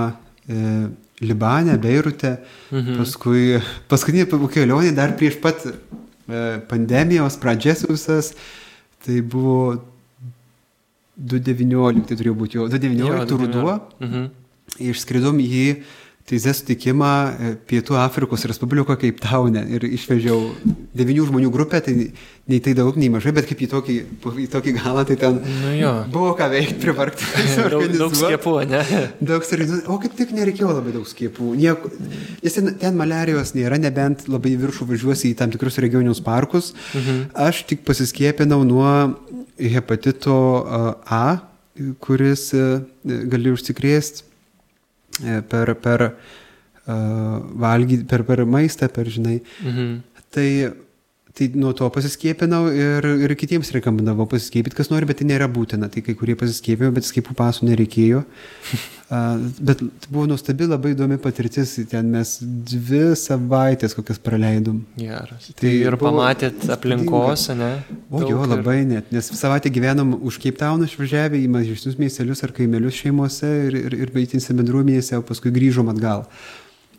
Libane, 1.21 1.77
Beirute. 1.79 2.37
Mhm. 2.71 2.99
Paskui 2.99 3.59
paskutinė 3.91 4.25
kelionė 4.51 4.91
dar 4.95 5.15
prieš 5.15 5.39
pat 5.43 5.63
e, 5.65 5.73
pandemijos 6.69 7.37
pradžias 7.39 7.85
visas. 7.87 8.33
Tai 9.05 9.21
buvo 9.21 9.83
2.19 11.15 12.07
tai 12.09 12.17
turėjo 12.17 12.35
būti 12.35 12.59
jau 12.59 12.67
2.19 12.67 13.37
ruduo. 13.39 13.79
Mhm. 14.01 14.27
Išskridom 14.91 15.39
į 15.39 15.83
teisės 16.25 16.63
sutikimą 16.63 17.09
e, 17.29 17.49
Pietų 17.69 17.99
Afrikos 18.01 18.45
Respublikoje 18.49 18.97
kaip 19.03 19.19
Taune 19.21 19.61
ir 19.75 19.83
išvežiau 19.85 20.39
devinių 20.97 21.27
žmonių 21.29 21.51
grupę, 21.53 21.81
tai 21.85 21.93
nei 22.49 22.59
tai 22.65 22.73
daug, 22.77 22.97
nei 22.97 23.11
mažai, 23.13 23.33
bet 23.35 23.45
kaip 23.49 23.61
į 23.61 23.67
tokį, 23.69 23.97
į 24.41 24.47
tokį 24.53 24.73
galą, 24.79 25.03
tai 25.05 25.19
ten 25.21 25.37
Nu 25.61 25.75
jo. 25.77 25.93
buvo 26.13 26.33
ką 26.37 26.49
veikti, 26.53 26.79
privarkti. 26.81 27.29
Daug, 27.75 27.85
daug 27.93 28.17
skiepų, 28.17 28.55
ne? 28.71 28.81
Daug 29.29 29.45
surinų, 29.45 29.83
o 29.91 29.99
kaip 30.01 30.17
tik 30.17 30.33
nereikėjo 30.33 30.73
labai 30.73 30.95
daug 30.95 31.05
skiepų. 31.09 31.53
Nieko, 31.61 31.93
nes 32.41 32.57
ten, 32.57 32.73
ten 32.81 32.97
malerijos 32.97 33.53
nėra, 33.57 33.77
nebent 33.81 34.25
labai 34.31 34.55
viršų 34.61 34.89
važiuosi 34.95 35.29
į 35.29 35.39
tam 35.41 35.53
tikrus 35.53 35.77
regioninius 35.83 36.23
parkus. 36.25 36.73
Mhm. 36.97 37.25
Aš 37.45 37.65
tik 37.69 37.85
pasiskiepinau 37.85 38.63
nuo 38.65 38.93
hepatito 39.61 40.37
a, 41.05 41.25
kuris 42.01 42.49
a, 42.57 42.79
gali 43.03 43.53
užsikrėsti 43.53 44.24
e, 44.24 44.24
per, 45.47 45.75
per, 45.79 45.99
a, 46.85 46.95
valgy, 47.65 48.03
per, 48.09 48.23
per 48.27 48.45
maistą, 48.45 48.89
per, 48.91 49.07
žinai. 49.07 49.39
Mhm. 49.63 49.95
Tai, 50.35 50.49
tai 51.35 51.49
nuo 51.59 51.73
to 51.75 51.89
pasiskiepinau 51.91 52.69
ir, 52.71 53.05
ir 53.27 53.33
kitiems 53.35 53.73
rekomendavau 53.75 54.27
pasiskiepyti, 54.31 54.77
kas 54.77 54.91
nori, 54.93 55.07
bet 55.09 55.19
tai 55.19 55.27
nėra 55.27 55.49
būtina. 55.51 55.89
Tai 55.91 56.03
kai 56.05 56.15
kurie 56.15 56.37
pasiskiepėjo, 56.39 56.93
bet 56.95 57.07
skiepų 57.09 57.35
pasų 57.37 57.71
nereikėjo. 57.71 58.23
Uh, 59.05 59.37
bet 59.61 59.83
buvo 60.09 60.23
nuostabi, 60.25 60.65
labai 60.65 60.95
įdomi 60.95 61.19
patirtis. 61.21 61.75
Ten 61.91 62.07
mes 62.09 62.31
dvi 62.41 63.11
savaitės 63.13 63.93
kokias 63.93 64.17
praleidom. 64.17 64.79
Geras. 64.97 65.51
Tai 65.51 65.59
Tai 65.61 65.73
ir 65.77 65.93
buvo 65.93 66.09
pamatėt 66.09 66.65
aplinkos, 66.73 67.43
ne? 67.53 67.69
O 68.09 68.23
jo, 68.23 68.31
Daug 68.31 68.47
ir- 68.47 68.51
labai 68.55 68.79
net, 68.89 69.11
nes 69.13 69.29
savaitę 69.37 69.69
gyvenom 69.69 70.15
už 70.25 70.39
Cape 70.41 70.57
Town 70.57 70.81
išvažiavę 70.87 71.37
į 71.37 71.45
mažesnius 71.53 71.99
miestelius 72.01 72.41
ar 72.49 72.55
kaimelius 72.57 72.97
šeimose 73.03 73.51
ir, 73.67 73.77
ir, 73.83 73.97
ir 74.07 74.13
baitinse 74.15 74.57
bendruomenėse, 74.57 75.21
o 75.21 75.27
paskui 75.29 75.53
grįžom 75.53 75.93
atgal. 75.93 76.25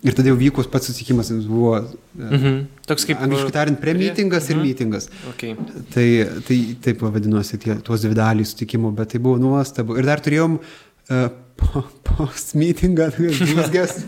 Ir 0.06 0.14
tada 0.14 0.30
jau 0.30 0.36
vykus 0.38 0.68
pats 0.70 0.86
susitikimas 0.86 1.32
buvo, 1.50 1.72
mhm. 2.14 2.34
Mhm. 2.36 2.58
Toks 2.86 3.06
kaip... 3.08 3.22
angliškai 3.26 3.54
tariant, 3.56 3.80
pre-meetingas 3.82 4.50
ir 4.50 4.56
Mhm. 4.56 4.66
meetingas. 4.68 5.08
Okay. 5.32 5.56
Tai, 5.94 6.06
tai 6.46 6.58
taip 6.84 7.02
vadinosi 7.02 7.58
tie, 7.58 7.74
tuos 7.82 8.04
dvi 8.06 8.14
dalys 8.14 8.54
sutikimo, 8.54 8.92
bet 8.94 9.10
tai 9.14 9.18
buvo 9.24 9.40
nuostabu. 9.42 9.98
Ir 9.98 10.06
dar 10.06 10.22
turėjom 10.22 10.60
uh, 10.60 11.28
post-meetingą, 11.60 13.08
blizgės. 13.16 13.98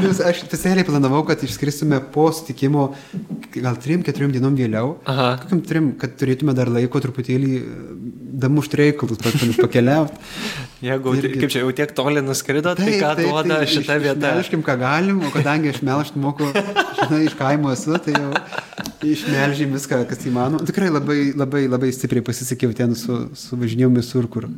Nes 0.00 0.20
aš 0.24 0.42
specialiai 0.44 0.84
planavau, 0.86 1.22
kad 1.28 1.42
išskrisime 1.46 1.98
po 2.14 2.28
sutikimo 2.34 2.90
gal 3.56 3.78
trim, 3.82 4.04
keturiom 4.06 4.32
dienom 4.34 4.56
vėliau. 4.58 4.96
Kokiam 5.42 5.62
trim, 5.66 5.90
kad 6.00 6.14
turėtume 6.20 6.54
dar 6.56 6.70
laiko 6.72 7.00
truputėlį 7.02 7.52
e, 7.58 7.64
damušt 8.44 8.76
reikalus, 8.80 9.20
pakeliauti. 9.58 10.18
Jeigu, 10.84 11.14
Irgi- 11.18 11.40
kaip 11.42 11.52
čia 11.52 11.64
jau 11.64 11.72
tiek 11.76 11.90
toli 11.96 12.22
nuskrido, 12.24 12.72
tai 12.78 12.94
ką 13.02 13.14
duoda 13.18 13.60
šita 13.68 13.98
vieta? 14.00 14.30
Išmelžkim, 14.34 14.62
ką 14.66 14.78
galim, 14.80 15.22
o 15.26 15.32
kadangi 15.34 15.74
aš 15.74 15.82
melžt 15.86 16.16
moku, 16.20 16.48
žinai, 16.54 17.24
iš 17.26 17.36
kaimo 17.40 17.72
esu, 17.74 17.98
tai 18.00 18.14
jau 18.16 18.30
išmelžim 19.02 19.72
viską, 19.76 20.02
kas 20.10 20.24
įmanoma. 20.28 20.64
Tikrai 20.68 20.90
labai, 20.92 21.18
labai, 21.36 21.64
labai 21.70 21.90
stipriai 21.94 22.24
pasisakiau 22.26 22.74
ten 22.76 22.94
su, 22.94 23.28
su 23.34 23.56
važinėjom 23.56 23.96
visur, 24.00 24.26
kur, 24.28 24.48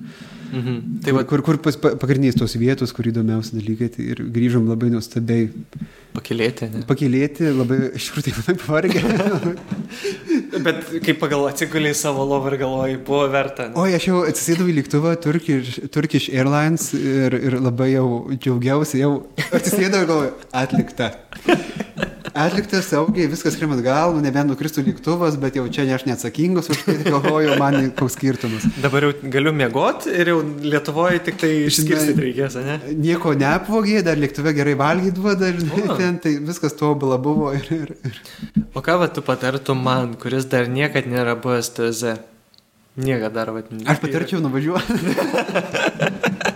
Mhm. 0.52 1.00
tai 1.04 1.12
va, 1.16 1.22
kur, 1.24 1.40
kur 1.40 1.56
pas- 1.56 1.76
pa- 1.80 1.94
pagrindinės 1.96 2.36
tos 2.36 2.52
vietos, 2.60 2.92
kur 2.92 3.06
įdomiausi 3.08 3.54
dalykai. 3.56 3.88
Tai 3.94 4.04
ir 4.04 4.16
grįžom 4.34 4.66
labai 4.68 4.90
nuostabiai 4.92 5.46
pakilėti, 6.12 6.68
ne? 6.74 6.82
pakilėti, 6.84 7.48
labai, 7.56 7.78
iš 7.96 8.10
tikrųjų, 8.10 8.24
tai 8.26 8.34
labai 8.36 8.56
pavargę. 8.60 9.62
Bet 10.66 10.82
kaip 11.06 11.18
pagal 11.22 11.46
atsiguliai 11.48 11.94
savo 11.96 12.26
lovą 12.28 12.52
ir 12.52 12.58
galvoji, 12.60 12.98
buvo 13.06 13.24
verta. 13.32 13.68
ne? 13.70 13.74
O 13.80 13.86
aš 13.88 14.06
jau 14.10 14.20
atsisėdau 14.28 14.68
į 14.68 14.76
lėktuvą 14.82 15.14
Turkish, 15.24 15.78
Turkish 15.90 16.28
Airlines 16.28 16.90
ir, 16.98 17.32
ir 17.48 17.56
labai 17.60 17.92
jau 17.94 18.06
džiaugiausi, 18.36 19.00
jau 19.00 19.14
atsisėdau 19.56 20.02
ir 20.04 20.10
galvoju, 20.12 20.32
atlikta. 20.52 21.12
Atlikta 22.32 22.80
saugiai, 22.80 23.26
viskas 23.28 23.56
krim 23.60 23.74
atgal, 23.74 24.14
nu 24.16 24.22
nebent 24.24 24.48
nukristų 24.48 24.86
lėktuvas, 24.86 25.34
bet 25.40 25.58
jau 25.58 25.66
čia 25.72 25.84
ne 25.84 25.92
aš 25.96 26.06
neatsakingas 26.08 26.70
už 26.72 26.80
tai, 26.86 26.94
galvoju, 27.12 27.58
man 27.60 27.90
koks 27.98 28.16
skirtumas. 28.16 28.64
Dabar 28.80 29.06
jau 29.08 29.12
galiu 29.34 29.52
miegoti 29.56 30.14
ir 30.16 30.32
jau 30.32 30.38
Lietuvoje 30.62 31.20
tik 31.26 31.40
tai 31.42 31.50
išskirstyti 31.66 32.24
reikės, 32.24 32.56
ne? 32.64 32.78
Nieko 32.96 33.34
neapvogė, 33.36 34.00
dar 34.06 34.20
lėktuve 34.20 34.54
gerai 34.56 34.76
valgyti 34.80 35.16
duoda, 35.18 35.52
žinai, 35.58 35.84
ten, 36.00 36.16
tai 36.24 36.36
viskas 36.40 36.76
tobula 36.78 37.20
buvo 37.20 37.52
ir, 37.58 37.68
ir, 37.76 37.92
ir. 38.08 38.20
O 38.72 38.84
ką 38.84 38.96
va 39.02 39.10
tu 39.12 39.24
patartum 39.26 39.84
man, 39.84 40.16
kuris 40.20 40.48
dar 40.48 40.72
niekad 40.72 41.10
nėra 41.10 41.36
buvęs 41.36 41.74
TZ? 41.76 42.16
Niekada 42.96 43.34
dar 43.42 43.52
va. 43.56 43.64
Aš 43.88 44.00
patarčiau 44.00 44.40
nuvažiuoti. 44.44 44.92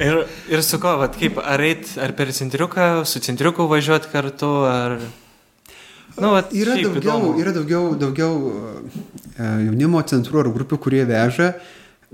Ir, 0.00 0.22
ir 0.50 0.62
su 0.66 0.80
ko, 0.82 0.96
va, 1.02 1.08
kaip, 1.12 1.38
ar 1.38 1.62
eit, 1.64 1.90
ar 2.02 2.14
per 2.18 2.32
centriuką, 2.34 3.04
su 3.08 3.22
centriuku 3.24 3.68
važiuoti 3.70 4.10
kartu, 4.12 4.50
ar... 4.68 4.98
Nu, 6.14 6.30
va, 6.30 6.44
Yra 6.54 6.76
daugiau, 6.78 7.00
įdomu. 7.00 7.30
yra 7.42 7.50
daugiau, 7.54 7.94
daugiau 7.98 8.34
e, 9.34 9.46
jaunimo 9.66 10.02
centrų 10.06 10.44
ar 10.44 10.50
grupių, 10.54 10.78
kurie 10.84 11.02
veža, 11.08 11.52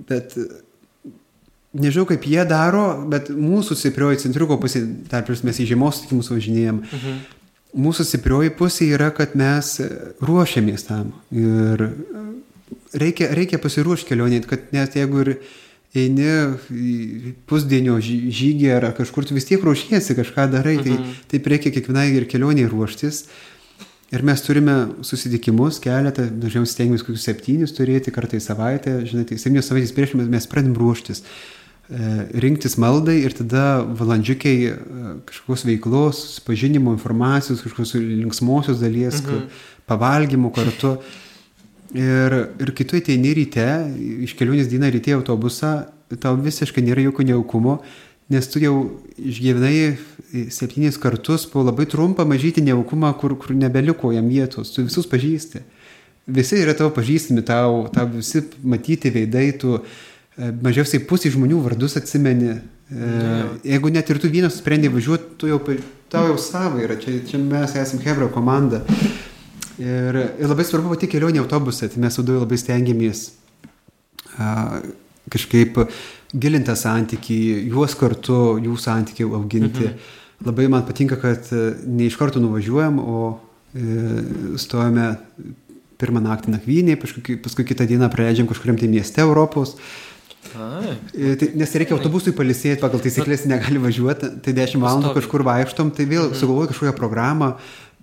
bet 0.08 0.36
nežinau, 1.76 2.06
kaip 2.08 2.24
jie 2.26 2.44
daro, 2.48 2.84
bet 3.10 3.28
mūsų 3.34 3.76
stiprioji 3.78 4.22
centriuko 4.24 4.56
pusė, 4.62 4.82
tarp 5.10 5.28
prasme, 5.28 5.50
mes 5.50 5.60
į 5.60 5.68
žiemos 5.74 6.00
sutikimus 6.00 6.32
važinėjom. 6.32 6.80
Mhm. 6.86 7.20
Mūsų 7.80 8.06
stiprioji 8.08 8.50
pusė 8.58 8.88
yra, 8.96 9.12
kad 9.14 9.36
mes 9.38 9.76
ruošiamės 10.24 10.88
tam. 10.88 11.12
Ir 11.30 11.84
e, 11.86 12.24
reikia, 13.04 13.30
reikia 13.36 13.60
pasiruošti 13.62 14.08
kelionė, 14.10 14.40
kad 14.50 14.72
net 14.74 14.96
jeigu 14.98 15.22
ir 15.26 15.34
eini 15.94 17.36
pusdienio 17.50 17.96
žy- 17.98 18.30
žygį 18.30 18.68
ar 18.76 18.88
kažkur, 18.94 19.26
tu 19.26 19.34
vis 19.34 19.44
tiek 19.48 19.62
ruošiesi, 19.62 20.14
kažką 20.18 20.50
darai, 20.52 20.76
tai 20.82 20.92
Mhm. 20.98 21.14
taip 21.28 21.46
reikia 21.46 21.72
kiekvienai 21.74 22.10
ir 22.14 22.26
kelioniai 22.26 22.68
ruoštis. 22.70 23.24
Ir 24.12 24.22
mes 24.22 24.40
turime 24.42 24.90
susitikimus 25.06 25.78
keletą, 25.78 26.26
dažniausiai 26.30 26.74
stengiamės 26.74 27.04
kokius 27.06 27.22
septynis 27.28 27.70
turėti 27.72 28.10
kartą 28.10 28.34
į 28.38 28.42
savaitę, 28.42 29.06
žinai, 29.06 29.24
tai 29.26 29.36
septynios 29.38 29.68
savaitės 29.70 29.94
prieš 29.94 30.14
mes, 30.14 30.26
mes 30.28 30.46
pradėm 30.46 30.74
ruoštis. 30.74 31.22
rinktis 31.90 32.76
maldai 32.78 33.16
ir 33.24 33.32
tada 33.34 33.82
valandžiukiai 33.82 34.58
e, 34.70 34.74
kažkokios 35.26 35.64
veiklos, 35.66 36.40
pažinimo 36.46 36.92
informacijos, 36.94 37.62
kažkokios 37.64 37.94
linksmosios 37.98 38.78
dalies, 38.78 39.18
mhm. 39.24 39.48
pavalgymų 39.90 40.52
kartu. 40.54 40.98
Ir, 41.94 42.36
ir 42.62 42.70
kai 42.76 42.86
tu 42.86 42.98
ateini 42.98 43.32
ryte, 43.34 43.66
iš 44.22 44.36
kelionės 44.38 44.68
dieną 44.70 44.92
ryte 44.94 45.16
autobusą, 45.16 45.88
tau 46.22 46.36
visiškai 46.38 46.84
nėra 46.86 47.02
jokio 47.02 47.26
neukumo, 47.26 47.80
nes 48.30 48.46
tu 48.46 48.62
jau 48.62 48.74
išgyvenai 49.18 49.96
septynis 50.54 50.98
kartus 51.02 51.48
po 51.50 51.64
labai 51.66 51.88
trumpą 51.90 52.22
mažytį 52.30 52.68
neukumą, 52.68 53.10
kur, 53.18 53.34
kur 53.34 53.56
nebeliko 53.58 54.12
jam 54.14 54.28
vietos, 54.30 54.70
tu 54.74 54.86
visus 54.86 55.08
pažįsti. 55.10 55.64
Visi 56.30 56.60
yra 56.62 56.76
tavo 56.78 56.92
pažįstami, 56.94 57.42
tau, 57.42 57.88
tau 57.90 58.06
visi 58.12 58.44
matyti 58.62 59.10
veidai, 59.10 59.48
tu 59.58 59.80
e, 59.80 60.52
mažiausiai 60.62 61.02
pusė 61.10 61.32
žmonių 61.34 61.58
vardus 61.64 61.98
atsimeni. 61.98 62.52
E, 62.54 63.08
jeigu 63.72 63.90
net 63.90 64.12
ir 64.14 64.22
tu 64.22 64.30
vienas 64.30 64.60
sprendė 64.62 64.92
važiuoti, 64.94 65.34
tu 65.40 65.50
jau, 65.50 65.58
tau 66.12 66.28
jau 66.30 66.38
savo 66.38 66.78
yra, 66.84 66.94
čia, 67.02 67.16
čia 67.26 67.42
mes 67.42 67.74
esame 67.82 68.06
Hebra 68.06 68.30
komanda. 68.30 68.84
Ir, 69.80 70.16
ir 70.36 70.50
labai 70.50 70.64
svarbu 70.68 70.92
pati 70.92 71.08
kelionė 71.08 71.40
autobuse, 71.40 71.88
tai 71.88 72.02
mes 72.02 72.18
du 72.20 72.36
labai 72.36 72.58
stengiamės 72.60 73.30
a, 74.36 74.80
kažkaip 75.32 75.78
gilinti 76.32 76.74
santyki, 76.76 77.38
juos 77.70 77.96
kartu, 77.98 78.58
jų 78.62 78.76
santykių 78.80 79.30
auginti. 79.38 79.86
Mhm. 79.88 80.18
Labai 80.46 80.68
man 80.72 80.84
patinka, 80.88 81.18
kad 81.20 81.50
e, 81.52 81.64
ne 81.84 82.06
iš 82.08 82.16
karto 82.16 82.40
nuvažiuojam, 82.40 83.00
o 83.00 83.24
e, 83.76 84.54
stojame 84.60 85.10
pirmą 86.00 86.22
naktį 86.24 86.54
nakvynį, 86.54 86.94
paskui, 87.00 87.36
paskui 87.44 87.66
kitą 87.68 87.84
dieną 87.88 88.08
praleidžiam 88.12 88.48
kažkuriam 88.48 88.78
tai 88.80 88.88
mieste 88.88 89.20
Europos. 89.20 89.74
Ai. 90.56 90.94
E, 91.12 91.34
tai, 91.36 91.50
nes 91.60 91.76
reikia 91.76 91.92
autobusui 91.98 92.32
palisėti, 92.36 92.80
pagal 92.80 93.02
taisyklės 93.04 93.44
negali 93.50 93.82
važiuoti, 93.82 94.32
tai 94.46 94.56
10 94.56 94.80
valandų 94.80 95.12
kažkur 95.18 95.44
vaikštom, 95.50 95.92
tai 95.96 96.08
vėl 96.08 96.30
mhm. 96.30 96.40
sugalvoju 96.40 96.72
kažkokią 96.72 96.96
programą, 96.96 97.52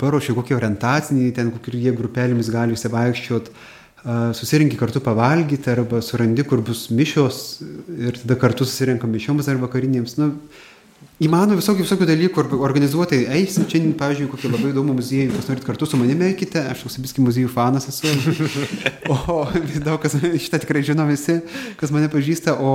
paruošiu 0.02 0.36
kokį 0.38 0.58
orientacinį, 0.58 1.32
ten 1.36 1.52
kokie 1.54 1.94
grupelėmis 1.96 2.52
gali 2.54 2.78
įsivaikščiot, 2.78 3.52
susirinkti 4.38 4.78
kartu 4.80 5.02
pavalgyti 5.04 5.72
arba 5.74 6.02
surandi, 6.06 6.46
kur 6.48 6.62
bus 6.64 6.88
mišios 6.94 7.60
ir 7.98 8.16
tada 8.22 8.38
kartu 8.40 8.68
susirinkam 8.68 9.12
mišioms 9.12 9.50
ar 9.50 9.60
vakarinėms. 9.64 10.16
Nu, 10.22 10.32
Įmanoma 11.18 11.58
visokių, 11.58 11.82
visokių 11.82 12.06
dalykų 12.06 12.44
organizuotai. 12.62 13.24
Eisim 13.40 13.64
čia, 13.70 13.80
pavyzdžiui, 13.98 14.28
kokį 14.30 14.52
labai 14.52 14.70
įdomų 14.70 15.00
muziejų, 15.00 15.32
kas 15.34 15.48
norit 15.50 15.66
kartu 15.66 15.88
su 15.90 15.98
manimi 15.98 16.28
eikite, 16.28 16.62
aš 16.70 16.84
jau 16.86 16.92
sabiski 16.94 17.24
muziejų 17.26 17.50
fanas 17.50 17.90
esu. 17.90 18.12
O 19.08 19.48
daug 19.82 20.02
kas 20.04 20.18
šitą 20.20 20.60
tikrai 20.62 20.84
žino 20.86 21.06
visi, 21.08 21.40
kas 21.80 21.94
mane 21.96 22.10
pažįsta, 22.12 22.58
o, 22.62 22.74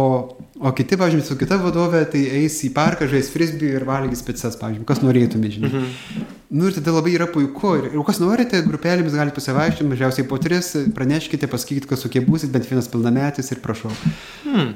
o 0.58 0.72
kiti, 0.74 0.96
pavyzdžiui, 0.98 1.26
su 1.28 1.36
kita 1.38 1.58
vadovė, 1.60 2.02
tai 2.10 2.22
eis 2.40 2.56
į 2.66 2.72
parką, 2.74 3.06
žais 3.10 3.28
frisbee 3.30 3.76
ir 3.76 3.86
valgys 3.86 4.24
pizzas, 4.26 4.56
pavyzdžiui, 4.58 4.86
kas 4.88 5.04
norėtumė, 5.04 5.50
žinai. 5.52 5.70
Mhm. 5.70 6.30
Nu 6.52 6.66
ir 6.68 6.74
tada 6.76 6.92
labai 6.96 7.14
yra 7.14 7.28
puiku. 7.30 7.76
Ir, 7.78 7.92
ir 7.94 8.06
kas 8.08 8.18
norite, 8.20 8.58
grupelėmis 8.66 9.14
galite 9.16 9.38
pasivaikščioti, 9.38 9.92
mažiausiai 9.92 10.26
po 10.28 10.40
tris, 10.42 10.74
praneškite, 10.96 11.48
pasakykite, 11.52 11.88
kas 11.92 12.02
kokie 12.08 12.24
būsit, 12.26 12.50
bent 12.52 12.66
vienas 12.68 12.90
pilnametis 12.92 13.54
ir 13.54 13.62
prašau. 13.64 13.92
Hmm. 14.48 14.74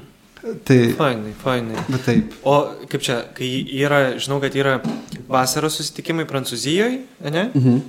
Tai. 0.66 0.78
Fainai, 0.98 1.32
fainai. 1.42 1.82
Bet 1.88 2.04
taip. 2.06 2.34
O 2.46 2.56
kaip 2.90 3.02
čia, 3.02 3.18
kai 3.34 3.48
yra, 3.80 4.00
žinau, 4.22 4.38
kad 4.42 4.54
yra 4.58 4.78
vasaros 5.30 5.78
susitikimai 5.80 6.26
Prancūzijoje, 6.28 7.00
ne? 7.26 7.44
Mhm. 7.52 7.84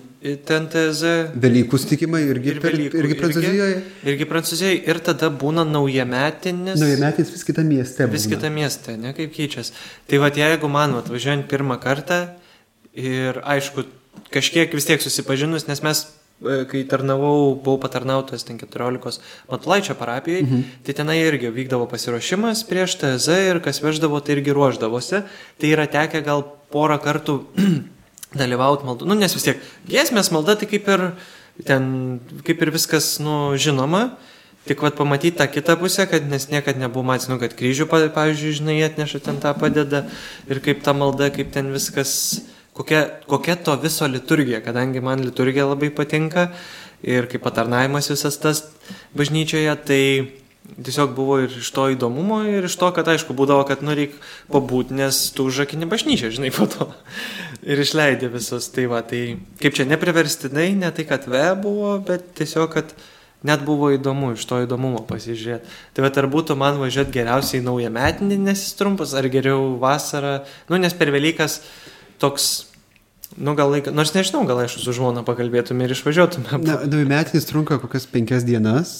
Ten 0.48 0.66
TZ. 0.74 1.12
Velykų 1.38 1.78
susitikimai 1.78 2.24
irgi, 2.26 2.56
ir 2.56 2.62
velykų, 2.64 3.00
irgi 3.04 3.18
Prancūzijoje. 3.20 3.76
Irgi, 3.78 4.10
irgi 4.12 4.28
Prancūzijoje. 4.32 4.80
Ir 4.90 5.00
tada 5.06 5.30
būna 5.44 5.64
naujametinis. 5.70 6.80
Naujametinis 6.82 7.32
vis 7.36 7.46
kitą 7.48 7.66
miestą. 7.68 8.10
Vis 8.12 8.26
kitą 8.32 8.50
miestą, 8.54 8.98
ne 9.00 9.14
kaip 9.18 9.36
keičiasi. 9.36 9.76
Tai 10.10 10.22
va, 10.24 10.32
jeigu 10.34 10.72
man 10.74 10.98
atvažiuojant 11.04 11.46
pirmą 11.52 11.78
kartą 11.84 12.24
ir 12.98 13.38
aišku, 13.46 13.86
kažkiek 14.34 14.74
vis 14.74 14.90
tiek 14.90 15.06
susipažinus, 15.06 15.70
nes 15.70 15.86
mes 15.86 16.08
kai 16.42 16.84
tarnavau, 16.86 17.56
buvau 17.58 17.80
patarnautas 17.82 18.46
ten 18.46 18.60
14 18.62 19.22
Matulaičio 19.50 19.96
parapijoje, 19.98 20.44
mhm. 20.44 20.62
tai 20.86 20.94
tenai 20.94 21.18
irgi 21.24 21.50
vykdavo 21.50 21.88
pasiruošimas 21.90 22.64
prieš 22.70 23.00
TZ 23.02 23.40
ir 23.50 23.62
kas 23.66 23.82
veždavo, 23.82 24.22
tai 24.22 24.38
irgi 24.38 24.54
ruoždavosi. 24.54 25.24
Tai 25.58 25.74
yra 25.74 25.88
tekę 25.90 26.22
gal 26.26 26.46
porą 26.74 27.00
kartų 27.02 27.40
dalyvauti 28.42 28.86
maldu. 28.86 29.10
Nu, 29.10 29.18
nes 29.18 29.34
vis 29.34 29.50
tiek, 29.50 29.62
giesmės 29.90 30.30
malda 30.36 30.58
tai 30.60 30.70
kaip 30.70 30.88
ir, 30.94 31.06
ten, 31.66 32.20
kaip 32.46 32.62
ir 32.62 32.74
viskas, 32.76 33.18
nu, 33.24 33.58
žinoma. 33.58 34.12
Tik 34.68 34.82
vad 34.84 34.98
pamatyti 35.00 35.38
tą 35.40 35.46
kitą 35.48 35.78
pusę, 35.80 36.04
kad 36.12 36.26
nes 36.28 36.50
niekada 36.52 36.82
nebuvo 36.82 37.06
matęs, 37.08 37.30
nu, 37.32 37.38
kad 37.40 37.54
kryžių, 37.56 37.86
pavyzdžiui, 37.88 38.52
žinai, 38.60 38.76
atneša 38.84 39.22
ten 39.24 39.40
tą 39.40 39.54
padeda 39.56 40.04
ir 40.52 40.60
kaip 40.60 40.84
ta 40.84 40.92
malda, 40.92 41.30
kaip 41.32 41.54
ten 41.56 41.72
viskas 41.72 42.44
kokia, 42.78 43.04
kokia 43.30 43.58
to 43.68 43.76
viso 43.82 44.08
liturgija, 44.08 44.62
kadangi 44.66 45.02
man 45.04 45.24
liturgija 45.26 45.68
labai 45.68 45.90
patinka 45.94 46.52
ir 47.04 47.30
kaip 47.32 47.44
patarnavimas 47.46 48.10
visas 48.14 48.38
tas 48.42 48.64
bažnyčioje, 49.18 49.74
tai 49.86 50.04
tiesiog 50.84 51.14
buvo 51.16 51.40
ir 51.46 51.54
iš 51.62 51.70
to 51.74 51.88
įdomumo 51.94 52.42
ir 52.50 52.68
iš 52.68 52.76
to, 52.80 52.90
kad 52.96 53.08
aišku 53.08 53.36
būdavo, 53.38 53.64
kad 53.70 53.84
nu 53.86 53.96
reik 53.98 54.16
pabūti, 54.52 54.98
nes 54.98 55.20
tu 55.36 55.48
užakini 55.48 55.88
bažnyčią, 55.90 56.32
žinai, 56.36 56.52
po 56.54 56.68
to. 56.70 56.90
ir 57.72 57.82
išleidė 57.82 58.30
visus. 58.34 58.70
Tai 58.74 58.88
va, 58.92 59.04
tai 59.06 59.38
kaip 59.62 59.78
čia 59.78 59.88
nepriverstinai, 59.90 60.72
ne 60.80 60.92
tai, 60.96 61.08
kad 61.10 61.28
ve 61.30 61.46
buvo, 61.62 61.96
bet 62.08 62.34
tiesiog, 62.38 62.70
kad 62.76 62.94
net 63.48 63.64
buvo 63.66 63.92
įdomu 63.94 64.34
iš 64.36 64.46
to 64.50 64.62
įdomumo 64.66 65.04
pasižiūrėti. 65.08 65.76
Tai 65.96 66.06
bet 66.08 66.20
ar 66.20 66.30
būtų 66.32 66.58
man 66.60 66.80
važiuoti 66.82 67.16
geriausiai 67.16 67.64
naują 67.66 67.92
metinį, 67.94 68.40
nes 68.50 68.64
jis 68.66 68.78
trumpas, 68.80 69.14
ar 69.18 69.30
geriau 69.32 69.76
vasarą, 69.82 70.40
nu 70.72 70.82
nes 70.82 70.96
per 70.98 71.14
Velykas 71.14 71.62
toks 72.22 72.67
Nu, 73.38 73.54
gal 73.58 73.70
laiką, 73.70 73.94
nors 73.94 74.14
nežinau, 74.16 74.42
gal 74.50 74.64
aš 74.64 74.80
su 74.82 74.94
žmona 74.98 75.22
pakalbėtume 75.26 75.86
ir 75.86 75.94
išvažiuotume. 75.94 76.60
Na, 76.66 76.80
naujametinis 76.90 77.46
trunka 77.46 77.78
kokias 77.82 78.08
penkias 78.10 78.46
dienas, 78.48 78.96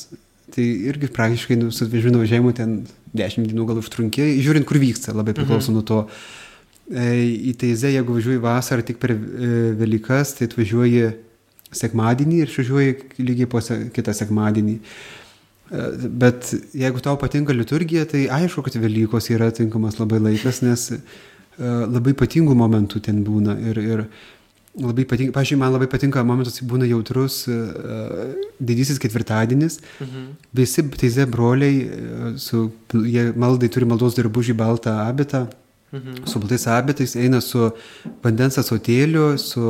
tai 0.54 0.66
irgi 0.92 1.10
praktiškai 1.14 1.58
nu, 1.58 1.72
su 1.74 1.88
vežimų 1.90 2.22
važiavimu 2.22 2.54
ten 2.58 2.76
dešimt 3.18 3.50
dienų 3.50 3.66
gal 3.72 3.82
užtrunkė, 3.82 4.28
žiūrint, 4.46 4.68
kur 4.70 4.80
vyksta, 4.82 5.16
labai 5.18 5.34
priklauso 5.38 5.72
mhm. 5.72 5.80
nuo 5.80 5.88
to. 5.88 6.02
E, 6.88 7.08
į 7.50 7.54
Teizę, 7.60 7.90
jeigu 7.92 8.16
važiuoji 8.16 8.44
vasarą 8.44 8.86
tik 8.88 9.02
per 9.02 9.12
e, 9.16 9.20
Velykas, 9.80 10.38
tai 10.38 10.48
atvažiuoji 10.48 11.10
sekmadienį 11.76 12.44
ir 12.44 12.52
išvažiuoji 12.52 13.24
lygiai 13.26 13.50
po 13.52 13.60
se, 13.64 13.80
kitą 13.96 14.14
sekmadienį. 14.16 14.78
E, 14.78 15.88
bet 16.22 16.54
jeigu 16.78 17.02
tau 17.04 17.18
patinka 17.20 17.56
liturgija, 17.56 18.06
tai 18.08 18.28
aišku, 18.38 18.64
kad 18.64 18.78
Velykos 18.80 19.28
yra 19.34 19.50
tinkamas 19.56 20.00
labai 20.00 20.22
laikas, 20.30 20.62
nes 20.64 20.88
labai 21.58 22.14
ypatingų 22.14 22.56
momentų 22.58 23.02
ten 23.08 23.24
būna. 23.26 23.58
Ir, 23.70 23.80
ir 23.82 24.04
labai 24.78 25.06
patinka, 25.10 25.34
pažiūrėjau, 25.36 25.62
man 25.62 25.74
labai 25.74 25.90
patinka 25.90 26.24
momentas, 26.26 26.60
kai 26.60 26.68
būna 26.70 26.88
jautrus 26.90 27.44
uh, 27.50 28.34
didysis 28.60 29.02
ketvirtadienis. 29.02 29.80
Mhm. 30.04 30.28
Visi 30.58 30.86
teize 30.98 31.26
broliai, 31.30 31.88
su, 32.42 32.68
jie 32.94 33.32
maldai 33.38 33.72
turi 33.74 33.90
maldos 33.90 34.18
darbužį 34.20 34.58
baltą 34.58 35.00
abitą. 35.08 35.48
Mhm. 35.88 36.26
Su 36.28 36.42
baltais 36.44 36.66
abitais 36.68 37.14
eina 37.16 37.40
su 37.40 37.70
vandens 38.20 38.58
asotėliu, 38.60 39.38
su 39.40 39.62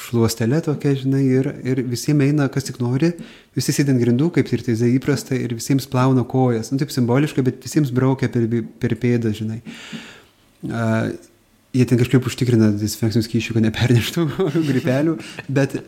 šluostelė 0.00 0.62
tokia, 0.64 0.94
žinai, 0.96 1.20
ir, 1.28 1.50
ir 1.60 1.82
visiems 1.84 2.24
eina, 2.24 2.46
kas 2.48 2.64
tik 2.64 2.78
nori, 2.80 3.12
visi 3.54 3.74
sėdint 3.76 4.00
grindų, 4.00 4.30
kaip 4.38 4.48
ir 4.48 4.64
tai 4.64 4.78
įprasta, 4.88 5.36
ir 5.36 5.52
visiems 5.58 5.84
plauna 5.92 6.24
kojas. 6.24 6.72
Nu, 6.72 6.80
taip 6.80 6.94
simboliška, 6.94 7.44
bet 7.44 7.60
visiems 7.60 7.92
braukia 7.92 8.32
per, 8.32 8.48
per 8.80 8.96
pėdą, 8.96 9.34
žinai. 9.36 9.60
Uh, 9.60 10.00
jie 10.62 11.86
ten 11.86 12.00
kažkaip 12.00 12.26
užtikrina 12.26 12.72
dezinfekcinių 12.76 13.26
skyšių, 13.26 13.56
kad 13.56 13.66
neperneštų 13.68 14.26
gripelių, 14.70 15.18
bet, 15.48 15.78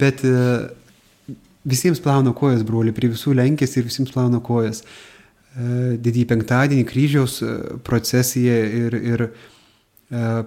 bet 0.00 0.24
uh, 0.28 0.66
visiems 1.68 2.02
plauna 2.04 2.34
kojas, 2.36 2.64
broliai, 2.66 2.96
prie 2.96 3.12
visų 3.12 3.36
lenkėsi 3.38 3.80
ir 3.80 3.88
visiems 3.88 4.12
plauna 4.14 4.42
kojas. 4.44 4.82
Uh, 4.82 5.06
didįjį 5.56 6.26
penktadienį 6.30 6.86
kryžiaus 6.88 7.38
procesija 7.86 8.58
ir, 8.66 8.94
ir 8.94 9.24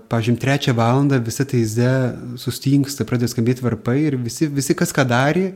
pažym, 0.09 0.37
trečią 0.41 0.73
valandą 0.77 1.19
visa 1.21 1.45
teize 1.45 1.91
sustingsta, 2.41 3.05
pradeda 3.05 3.29
skambėti 3.29 3.65
varpai 3.65 3.99
ir 4.07 4.17
visi, 4.17 4.47
visi 4.49 4.75
kas 4.77 4.93
ką 4.95 5.05
darė, 5.09 5.51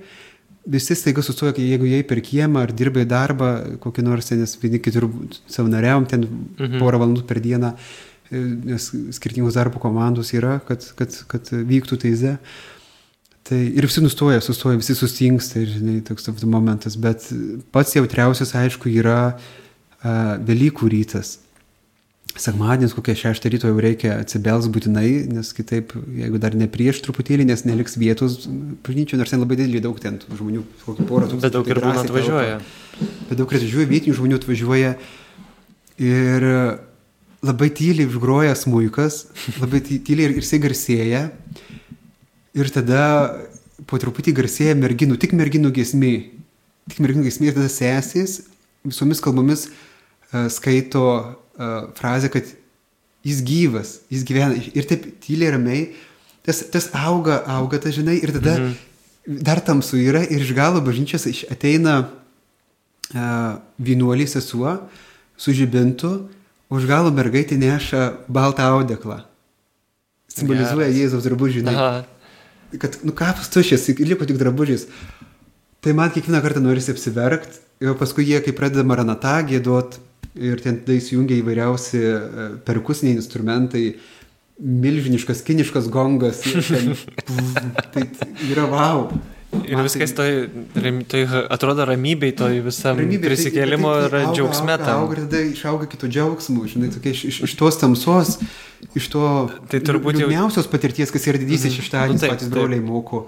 visi 0.65 0.97
staiga 0.97 1.23
sustoja, 1.26 1.55
jeigu 1.57 1.88
jie 1.89 2.03
per 2.05 2.21
kiemą 2.26 2.65
ar 2.65 2.73
dirba 2.73 3.01
į 3.01 3.09
darbą, 3.09 3.51
kokį 3.82 4.05
nors, 4.05 4.30
nes 4.34 4.57
vieni 4.61 4.82
kitur 4.82 5.07
savanoriavom 5.49 6.05
ten 6.09 6.28
mhm. 6.28 6.78
porą 6.82 7.01
valandų 7.01 7.26
per 7.30 7.41
dieną, 7.41 7.73
nes 8.71 8.88
skirtingos 9.17 9.57
darbo 9.57 9.81
komandos 9.83 10.33
yra, 10.36 10.59
kad, 10.67 10.86
kad, 10.99 11.15
kad 11.31 11.51
vyktų 11.51 11.99
teize. 12.05 12.36
Tai 13.45 13.59
ir 13.61 13.86
visi 13.86 14.01
nustoja, 14.01 14.41
sustoja, 14.41 14.79
visi 14.81 14.95
sustingsta 14.97 15.61
ir, 15.61 15.69
žinai, 15.77 15.99
toks 16.05 16.31
momentas. 16.49 16.97
Bet 16.97 17.27
pats 17.75 17.93
jautriausias, 17.93 18.55
aišku, 18.57 18.89
yra 18.89 19.36
uh, 19.36 20.38
Velykų 20.47 20.89
rytas. 20.89 21.39
Sekmadienis 22.36 22.91
kokią 22.97 23.13
šeštą 23.15 23.49
ryto 23.53 23.69
jau 23.69 23.77
reikia 23.79 24.17
atsibels 24.19 24.65
būtinai, 24.67 25.07
nes 25.31 25.53
kitaip, 25.55 25.93
jeigu 26.17 26.41
dar 26.41 26.57
ne 26.57 26.65
prieš 26.67 26.99
truputėlį, 27.05 27.45
nes 27.47 27.63
neliks 27.63 27.95
vietos 28.01 28.41
bažnyčių, 28.83 29.21
nors 29.21 29.31
ten 29.31 29.39
labai 29.39 29.55
didelį 29.61 29.83
daug 29.86 30.01
ten 30.03 30.17
žmonių, 30.25 30.65
kokį 30.83 31.05
porą 31.07 31.29
tūkstančių. 31.31 31.45
Bet 31.45 31.55
daug 31.55 31.69
ir 31.71 31.79
būna 31.86 32.01
atvažiuoja. 32.03 32.57
Bet 33.29 33.39
daug 33.39 33.55
atvažiuoja, 33.55 33.88
vietinių 33.93 34.17
žmonių 34.19 34.41
atvažiuoja. 34.41 34.91
Ir 36.03 36.49
labai 37.46 37.70
tyliai 37.76 38.10
užgroja 38.10 38.56
smūkas, 38.58 39.26
labai 39.62 39.82
ty- 39.86 40.02
tyliai 40.02 40.32
ir 40.32 40.39
jisai 40.41 40.62
garsėja. 40.64 41.22
Ir 42.56 42.72
tada 42.72 43.04
po 43.89 44.00
truputį 44.00 44.34
garsėja 44.36 44.76
merginų, 44.80 45.20
tik 45.22 45.36
merginų 45.36 45.74
gesmė. 45.76 46.14
Tik 46.89 47.02
merginų 47.04 47.26
gesmė 47.28 47.50
ir 47.52 47.58
tada 47.58 47.72
sesės 47.72 48.43
visomis 48.86 49.22
kalbomis 49.24 49.68
uh, 49.68 50.48
skaito 50.54 51.06
uh, 51.18 51.89
frazę, 51.98 52.30
kad 52.34 52.48
jis 53.26 53.41
gyvas, 53.46 54.00
jis 54.14 54.26
gyvena. 54.28 54.58
Ir 54.78 54.88
taip 54.89 55.08
tyliai 55.26 55.56
ramiai. 55.56 55.88
Tas, 56.46 56.62
tas 56.70 56.91
auga, 56.93 57.39
auga, 57.50 57.80
tas 57.82 57.96
žinai, 57.98 58.20
ir 58.22 58.30
tada 58.36 58.60
mhm. 58.60 58.76
dar 59.41 59.62
tamsu 59.66 59.98
yra 59.98 60.22
ir 60.30 60.43
iš 60.46 60.54
galo 60.54 60.84
bažnyčios 60.86 61.26
ateina 61.50 62.04
uh, 62.06 63.58
vienuolį 63.82 64.28
sesuo 64.30 64.78
su 65.41 65.56
žibintu, 65.58 66.30
už 66.76 66.88
galo 66.89 67.11
mergaitė 67.15 67.57
neša 67.59 68.28
baltą 68.28 68.67
audeklą. 68.76 69.21
Simbolizuoja 70.36 70.89
Geras. 70.89 70.99
Jėzaus 70.99 71.28
drabužį. 71.28 71.63
Kad, 72.82 72.97
nu 73.07 73.13
kapas 73.15 73.51
tuščias, 73.53 73.88
liko 74.01 74.28
tik 74.28 74.39
drabužis. 74.41 74.89
Tai 75.86 75.93
man 75.95 76.11
kiekvieną 76.11 76.41
kartą 76.43 76.63
norisi 76.63 76.91
apsiverkt, 76.91 77.61
ir 77.84 77.95
paskui 77.99 78.26
jie, 78.28 78.41
kai 78.43 78.55
pradeda 78.57 78.84
maranatą 78.88 79.38
gėduot, 79.47 79.99
ir 80.36 80.59
ten 80.63 80.82
tada 80.82 80.97
įsijungia 80.97 81.38
įvairiausi 81.39 82.01
e, 82.01 82.47
perkusiniai 82.67 83.15
instrumentai, 83.19 83.86
milžiniškas 84.59 85.43
kiniškas 85.45 85.88
gongas, 85.93 86.41
ten, 86.41 86.95
tai 87.93 88.07
yra 88.49 88.67
wow. 88.71 89.07
Ir 89.64 89.76
Man 89.78 89.86
viskas 89.88 90.12
tai- 90.14 90.49
toj, 90.76 91.03
toj 91.08 91.24
atrodo 91.49 91.86
ramybei, 91.88 92.32
toj 92.36 92.60
visam 92.66 92.97
Ramybė, 92.99 93.22
tai- 93.22 93.30
prisikėlimo 93.30 93.91
tai- 93.93 94.03
ir 94.06 94.10
tai 94.12 94.24
auga, 94.26 94.36
džiaugsme 94.36 94.72
auga. 94.76 94.93
Auga 94.99 95.14
ir 95.16 95.22
tada 95.28 95.41
išauga 95.56 95.88
kito 95.89 96.08
džiaugsmų, 96.08 96.62
žinai, 96.74 96.89
tokia 96.93 97.12
iš, 97.16 97.24
iš, 97.32 97.41
iš 97.47 97.56
tos 97.56 97.78
tamsos, 97.80 98.38
iš 98.95 99.08
to 99.10 99.49
Tai 99.70 99.80
turbūt 99.80 100.14
jau- 100.20 100.28
liūdniausios 100.28 100.68
patirties, 100.68 101.12
kas 101.12 101.26
yra 101.28 101.38
didysis 101.39 101.72
Mhm. 101.72 101.80
šeštadienis, 101.82 102.22
Nu 102.22 102.28
taip, 102.28 102.32
patys 102.38 102.49
broliai 102.49 102.82
moko. 102.84 103.28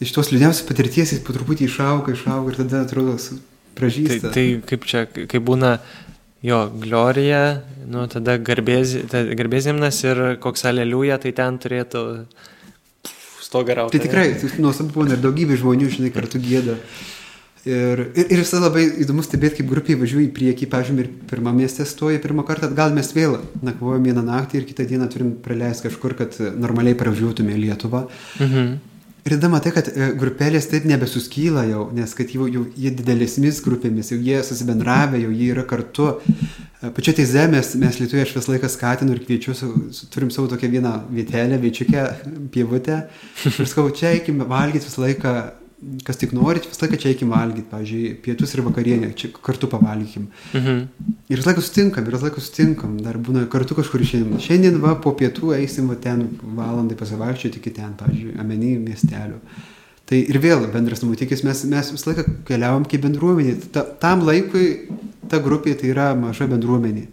Iš 0.00 0.12
tos 0.16 0.30
liūdniausios 0.32 0.66
patirties 0.66 1.12
jis 1.12 1.20
po 1.20 1.32
truputį 1.32 1.68
išauga, 1.68 2.12
išauga 2.16 2.48
ir 2.50 2.56
tada 2.56 2.84
atrodo 2.86 3.18
su- 3.20 3.36
Tai, 3.36 3.86
pražįsta. 3.88 4.32
tai 4.32 4.62
kaip 4.66 4.84
čia, 4.84 5.06
kai 5.06 5.38
būna 5.40 5.78
jo 6.42 6.70
glorija, 6.80 7.62
nu 7.86 8.06
tada 8.08 8.38
garbės, 8.38 9.08
ta, 9.08 9.18
garbėzimnas 9.24 10.02
ir 10.04 10.36
koks 10.40 10.64
aleliuja, 10.64 11.20
tai 11.20 11.32
ten 11.32 11.58
turėtų 11.58 12.26
stogą 13.50 13.74
rauti. 13.74 13.98
Tai 13.98 14.06
tikrai, 14.06 14.28
tai 14.38 14.50
nuostabu 14.62 14.94
būna 14.94 15.16
ir 15.16 15.24
daugybė 15.24 15.58
žmonių, 15.58 15.90
žinai, 15.96 16.12
kartu 16.14 16.40
gėda. 16.42 16.78
Ir, 17.68 18.06
ir, 18.16 18.30
ir 18.32 18.40
visada 18.40 18.70
labai 18.70 18.86
įdomu 19.02 19.20
stebėti, 19.20 19.58
kaip 19.60 19.68
grupiai 19.68 19.98
važiuoja 20.00 20.30
į 20.30 20.32
priekį, 20.32 20.68
pavyzdžiui, 20.72 21.02
ir 21.02 21.10
pirmą 21.28 21.52
miestę 21.52 21.84
stoja, 21.84 22.20
pirmą 22.22 22.46
kartą 22.48 22.70
atgal 22.70 22.94
mes 22.96 23.10
vėl 23.12 23.36
nakvojom 23.66 24.06
vieną 24.08 24.22
naktį 24.24 24.62
ir 24.62 24.68
kitą 24.70 24.86
dieną 24.88 25.10
turim 25.12 25.34
praleisti 25.44 25.90
kažkur, 25.90 26.14
kad 26.16 26.38
normaliai 26.56 26.96
pravažiuotume 26.96 27.58
Lietuvą. 27.60 28.06
Mhm. 28.40 28.78
Ir 29.24 29.34
tada 29.34 29.50
matai, 29.52 29.72
kad 29.76 29.88
e, 29.92 30.10
grupelės 30.16 30.68
taip 30.70 30.86
nebesuskyla 30.88 31.66
jau, 31.68 31.82
nes 31.96 32.12
kad 32.16 32.30
jau, 32.32 32.46
jau 32.48 32.64
jie 32.72 32.92
didelėsmis 32.96 33.60
grupėmis, 33.64 34.14
jau 34.14 34.18
jie 34.20 34.40
susibendravę, 34.46 35.20
jau 35.20 35.32
jie 35.34 35.50
yra 35.52 35.64
kartu. 35.68 36.08
E, 36.80 36.88
Pačia 36.96 37.12
teize 37.18 37.44
mes, 37.52 37.74
mes 37.82 38.00
Lietuvoje 38.00 38.24
aš 38.24 38.32
visą 38.38 38.54
laiką 38.54 38.70
skatinu 38.72 39.12
ir 39.12 39.20
kviečiu, 39.26 39.54
su, 39.58 39.68
su, 39.92 40.08
turim 40.12 40.32
savo 40.32 40.48
tokią 40.48 40.70
vieną 40.72 40.94
vietelę, 41.12 41.60
viečiukę, 41.60 42.06
pievutę. 42.54 43.02
Ir 43.44 43.68
sakau, 43.68 43.90
čia 43.92 44.14
eikime 44.14 44.48
valgyti 44.48 44.88
visą 44.88 45.04
laiką, 45.04 45.34
kas 46.04 46.18
tik 46.20 46.34
norit, 46.36 46.66
visą 46.68 46.84
laiką 46.84 46.98
čia 47.00 47.10
eikime 47.14 47.32
valgyti, 47.32 47.66
pavyzdžiui, 47.70 48.12
pietus 48.24 48.52
ir 48.52 48.62
vakarienę, 48.66 49.10
čia 49.16 49.30
kartu 49.32 49.68
pavalgykim. 49.70 50.26
Mhm. 50.52 50.80
Ir 51.32 51.40
visą 51.40 51.50
laiką 51.50 51.64
sutinkam, 51.64 52.04
ir 52.04 52.16
visą 52.16 52.28
laiką 52.28 52.42
sutinkam, 52.44 52.96
dar 53.04 53.16
būna 53.16 53.46
kartu 53.52 53.76
kažkur 53.78 54.04
išėjim. 54.04 54.34
Šiandien 54.44 54.76
va 54.82 54.94
po 55.00 55.14
pietų 55.16 55.54
eisim 55.56 55.88
va 55.88 55.96
ten 55.96 56.26
valandai 56.58 56.98
pasivaikščioti 57.00 57.62
iki 57.62 57.72
ten, 57.78 57.94
pavyzdžiui, 58.00 58.34
amenį 58.42 58.72
miestelių. 58.84 59.38
Tai 60.10 60.18
ir 60.18 60.40
vėl 60.42 60.66
bendras 60.72 61.04
nuotykis, 61.04 61.44
mes, 61.46 61.62
mes 61.70 61.92
visą 61.94 62.10
laiką 62.10 62.26
keliavom 62.48 62.84
kaip 62.90 63.06
bendruomenė. 63.06 63.54
Ta, 63.72 63.86
tam 64.02 64.26
laikui 64.26 64.66
ta 65.30 65.40
grupė 65.40 65.76
tai 65.80 65.92
yra 65.94 66.10
maža 66.18 66.48
bendruomenė, 66.50 67.06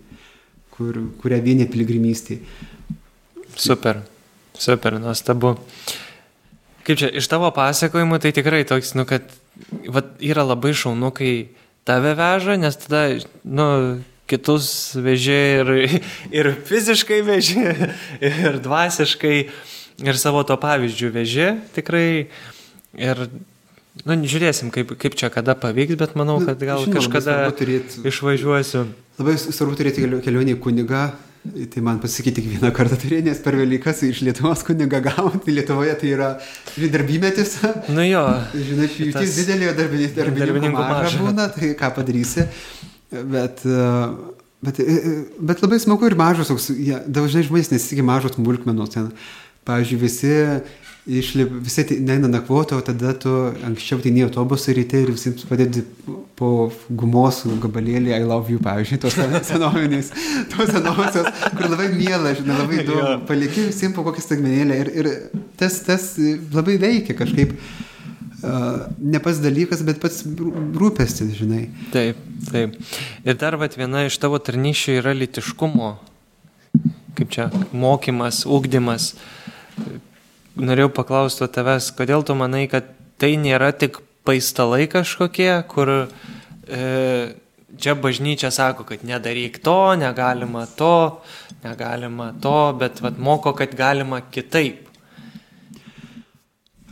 kur, 0.76 0.98
kurią 1.22 1.40
vienė 1.46 1.70
piligrimystė. 1.72 2.42
Super, 3.56 4.02
super, 4.58 5.00
nuostabu. 5.00 5.56
Kaip 6.88 7.00
čia, 7.02 7.10
iš 7.20 7.28
tavo 7.28 7.50
pasakojimų 7.52 8.20
tai 8.24 8.32
tikrai 8.36 8.62
toks, 8.68 8.94
nu, 8.96 9.04
kad 9.10 9.26
vat, 9.92 10.14
yra 10.24 10.46
labai 10.48 10.72
šaunu, 10.78 11.10
kai 11.16 11.50
tave 11.88 12.14
veža, 12.16 12.56
nes 12.60 12.78
tada, 12.80 13.02
nu, 13.44 13.66
kitus 14.28 14.96
veži 14.96 15.36
ir, 15.60 15.72
ir 16.40 16.50
fiziškai 16.68 17.20
veži, 17.28 17.60
ir 18.30 18.62
dvasiškai, 18.64 19.36
ir 20.08 20.20
savo 20.20 20.44
to 20.48 20.56
pavyzdžių 20.64 21.12
veži, 21.16 21.50
tikrai. 21.76 22.08
Ir, 22.98 23.20
nu, 24.08 24.16
žiūrėsim, 24.24 24.72
kaip, 24.74 24.96
kaip 25.02 25.16
čia 25.20 25.28
kada 25.34 25.58
pavyks, 25.60 26.00
bet 26.00 26.16
manau, 26.18 26.40
Nu, 26.40 26.48
kad 26.48 26.64
gal 26.64 26.86
žinoma, 26.86 27.02
kažkada 27.02 27.36
svarbu 27.36 27.58
turėt- 27.60 28.00
išvažiuosiu. 28.08 28.88
Labai 29.20 29.36
svarbu 29.42 29.76
turėti 29.80 30.04
kelio- 30.06 30.24
kelionę 30.24 30.56
į 30.56 30.62
kunigą. 30.64 31.04
Tai 31.74 31.82
man 31.86 32.00
pasakyti 32.02 32.40
tik 32.40 32.48
vieną 32.50 32.72
kartą 32.76 32.98
turėjau, 33.00 33.26
nes 33.28 33.40
per 33.44 33.56
Velykas 33.60 34.02
iš 34.08 34.22
Lietuvos 34.26 34.64
kunigą 34.68 35.00
gauti. 35.06 35.54
Lietuvoje 35.54 35.94
tai 36.02 36.12
yra 36.16 36.30
darbymetis. 36.94 37.58
Nu 37.94 38.06
jo, 38.06 38.24
Žinai, 38.54 38.88
Tas 38.90 38.98
pjūtis 38.98 39.36
didelė, 39.42 39.70
o 39.72 39.76
darbininkų, 39.78 40.26
darbininkų 40.42 40.74
maža 40.76 41.22
būna, 41.22 41.48
tai 41.56 41.72
ką 41.80 41.92
padarysi. 41.96 42.48
Bet, 43.12 43.64
e, 43.64 43.86
bet, 44.68 44.82
e, 44.84 45.16
bet 45.52 45.64
labai 45.64 45.80
smagu 45.84 46.10
ir 46.10 46.18
mažos, 46.20 46.72
dažnai 47.08 47.46
žmonės 47.48 47.72
nesitikė 47.76 48.06
mažos 48.08 48.36
smulkmenos. 48.36 48.92
Ten, 48.98 49.12
pavyzdžiui, 49.68 50.02
visi, 50.04 50.34
išlip, 51.08 51.52
visi 51.64 51.84
tai 51.88 51.98
neina 52.04 52.28
nakvoti, 52.28 52.76
o 52.76 52.82
tada 52.84 53.14
tu 53.16 53.32
anksčiau 53.66 54.02
tai 54.04 54.12
ne 54.16 54.26
autobusą 54.28 54.76
ryte 54.76 55.00
ir 55.02 55.12
visiems 55.14 55.46
padedi 55.48 55.84
po 56.38 56.70
gumos 56.90 57.42
gabalėlį 57.64 58.14
I 58.14 58.26
love 58.28 58.52
you, 58.52 58.60
pavyzdžiui, 58.64 59.00
tos 59.02 59.16
senovinės, 59.52 60.12
tos 60.54 60.70
senosios, 60.74 61.32
kur 61.56 61.72
labai 61.72 61.90
mėla, 61.96 62.36
žinai, 62.38 62.60
labai 62.62 62.84
daug. 62.88 63.26
Palikė 63.30 63.70
visiems 63.72 63.96
po 63.98 64.06
kokią 64.06 64.26
stagmenėlę 64.28 64.80
ir, 64.84 64.92
ir 65.02 65.12
tas, 65.60 65.80
tas 65.88 66.12
labai 66.54 66.78
veikia 66.82 67.18
kažkaip. 67.18 67.56
Uh, 68.38 68.84
ne 69.02 69.18
pats 69.18 69.40
dalykas, 69.42 69.80
bet 69.82 69.98
pats 69.98 70.20
rū- 70.38 70.52
rūpestis, 70.78 71.32
žinai. 71.40 71.64
Taip, 71.90 72.20
taip. 72.52 72.76
Ir 73.26 73.40
dar 73.42 73.58
vat, 73.58 73.74
viena 73.80 74.04
iš 74.06 74.20
tavo 74.22 74.38
tarnyšių 74.38 75.00
yra 75.00 75.16
litiškumo, 75.18 75.96
kaip 77.18 77.34
čia, 77.34 77.48
mokymas, 77.74 78.44
ūkdymas. 78.46 79.16
Norėjau 80.58 80.90
paklausti 80.94 81.46
tavęs, 81.54 81.92
kodėl 81.98 82.24
tu 82.26 82.34
manai, 82.38 82.66
kad 82.72 82.88
tai 83.22 83.36
nėra 83.38 83.70
tik 83.78 84.00
paistalai 84.28 84.88
kažkokie, 84.90 85.52
kur 85.70 85.92
e, 85.94 86.82
čia 87.78 87.96
bažnyčia 87.96 88.52
sako, 88.54 88.86
kad 88.88 89.06
nedaryk 89.08 89.62
to, 89.64 89.96
negalima 90.00 90.66
to, 90.80 91.22
negalima 91.64 92.32
to, 92.42 92.58
bet 92.80 93.02
vat, 93.06 93.18
moko, 93.22 93.54
kad 93.58 93.76
galima 93.78 94.22
kitaip. 94.32 94.84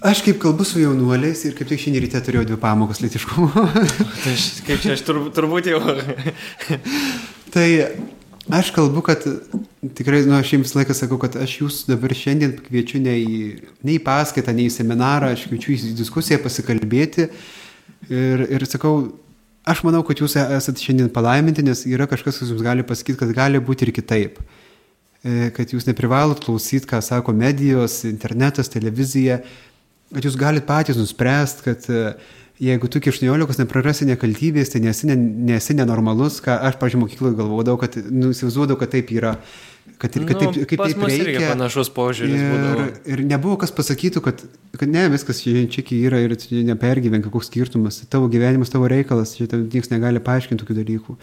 Aš 0.06 0.22
kaip 0.22 0.38
kalbu 0.42 0.66
su 0.68 0.78
jaunuoliais 0.84 1.40
ir 1.48 1.56
kaip 1.58 1.70
tik 1.72 1.82
šiandien 1.82 2.04
ryte 2.06 2.20
turėjau 2.22 2.46
dvi 2.52 2.60
pamokas 2.62 3.02
litiškumo. 3.02 3.48
Tai 4.22 4.34
aš, 4.36 4.44
kaip 4.68 4.84
čia, 4.84 4.94
aš 4.94 5.06
turbūt, 5.08 5.32
turbūt 5.34 5.70
jau. 5.72 5.80
tai 7.56 7.68
aš 8.54 8.70
kalbu, 8.76 9.02
kad 9.08 9.26
tikrai, 9.98 10.24
nu, 10.26 10.36
aš 10.38 10.54
jums 10.56 10.74
laiką 10.78 10.96
sakau, 10.98 11.20
kad 11.22 11.36
aš 11.40 11.60
jūs 11.62 11.82
dabar 11.90 12.14
šiandien 12.16 12.56
kviečiu 12.66 13.02
ne 13.04 13.16
į, 13.20 13.40
ne 13.86 13.96
į 13.98 14.02
paskaitą, 14.06 14.56
ne 14.56 14.66
į 14.66 14.74
seminarą, 14.74 15.34
aš 15.36 15.46
kviečiu 15.50 15.76
į 15.76 15.94
diskusiją 16.00 16.40
pasikalbėti. 16.44 17.30
Ir, 18.10 18.46
ir 18.56 18.66
sakau, 18.70 18.96
aš 19.68 19.82
manau, 19.88 20.04
kad 20.08 20.22
jūs 20.22 20.38
esate 20.42 20.82
šiandien 20.82 21.12
palaiminti, 21.14 21.66
nes 21.66 21.86
yra 21.90 22.08
kažkas, 22.10 22.40
kas 22.42 22.54
jums 22.54 22.64
gali 22.66 22.86
pasakyti, 22.88 23.20
kad 23.22 23.34
gali 23.36 23.62
būti 23.62 23.88
ir 23.88 23.94
kitaip. 23.96 24.40
E, 25.26 25.50
Kad 25.56 25.72
jūs 25.74 25.88
neprivalot 25.88 26.44
klausyti, 26.44 26.86
ką 26.90 27.00
sako 27.02 27.34
medijos, 27.34 28.04
internetas, 28.06 28.70
televizija, 28.70 29.40
kad 30.14 30.28
jūs 30.28 30.38
galite 30.38 30.68
patys 30.68 31.00
nuspręsti, 31.02 31.66
kad 31.66 31.88
e, 31.90 32.04
jeigu 32.62 32.88
tu 32.88 33.02
iki 33.02 33.12
18 33.12 33.60
neprarasi 33.64 34.08
nekaltybės, 34.10 34.72
tai 34.74 34.82
nesi, 34.86 35.08
ne, 35.10 35.16
nesi 35.52 35.76
nenormalus, 35.78 36.42
ką 36.46 36.56
aš, 36.70 36.78
pažiūrėjau, 36.82 37.04
mokykloje 37.06 37.40
galvodavau, 37.40 37.82
kad, 37.82 37.98
nu, 38.12 38.32
įsivaizduodavau, 38.36 38.80
kad 38.80 38.94
taip 38.96 39.12
yra, 39.16 39.34
kad, 40.02 40.16
ir, 40.16 40.24
kad 40.30 40.40
taip, 40.40 40.56
kaip 40.70 40.80
Nu, 40.80 40.88
taip 40.88 41.02
mus 41.04 41.14
irgi 41.16 41.28
reikia. 41.34 41.50
panašus 41.52 41.92
požiūris 41.96 42.40
Ir, 42.40 42.48
būdavo. 42.54 42.88
ir 43.12 43.24
nebuvo 43.28 43.58
kas 43.62 43.76
pasakytų, 43.76 44.24
kad, 44.24 44.42
kad 44.80 44.90
ne, 44.92 45.04
viskas 45.14 45.44
iki 45.46 46.00
yra 46.08 46.24
ir 46.24 46.36
nepergyvenk, 46.72 47.28
koks 47.34 47.52
skirtumas, 47.52 48.00
tai 48.02 48.10
tavo 48.16 48.32
gyvenimas, 48.32 48.72
tavo 48.74 48.88
reikalas, 48.92 49.36
čia 49.36 49.48
niekas 49.52 49.92
negali 49.92 50.24
paaiškinti 50.24 50.64
tokių 50.64 50.80
dalykų. 50.80 51.18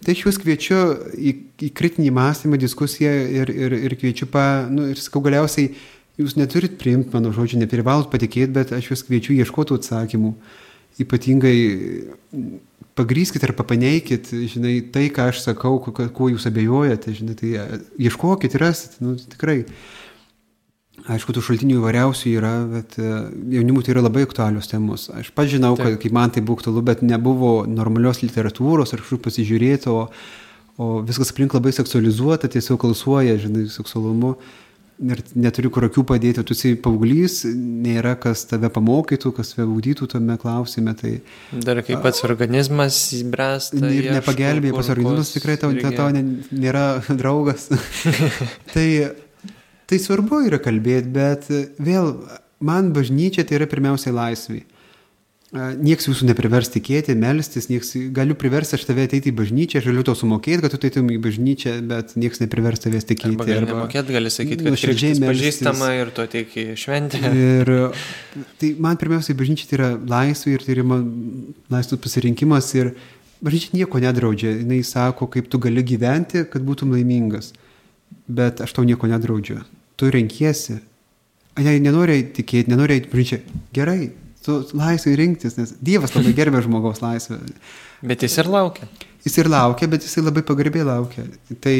Tai 0.00 0.14
aš 0.16 0.24
jūs 0.24 0.40
kviečiu 0.40 0.76
į, 1.12 1.30
į 1.60 1.72
kritinį 1.76 2.10
mąstymą, 2.16 2.56
diskusiją 2.60 3.12
ir, 3.42 3.50
ir, 3.52 3.76
ir 3.84 3.96
kviečiu, 4.00 4.30
pa, 4.32 4.64
nu, 4.72 4.88
ir 4.88 4.96
sakau, 4.96 5.20
galiausiai 5.26 5.74
jūs 6.20 6.38
neturit 6.40 6.78
priimti 6.80 7.12
mano 7.12 7.32
žodžių, 7.36 7.60
neprivalot 7.62 8.08
patikėti, 8.12 8.52
bet 8.56 8.72
aš 8.76 8.90
jūs 8.94 9.04
kviečiu 9.08 9.36
ieškoti 9.36 9.76
atsakymų. 9.76 10.34
Ypatingai 11.00 11.56
pagryskit 12.98 13.44
ar 13.46 13.54
papaneikit, 13.56 14.28
žinai, 14.50 14.80
tai, 14.92 15.08
ką 15.14 15.30
aš 15.30 15.44
sakau, 15.44 15.78
kuo 15.80 16.28
jūs 16.32 16.46
abejojate, 16.50 17.14
žinai, 17.16 17.36
tai 17.38 17.54
ieškokit 18.00 18.56
ir 18.56 18.64
rasit, 18.66 19.00
nu, 19.04 19.16
tikrai. 19.34 19.62
Aišku, 21.10 21.32
tų 21.32 21.40
šaltinių 21.40 21.78
įvairiausių 21.78 22.30
yra, 22.36 22.52
bet 22.68 22.98
jaunimui 23.00 23.80
tai 23.86 23.94
yra 23.94 24.02
labai 24.04 24.26
aktualios 24.26 24.68
temos. 24.68 25.06
Aš 25.16 25.30
pats 25.32 25.48
žinau, 25.54 25.72
Taip. 25.78 25.86
kad 25.86 26.02
kaip 26.02 26.12
man 26.12 26.34
tai 26.34 26.42
buvo 26.44 26.58
aktualu, 26.60 26.82
bet 26.84 27.00
nebuvo 27.00 27.62
normalios 27.64 28.20
literatūros 28.20 28.92
ar 28.92 29.00
kažkur 29.00 29.22
pasižiūrėti, 29.24 29.88
o, 29.88 30.10
o 30.76 30.90
viskas 31.08 31.32
aplink 31.32 31.56
labai 31.56 31.72
seksualizuota, 31.72 32.52
tiesiog 32.52 32.82
kalsuoja, 32.84 33.38
žinai, 33.40 33.64
seksualumu. 33.72 34.34
Uh, 34.34 34.69
ir 35.00 35.22
neturi 35.38 35.70
kur 35.72 35.86
akių 35.88 36.04
padėti, 36.08 36.42
tu 36.46 36.54
esi 36.56 36.74
paauglys, 36.80 37.40
nėra 37.48 38.14
kas 38.20 38.44
tave 38.50 38.70
pamokytų, 38.72 39.32
kas 39.36 39.54
tave 39.54 39.66
ūdytų 39.72 40.08
tame 40.14 40.36
klausime. 40.40 40.94
Tai, 40.98 41.14
Dar 41.64 41.80
kaip 41.86 42.02
pats 42.04 42.24
organizmas 42.28 42.98
įbręsta. 43.16 43.80
Ir 43.96 44.10
nepagelbėjai, 44.18 44.76
pats 44.76 44.92
organizmas 44.92 45.32
tikrai 45.36 45.56
tau, 45.60 45.72
tau 45.96 46.10
nėra 46.12 46.84
draugas. 47.20 47.70
tai, 48.74 48.86
tai 49.88 50.02
svarbu 50.02 50.44
yra 50.50 50.60
kalbėti, 50.62 51.14
bet 51.14 51.48
vėl 51.80 52.14
man 52.60 52.92
bažnyčia 52.96 53.46
tai 53.46 53.60
yra 53.60 53.70
pirmiausiai 53.70 54.16
laisvė. 54.16 54.64
Niekas 55.50 56.06
jūsų 56.06 56.28
neprivers 56.28 56.68
tikėti, 56.70 57.16
melstis, 57.18 57.66
nieks, 57.66 57.88
galiu 58.14 58.36
priversti 58.38 58.76
aš 58.76 58.84
tave 58.86 59.02
ateiti 59.08 59.32
į 59.32 59.34
bažnyčią, 59.34 59.80
aš 59.80 59.88
galiu 59.88 60.04
to 60.06 60.12
sumokėti, 60.14 60.62
kad 60.62 60.70
tu 60.70 60.78
ateitum 60.78 61.08
į 61.10 61.16
bažnyčią, 61.24 61.72
bet 61.90 62.12
niekas 62.14 62.38
neprivers 62.44 62.84
tavęs 62.84 63.08
tikėti. 63.08 63.34
Arba 63.34 63.48
gali 63.48 63.66
nemokėti, 63.66 64.14
gali 64.14 64.30
sakyti, 64.30 64.68
kad 64.68 64.78
širdžiai 64.78 65.16
pažįstama 65.18 65.88
ir 65.96 66.12
tu 66.14 66.22
ateik 66.22 66.54
į 66.54 66.66
šventę. 66.78 67.32
Ir 67.34 67.72
tai 68.62 68.70
man 68.86 69.00
pirmiausiai 69.02 69.38
bažnyčia 69.42 69.72
tai 69.72 69.78
yra 69.80 69.90
laisvė 70.14 70.54
ir 70.54 70.68
tai 70.68 70.76
yra 70.76 70.86
man 70.92 71.10
laisvas 71.74 72.04
pasirinkimas 72.06 72.70
ir 72.78 72.94
bažnyčia 73.42 73.74
nieko 73.80 74.04
nedraudžia, 74.06 74.54
jinai 74.62 74.84
sako, 74.86 75.26
kaip 75.34 75.50
tu 75.50 75.58
gali 75.66 75.82
gyventi, 75.82 76.46
kad 76.46 76.62
būtum 76.62 76.94
laimingas, 76.94 77.50
bet 78.30 78.62
aš 78.62 78.78
tau 78.78 78.86
nieko 78.86 79.10
nedraudžiu, 79.10 79.64
tu 79.98 80.14
renkiesi. 80.14 80.78
Jei 81.58 81.82
nenori 81.82 82.22
tikėti, 82.38 82.70
nenori 82.70 83.00
eiti 83.00 83.10
bažnyčią, 83.10 83.42
gerai, 83.74 84.12
tu 84.44 84.56
laisvai 84.76 85.14
rinktis, 85.20 85.56
nes 85.60 85.74
Dievas 85.84 86.14
labai 86.16 86.32
gerbė 86.36 86.62
žmogaus 86.64 87.02
laisvę. 87.04 87.40
Bet 88.06 88.24
jis 88.24 88.38
ir 88.40 88.50
laukia. 88.50 88.88
Jis 89.24 89.36
ir 89.42 89.50
laukia, 89.52 89.88
bet 89.92 90.06
jis 90.06 90.16
labai 90.22 90.42
pagarbiai 90.46 90.86
laukia. 90.88 91.26
Tai 91.60 91.76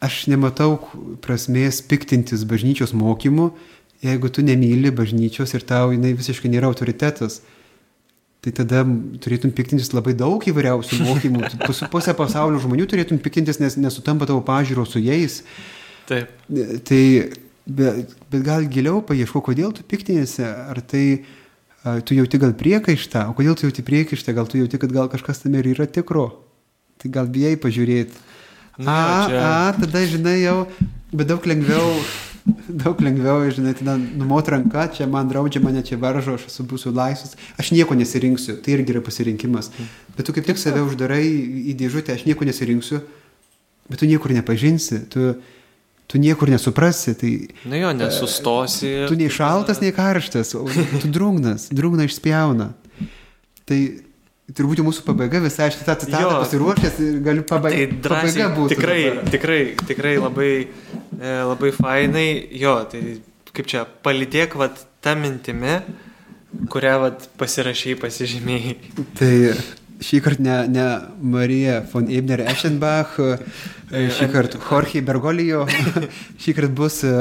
aš 0.00 0.24
nematau 0.32 0.78
prasmės 1.24 1.82
piktintis 1.84 2.46
bažnyčios 2.48 2.94
mokymu, 2.96 3.50
jeigu 4.04 4.30
tu 4.32 4.44
nemyli 4.44 4.92
bažnyčios 4.96 5.52
ir 5.54 5.64
tau 5.68 5.92
jinai 5.92 6.14
visiškai 6.16 6.50
nėra 6.52 6.70
autoritetas. 6.72 7.42
Tai 8.40 8.54
tada 8.56 8.86
turėtum 9.20 9.52
piktintis 9.52 9.92
labai 9.92 10.14
daug 10.16 10.40
įvairiausių 10.48 11.02
mokymų. 11.04 11.44
Pusę 11.92 12.14
pasaulio 12.16 12.62
žmonių 12.62 12.86
turėtum 12.88 13.20
piktintis, 13.20 13.60
nes 13.60 13.76
nesutampa 13.76 14.24
tavo 14.30 14.40
pažiūros 14.46 14.94
su 14.94 15.02
jais. 15.04 15.42
Taip. 16.08 16.32
Tai 16.88 17.02
bet, 17.66 18.14
bet 18.32 18.46
gal 18.46 18.64
giliau 18.70 19.02
paieško, 19.06 19.42
kodėl 19.44 19.74
tu 19.76 19.84
piktinėsi, 19.86 20.44
ar 20.44 20.80
tai 20.80 21.04
a, 21.82 21.98
tu 22.04 22.16
jauti 22.16 22.40
gal 22.40 22.54
priekaištą, 22.56 23.26
o 23.30 23.36
kodėl 23.36 23.58
tu 23.58 23.68
jauti 23.68 23.84
priekaištą, 23.86 24.34
gal 24.36 24.48
tu 24.50 24.60
jauti, 24.60 24.80
kad 24.80 24.94
gal 24.94 25.10
kažkas 25.12 25.44
tam 25.44 25.58
ir 25.58 25.70
yra 25.74 25.88
tikro, 25.90 26.28
tai 27.00 27.12
gal 27.12 27.30
bijai 27.30 27.56
pažiūrėti. 27.60 28.26
A, 28.80 28.96
čia... 29.28 29.44
a, 29.44 29.52
tada 29.76 30.04
žinai 30.08 30.40
jau, 30.40 30.58
bet 31.12 31.28
daug 31.28 31.44
lengviau, 31.48 32.00
daug 32.82 33.00
lengviau, 33.04 33.44
žinai, 33.52 33.74
tada 33.76 33.96
numot 33.98 34.48
ranką, 34.48 34.86
čia 34.96 35.08
man 35.10 35.28
draudžia, 35.28 35.62
mane 35.64 35.82
čia 35.84 35.98
varžo, 36.00 36.38
aš 36.38 36.48
esu 36.48 36.64
būsiu 36.68 36.92
laisvas, 36.96 37.36
aš 37.60 37.72
nieko 37.76 37.96
nesirinksiu, 37.98 38.56
tai 38.64 38.78
irgi 38.78 38.94
yra 38.94 39.04
pasirinkimas. 39.04 39.70
Bet 40.16 40.26
tu 40.26 40.36
kaip 40.36 40.48
tik 40.48 40.60
save 40.60 40.82
uždarai 40.86 41.24
į 41.72 41.76
dėžutę, 41.80 42.16
aš 42.16 42.26
nieko 42.28 42.48
nesirinksiu, 42.48 43.02
bet 43.90 44.00
tu 44.00 44.08
niekur 44.08 44.32
nepažinsi, 44.36 45.04
tu 45.12 45.34
tu 46.10 46.18
niekur 46.18 46.50
nesuprasi. 46.50 47.14
Tai, 47.14 47.32
Na 47.70 47.78
jo, 47.78 47.92
nesustosi. 47.94 48.92
Tu 49.08 49.18
nei 49.20 49.30
šaltas, 49.30 49.80
nei 49.82 49.94
karštas, 49.94 50.54
o 50.58 50.66
tu 50.98 51.10
drungnas, 51.10 51.68
drungna 51.70 52.08
išspjauna. 52.08 52.72
Tai 53.70 53.80
turbūt 54.56 54.82
mūsų 54.82 55.04
pabaiga 55.06 55.40
visai 55.44 55.68
aš 55.70 55.78
tą 55.86 55.94
citatą 56.02 56.40
pasiruošęs 56.40 57.00
ir 57.06 57.18
galiu 57.24 57.46
pabaigti. 57.46 58.00
Tai 58.00 58.02
drąsiai 58.08 58.48
būtų. 58.56 58.74
Tikrai, 58.74 59.00
dabar. 59.06 59.32
tikrai, 59.34 59.60
tikrai 59.86 60.14
labai, 60.18 60.52
e, 60.66 61.34
labai 61.52 61.72
fainai, 61.76 62.28
jo, 62.58 62.76
tai 62.90 63.02
kaip 63.54 63.70
čia, 63.70 63.84
palidėk 64.04 64.56
vat 64.58 64.82
tą 65.04 65.14
mintimį, 65.18 65.76
kurią 66.70 66.96
vat 67.04 67.28
pasirašai, 67.38 67.94
pasižymėjai. 68.02 68.74
Tai 69.18 69.32
šį 70.00 70.20
kartą 70.24 70.44
ne, 70.44 70.56
ne 70.72 70.86
Marija 71.20 71.80
von 71.92 72.08
Ebner 72.10 72.42
Eschenbach, 72.48 73.16
e, 73.20 74.06
šį 74.16 74.28
kartą 74.32 74.60
Jorge 74.64 75.02
Bergolijo, 75.04 75.66
šį 76.42 76.54
kartą 76.56 76.72
bus 76.80 77.00
e, 77.04 77.14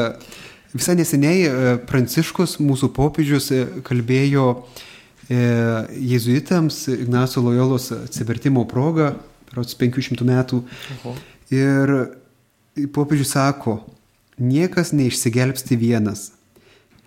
visai 0.73 0.95
neseniai 0.99 1.43
e, 1.47 1.73
Pranciškus, 1.89 2.57
mūsų 2.63 2.91
popiežius, 2.95 3.51
kalbėjo 3.87 4.51
jėzuitams 5.29 6.87
Ignacio 6.89 7.43
Lojolos 7.45 7.91
atsivertimo 7.93 8.63
proga, 8.65 9.11
perots 9.51 9.77
500 9.77 10.25
metų. 10.25 10.63
Oho. 10.95 11.13
Ir 11.53 11.93
popiežius 12.95 13.35
sako, 13.35 13.75
niekas 14.41 14.89
neišsigelbsti 14.97 15.77
vienas. 15.77 16.31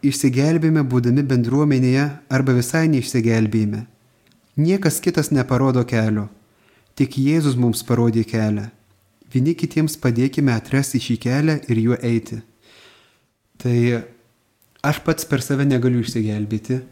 Išsigelbėjime 0.06 0.84
būdami 0.86 1.26
bendruomenėje 1.26 2.06
arba 2.30 2.54
visai 2.54 2.84
neišsigelbėjime. 2.94 3.88
Niekas 4.57 5.00
kitas 5.00 5.30
neparodo 5.32 5.84
kelio, 5.88 6.26
tik 6.98 7.16
Jėzus 7.16 7.57
mums 7.57 7.80
parodė 7.88 8.24
kelią. 8.28 8.66
Vieni 9.32 9.55
kitiems 9.57 9.96
padėkime 9.96 10.53
atrasti 10.53 11.00
šį 11.00 11.16
kelią 11.22 11.55
ir 11.72 11.78
juo 11.80 11.96
eiti. 12.05 12.42
Tai 13.62 13.76
aš 14.84 15.00
pats 15.07 15.24
per 15.28 15.40
save 15.40 15.64
negaliu 15.64 16.03
išsigelbėti, 16.05 16.82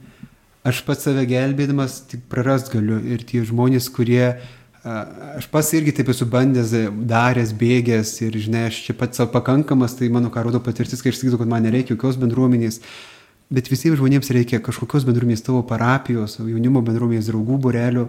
aš 0.65 0.81
pats 0.87 1.05
save 1.05 1.27
gelbėdamas 1.29 1.99
tik 2.09 2.25
prarast 2.33 2.73
galiu 2.73 2.97
ir 2.97 3.27
tie 3.29 3.45
žmonės, 3.45 3.91
kurie 3.93 4.39
Aš 4.81 5.45
pats 5.53 5.75
irgi 5.77 5.93
taip 5.93 6.09
esu 6.09 6.25
bandęs, 6.25 6.71
daręs, 7.05 7.51
bėgęs 7.53 8.15
ir, 8.25 8.37
žinai, 8.41 8.63
aš 8.71 8.79
čia 8.87 8.95
pats 8.97 9.21
savo 9.21 9.29
pakankamas, 9.35 9.93
tai 9.99 10.09
mano 10.09 10.31
ką 10.33 10.47
rodo 10.47 10.61
patirtis, 10.65 11.03
kai 11.05 11.13
aš 11.13 11.19
sakyčiau, 11.19 11.41
kad 11.43 11.51
man 11.53 11.67
nereikia 11.69 11.93
jokios 11.93 12.17
bendruomenės, 12.17 12.81
bet 13.51 13.71
visiems 13.71 13.99
žmonėms 13.99 14.31
reikia 14.35 14.61
kažkokios 14.63 15.07
bendruomenės 15.09 15.43
tavo 15.47 15.63
parapijos, 15.67 16.39
jaunimo 16.39 16.83
bendruomenės 16.87 17.31
draugų 17.31 17.59
burelių, 17.67 18.07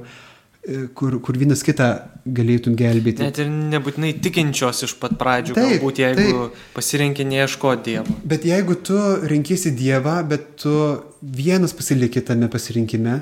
e, 0.62 0.84
kur, 0.98 1.18
kur 1.26 1.39
vienas 1.42 1.66
kitą 1.66 1.89
galėtum 2.26 2.78
gelbėti. 2.78 3.26
Net 3.26 3.42
ir 3.42 3.50
nebūtinai 3.50 4.14
tikinčios 4.22 4.86
iš 4.88 4.96
pat 5.02 5.18
pradžių, 5.20 5.58
taip, 5.58 5.76
galbūt 5.80 6.02
jeigu 6.04 6.26
taip. 6.30 6.64
pasirenki 6.78 7.26
neieškoti 7.26 7.89
Dievo. 7.89 8.18
Bet 8.24 8.46
jeigu 8.46 8.78
tu 8.78 8.98
renkėsi 9.34 9.74
Dievą, 9.78 10.20
bet 10.30 10.52
tu 10.62 10.76
vienas 11.22 11.74
pasilikė 11.78 12.22
tame 12.30 12.52
pasirinkime, 12.52 13.22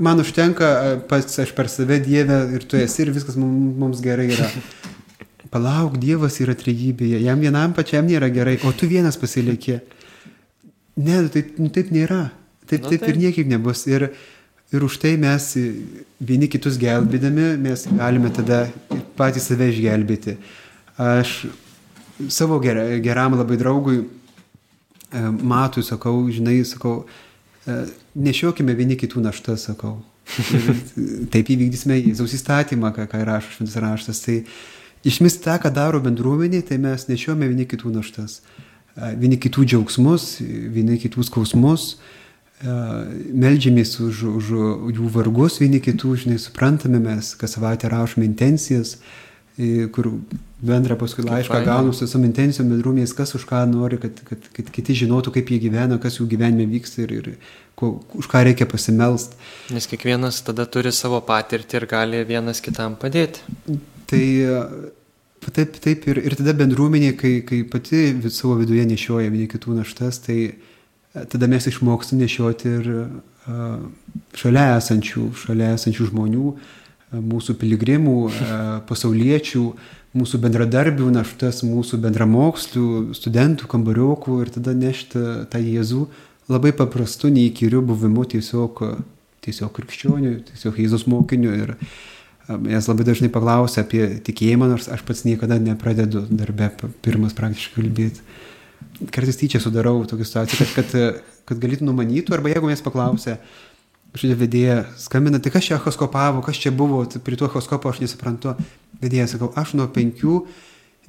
man 0.00 0.24
užtenka 0.24 0.70
pats 1.08 1.44
aš 1.44 1.52
per 1.56 1.68
save 1.68 2.00
Dievę 2.04 2.46
ir 2.56 2.64
tu 2.68 2.80
esi 2.80 3.04
ir 3.04 3.12
viskas 3.12 3.36
mums 3.36 4.00
gerai 4.04 4.30
yra. 4.32 4.48
Palauk, 5.52 6.00
Dievas 6.00 6.40
yra 6.44 6.56
trejybėje, 6.56 7.22
jam 7.24 7.40
vienam 7.40 7.72
pačiam 7.76 8.08
nėra 8.08 8.28
gerai, 8.32 8.58
o 8.68 8.72
tu 8.76 8.88
vienas 8.88 9.16
pasilikė. 9.20 9.78
Ne, 10.98 11.20
nu 11.20 11.30
taip, 11.30 11.54
nu, 11.62 11.70
taip 11.70 11.92
nėra. 11.94 12.24
Taip, 12.66 12.82
nu, 12.82 12.90
taip, 12.90 13.04
taip 13.04 13.12
ir 13.12 13.20
niekaip 13.22 13.46
nebus. 13.46 13.84
Ir, 13.86 14.08
ir 14.74 14.84
už 14.84 14.98
tai 14.98 15.14
mes 15.20 15.46
vieni 16.18 16.48
kitus 16.50 16.78
gelbėdami, 16.80 17.52
mes 17.62 17.86
galime 17.86 18.32
tada 18.34 18.64
patys 19.18 19.46
save 19.46 19.70
išgelbėti. 19.70 20.34
Aš 20.98 21.36
savo 22.34 22.58
ger, 22.64 22.80
geram 23.04 23.38
labai 23.38 23.60
draugui 23.60 24.00
e, 24.02 24.08
matui 25.22 25.86
sakau, 25.86 26.16
žinai, 26.34 26.58
sakau, 26.66 27.04
e, 27.62 27.80
nešiokime 28.18 28.74
vieni 28.74 28.98
kitų 28.98 29.22
naštą, 29.22 29.54
sakau. 29.54 30.00
Ir 30.50 30.72
taip 31.32 31.54
įvykdysime 31.54 32.02
Jėzaus 32.02 32.34
įstatymą, 32.34 32.90
ką, 32.96 33.06
ką 33.12 33.22
rašo 33.22 33.54
šventas 33.54 33.78
raštas. 33.86 34.26
Tai 34.26 34.40
išmis 35.06 35.38
tą, 35.46 35.60
ką 35.62 35.70
daro 35.70 36.02
bendruomenė, 36.02 36.66
tai 36.66 36.82
mes 36.82 37.06
nešiojame 37.06 37.54
vieni 37.54 37.70
kitų 37.70 37.94
naštas. 37.94 38.40
Uh, 38.42 38.64
vieni 39.18 39.38
kitų 39.40 39.66
džiaugsmus, 39.68 40.38
vieni 40.42 40.98
kitų 41.00 41.26
skausmus, 41.28 41.92
meldžiamės 42.64 43.94
už, 44.02 44.24
už 44.40 44.50
jų 44.96 45.08
vargus, 45.14 45.60
vieni 45.62 45.78
kitų, 45.82 46.16
žinai, 46.24 46.40
suprantame 46.42 46.98
mes, 47.02 47.34
kas 47.38 47.54
savaitę 47.54 47.90
rašome 47.92 48.26
intencijas, 48.26 48.96
kur 49.94 50.10
bendrą 50.62 50.96
paskui 50.98 51.24
laišką 51.26 51.62
gaunu 51.66 51.94
su 51.94 52.06
visom 52.06 52.26
intencijom, 52.26 52.68
bendrumės, 52.70 53.14
kas 53.14 53.34
už 53.38 53.46
ką 53.46 53.62
nori, 53.70 53.98
kad, 54.02 54.20
kad, 54.26 54.50
kad 54.54 54.70
kiti 54.74 54.94
žinotų, 55.04 55.32
kaip 55.38 55.50
jie 55.50 55.58
gyvena, 55.62 55.98
kas 56.02 56.18
jų 56.18 56.28
gyvenime 56.30 56.66
vyksta 56.70 57.02
ir, 57.06 57.14
ir 57.14 57.30
ko, 57.78 57.96
už 58.18 58.30
ką 58.30 58.44
reikia 58.46 58.66
pasimelst. 58.70 59.34
Nes 59.74 59.86
kiekvienas 59.90 60.42
tada 60.46 60.66
turi 60.66 60.94
savo 60.94 61.20
patirtį 61.26 61.80
ir 61.80 61.88
gali 61.90 62.22
vienas 62.26 62.62
kitam 62.62 62.98
padėti. 62.98 63.42
Tai 64.10 64.24
Taip, 65.48 65.78
taip 65.80 66.04
ir, 66.10 66.18
ir 66.28 66.34
tada 66.38 66.52
bendruomenė, 66.56 67.12
kai, 67.18 67.38
kai 67.46 67.62
pati 67.68 68.10
savo 68.34 68.58
viduje 68.58 68.84
nešioja 68.88 69.30
vieni 69.32 69.48
kitų 69.50 69.78
naštas, 69.78 70.20
tai 70.24 70.38
e, 70.48 70.54
tada 71.30 71.48
mes 71.50 71.66
išmokstam 71.70 72.20
nešioti 72.22 72.74
ir 72.78 72.90
šalia 74.36 74.74
esančių, 74.76 75.30
šalia 75.40 75.72
esančių 75.76 76.10
žmonių, 76.10 76.50
mūsų 77.24 77.54
piligrimų, 77.60 78.16
pasauliečių, 78.88 79.62
mūsų 80.18 80.40
bendradarbių 80.42 81.08
naštas, 81.14 81.62
mūsų 81.64 82.00
bendramokslių, 82.04 82.88
studentų, 83.16 83.68
kambariokų 83.72 84.42
ir 84.44 84.52
tada 84.52 84.74
nešti 84.76 85.22
tą 85.52 85.62
Jėzų 85.62 86.04
labai 86.52 86.74
paprastu, 86.76 87.32
neįkyriu 87.32 87.82
buvimu 87.88 88.26
tiesiog, 88.34 88.82
tiesiog 89.44 89.72
krikščionių, 89.76 90.34
tiesiog 90.52 90.80
Jėzus 90.84 91.06
mokiniu. 91.08 91.54
Ir 91.56 91.74
jas 92.48 92.88
labai 92.88 93.04
dažnai 93.04 93.30
paklausia 93.32 93.82
apie 93.84 94.04
tikėjimą, 94.24 94.68
nors 94.72 94.88
aš 94.92 95.02
pats 95.06 95.24
niekada 95.26 95.58
nepradedu 95.60 96.24
darbę 96.30 96.70
pirmas 97.04 97.36
praktiškai 97.36 97.82
kalbėti. 97.82 98.24
Kartais 99.14 99.38
tyčia 99.38 99.60
sudarau 99.62 100.00
tokią 100.08 100.26
situaciją, 100.26 100.68
kad, 100.74 100.92
kad, 100.92 101.24
kad 101.48 101.60
galėtų 101.62 101.86
numanytų, 101.86 102.34
arba 102.34 102.50
jeigu 102.52 102.70
mes 102.70 102.82
paklausia, 102.82 103.36
kažkokia 104.14 104.38
vedėja 104.40 104.78
skambina, 104.98 105.42
tai 105.42 105.52
kas 105.54 105.68
čia 105.68 105.76
echoskopavo, 105.76 106.42
kas 106.46 106.58
čia 106.58 106.72
buvo, 106.74 107.04
tai 107.06 107.20
prie 107.22 107.38
to 107.38 107.46
echoskopo 107.46 107.92
aš 107.92 108.02
nesuprantu. 108.02 108.56
Vedėja 109.02 109.28
sakau, 109.34 109.52
aš 109.58 109.76
nuo 109.78 109.86
penkių, 109.94 110.40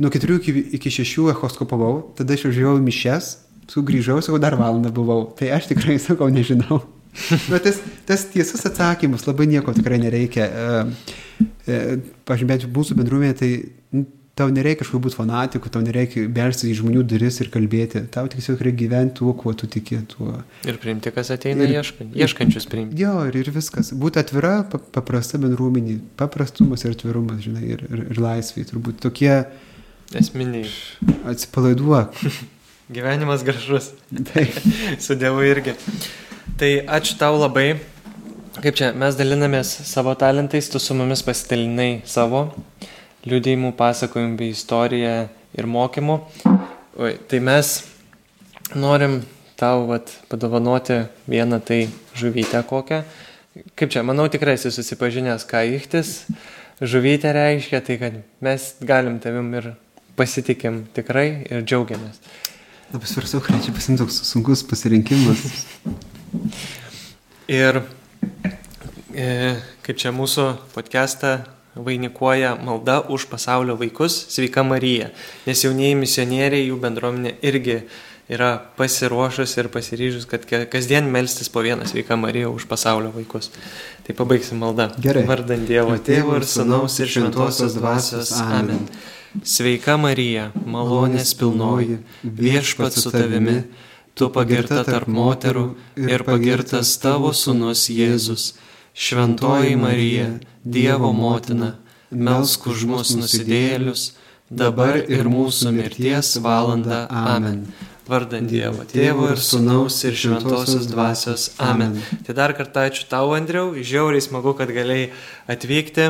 nuo 0.03 0.13
keturių 0.13 0.37
iki, 0.41 0.55
iki 0.77 0.93
šešių 0.99 1.31
echoskopavau, 1.33 2.11
tada 2.19 2.35
aš 2.35 2.49
važiavau 2.51 2.77
į 2.77 2.85
mišes, 2.85 3.31
sugrįžau, 3.71 4.19
sakau, 4.25 4.41
dar 4.41 4.59
valandą 4.59 4.91
buvau. 4.93 5.23
Tai 5.39 5.53
aš 5.57 5.71
tikrai 5.71 5.97
sakau, 6.03 6.29
nežinau. 6.33 6.83
Bet 7.49 7.65
tas, 7.65 7.81
tas 8.07 8.23
tiesus 8.31 8.63
atsakymas 8.69 9.25
labai 9.27 9.49
nieko 9.49 9.73
tikrai 9.75 9.99
nereikia. 10.01 10.45
E, 10.45 11.43
e, 11.67 11.81
Pažymėti, 12.29 12.69
mūsų 12.73 12.97
bendruomenė, 12.99 13.35
tai 13.39 13.51
tau 14.39 14.47
nereikia 14.53 14.83
kažkokiu 14.83 15.01
būti 15.03 15.17
fanatiku, 15.17 15.71
tau 15.73 15.81
nereikia 15.83 16.23
belsti 16.31 16.69
į 16.69 16.77
žmonių 16.79 17.03
duris 17.11 17.41
ir 17.43 17.49
kalbėti, 17.51 18.05
tau 18.13 18.29
tiesiog 18.31 18.61
reikia 18.63 18.85
gyventi 18.85 19.17
tuo, 19.19 19.33
kuo 19.37 19.53
tu 19.57 19.67
tiki. 19.71 19.99
Tuo. 20.13 20.37
Ir 20.69 20.79
priimti, 20.81 21.11
kas 21.15 21.31
ateina 21.35 21.65
ir, 21.67 21.75
ieškant, 21.81 22.15
ieškančius 22.15 22.69
priimti. 22.71 23.01
Jo, 23.03 23.17
ir, 23.27 23.35
ir 23.41 23.51
viskas. 23.55 23.91
Būti 23.99 24.21
atvira, 24.21 24.61
paprasta 24.95 25.41
bendruomenė, 25.41 25.97
paprastumas 26.19 26.85
ir 26.85 26.95
atvirumas, 26.95 27.41
žinai, 27.43 27.65
ir, 27.75 27.83
ir, 27.89 28.05
ir 28.13 28.23
laisvė. 28.23 28.63
Turbūt 28.69 29.03
tokie 29.03 29.33
esminiai. 30.15 30.71
Atsipalaiduok. 31.27 32.23
Gyvenimas 32.95 33.43
gražus. 33.45 33.91
Taip. 34.31 34.55
Su 35.03 35.19
Dievu 35.19 35.43
irgi. 35.45 35.75
Tai 36.57 36.71
ačiū 36.87 37.17
tau 37.19 37.37
labai. 37.37 37.77
Kaip 38.59 38.75
čia, 38.75 38.89
mes 38.97 39.15
dalinamės 39.15 39.69
savo 39.87 40.15
talentais, 40.19 40.67
tu 40.71 40.79
su 40.81 40.95
mumis 40.97 41.21
pasidalinai 41.23 42.01
savo 42.09 42.47
liūdėjimų, 43.29 43.73
pasakojimų 43.77 44.37
bei 44.39 44.53
istoriją 44.55 45.13
ir 45.55 45.67
mokymų. 45.69 46.17
Oi, 46.99 47.13
tai 47.29 47.39
mes 47.43 47.73
norim 48.75 49.21
tau 49.59 49.85
vat, 49.91 50.11
padovanoti 50.31 51.03
vieną 51.29 51.61
tai 51.63 51.81
žuvytę 52.17 52.63
kokią. 52.67 53.03
Kaip 53.75 53.91
čia, 53.91 54.03
manau 54.07 54.27
tikrai 54.31 54.57
esi 54.57 54.71
susipažinęs, 54.71 55.45
ką 55.47 55.65
ichtis 55.75 56.23
žuvytė 56.79 57.33
reiškia, 57.35 57.81
tai 57.83 57.97
kad 57.99 58.19
mes 58.43 58.69
galim 58.79 59.19
tavim 59.19 59.51
ir 59.59 59.73
pasitikim 60.19 60.85
tikrai 60.95 61.45
ir 61.49 61.63
džiaugiamės. 61.63 62.21
Labai 62.89 63.07
svarstu, 63.07 63.39
kad 63.45 63.61
čia 63.65 63.73
pasimti 63.73 64.01
toks 64.01 64.15
sunkus 64.25 64.63
pasirinkimas. 64.65 65.43
ir 67.61 67.83
e, 69.13 69.27
kaip 69.85 69.99
čia 70.01 70.09
mūsų 70.15 70.45
podcastą 70.73 71.35
vainikuoja 71.77 72.55
malda 72.57 73.03
už 73.05 73.27
pasaulio 73.29 73.75
vaikus, 73.77 74.15
sveika 74.33 74.63
Marija, 74.65 75.11
nes 75.45 75.61
jaunieji 75.63 75.99
misionieriai, 76.01 76.65
jų 76.71 76.79
bendruomenė 76.81 77.35
irgi 77.45 77.83
yra 78.29 78.49
pasiruošus 78.77 79.53
ir 79.57 79.69
pasiryžus, 79.73 80.25
kad 80.29 80.49
kasdien 80.73 81.05
melstis 81.13 81.49
po 81.49 81.61
vieną 81.65 81.85
sveiką 81.89 82.17
Mariją 82.17 82.55
už 82.57 82.65
pasaulio 82.69 83.13
vaikus. 83.13 83.51
Tai 84.05 84.17
pabaigsim 84.17 84.61
maldą. 84.61 84.89
Gerai. 85.01 85.27
Vardant 85.29 85.65
Dievo 85.69 85.93
Tėvo 85.97 86.37
ir 86.37 86.45
Sūnaus 86.49 86.97
ir 87.01 87.09
Šventosios 87.09 87.77
Dvasios. 87.77 88.33
Amen. 88.41 88.85
Sveika 89.45 89.93
Marija, 90.01 90.47
malonės 90.65 91.35
pilnoji, 91.37 91.99
viešpat 92.23 92.95
su 92.97 93.11
tavimi, 93.13 93.59
tu 94.17 94.29
pagirta 94.33 94.81
tarp 94.87 95.09
moterų 95.11 95.65
ir 96.01 96.23
pagirtas 96.25 96.95
tavo 97.01 97.29
Sūnus 97.37 97.85
Jėzus. 97.93 98.55
Šventoji 98.97 99.77
Marija, 99.79 100.31
Dievo 100.65 101.11
motina, 101.13 101.75
melsk 102.09 102.65
už 102.73 102.87
mus 102.89 103.13
nusidėlius, 103.15 104.15
dabar 104.49 104.97
ir 104.97 105.29
mūsų 105.29 105.75
mirties 105.77 106.33
valanda. 106.41 107.05
Amen. 107.13 107.67
Vardant 108.09 108.49
Dievo, 108.49 108.81
Tėvo 108.89 109.29
ir 109.29 109.37
Sūnaus 109.37 109.99
ir 110.09 110.17
Šventosios 110.17 110.89
Dvasios. 110.89 111.51
Amen. 111.61 111.99
Tai 112.25 112.33
dar 112.33 112.55
kartą 112.57 112.87
ačiū 112.89 113.05
tau, 113.11 113.29
Andriau, 113.37 113.75
žiauriai 113.77 114.25
smagu, 114.25 114.57
kad 114.57 114.73
galėjai 114.73 115.11
atvykti. 115.53 116.09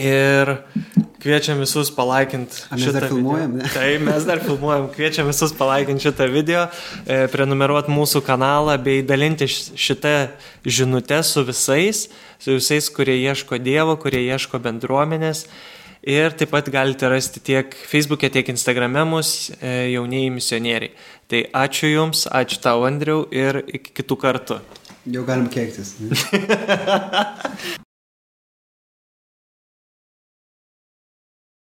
Ir 0.00 0.50
kviečiam 1.22 1.60
visus 1.62 1.90
palaikinti 1.94 2.64
šitą 2.74 2.92
dar 2.96 3.04
filmuojam, 3.08 3.52
video. 3.54 3.68
Tai 3.76 3.90
mes 4.02 4.24
dar 4.26 4.40
filmuojam, 4.42 4.88
kviečiam 4.90 5.28
visus 5.30 5.54
palaikinti 5.54 6.08
šitą 6.08 6.26
video, 6.32 6.64
e, 7.06 7.28
prenumeruoti 7.30 7.94
mūsų 7.94 8.24
kanalą 8.26 8.74
bei 8.82 9.04
dalinti 9.06 9.46
šitą 9.46 10.32
žinutę 10.66 11.20
su 11.22 11.44
visais, 11.46 12.08
su 12.42 12.58
visais, 12.58 12.90
kurie 12.90 13.14
ieško 13.22 13.60
Dievo, 13.62 13.94
kurie 14.02 14.24
ieško 14.26 14.58
bendruomenės. 14.66 15.46
Ir 16.04 16.34
taip 16.36 16.50
pat 16.52 16.66
galite 16.68 17.08
rasti 17.08 17.40
tiek 17.40 17.70
Facebook'e, 17.88 18.28
tiek 18.34 18.50
Instagram'e 18.52 19.06
mus 19.08 19.54
e, 19.56 19.94
jaunieji 19.94 20.34
misionieriai. 20.34 20.92
Tai 21.30 21.46
ačiū 21.62 21.94
Jums, 21.94 22.26
ačiū 22.28 22.60
tau 22.66 22.84
Andriau 22.84 23.24
ir 23.32 23.62
iki 23.64 23.94
kitų 24.02 24.20
kartų. 24.26 24.60
Jau 25.14 25.24
galim 25.24 25.48
keiktis. 25.52 25.94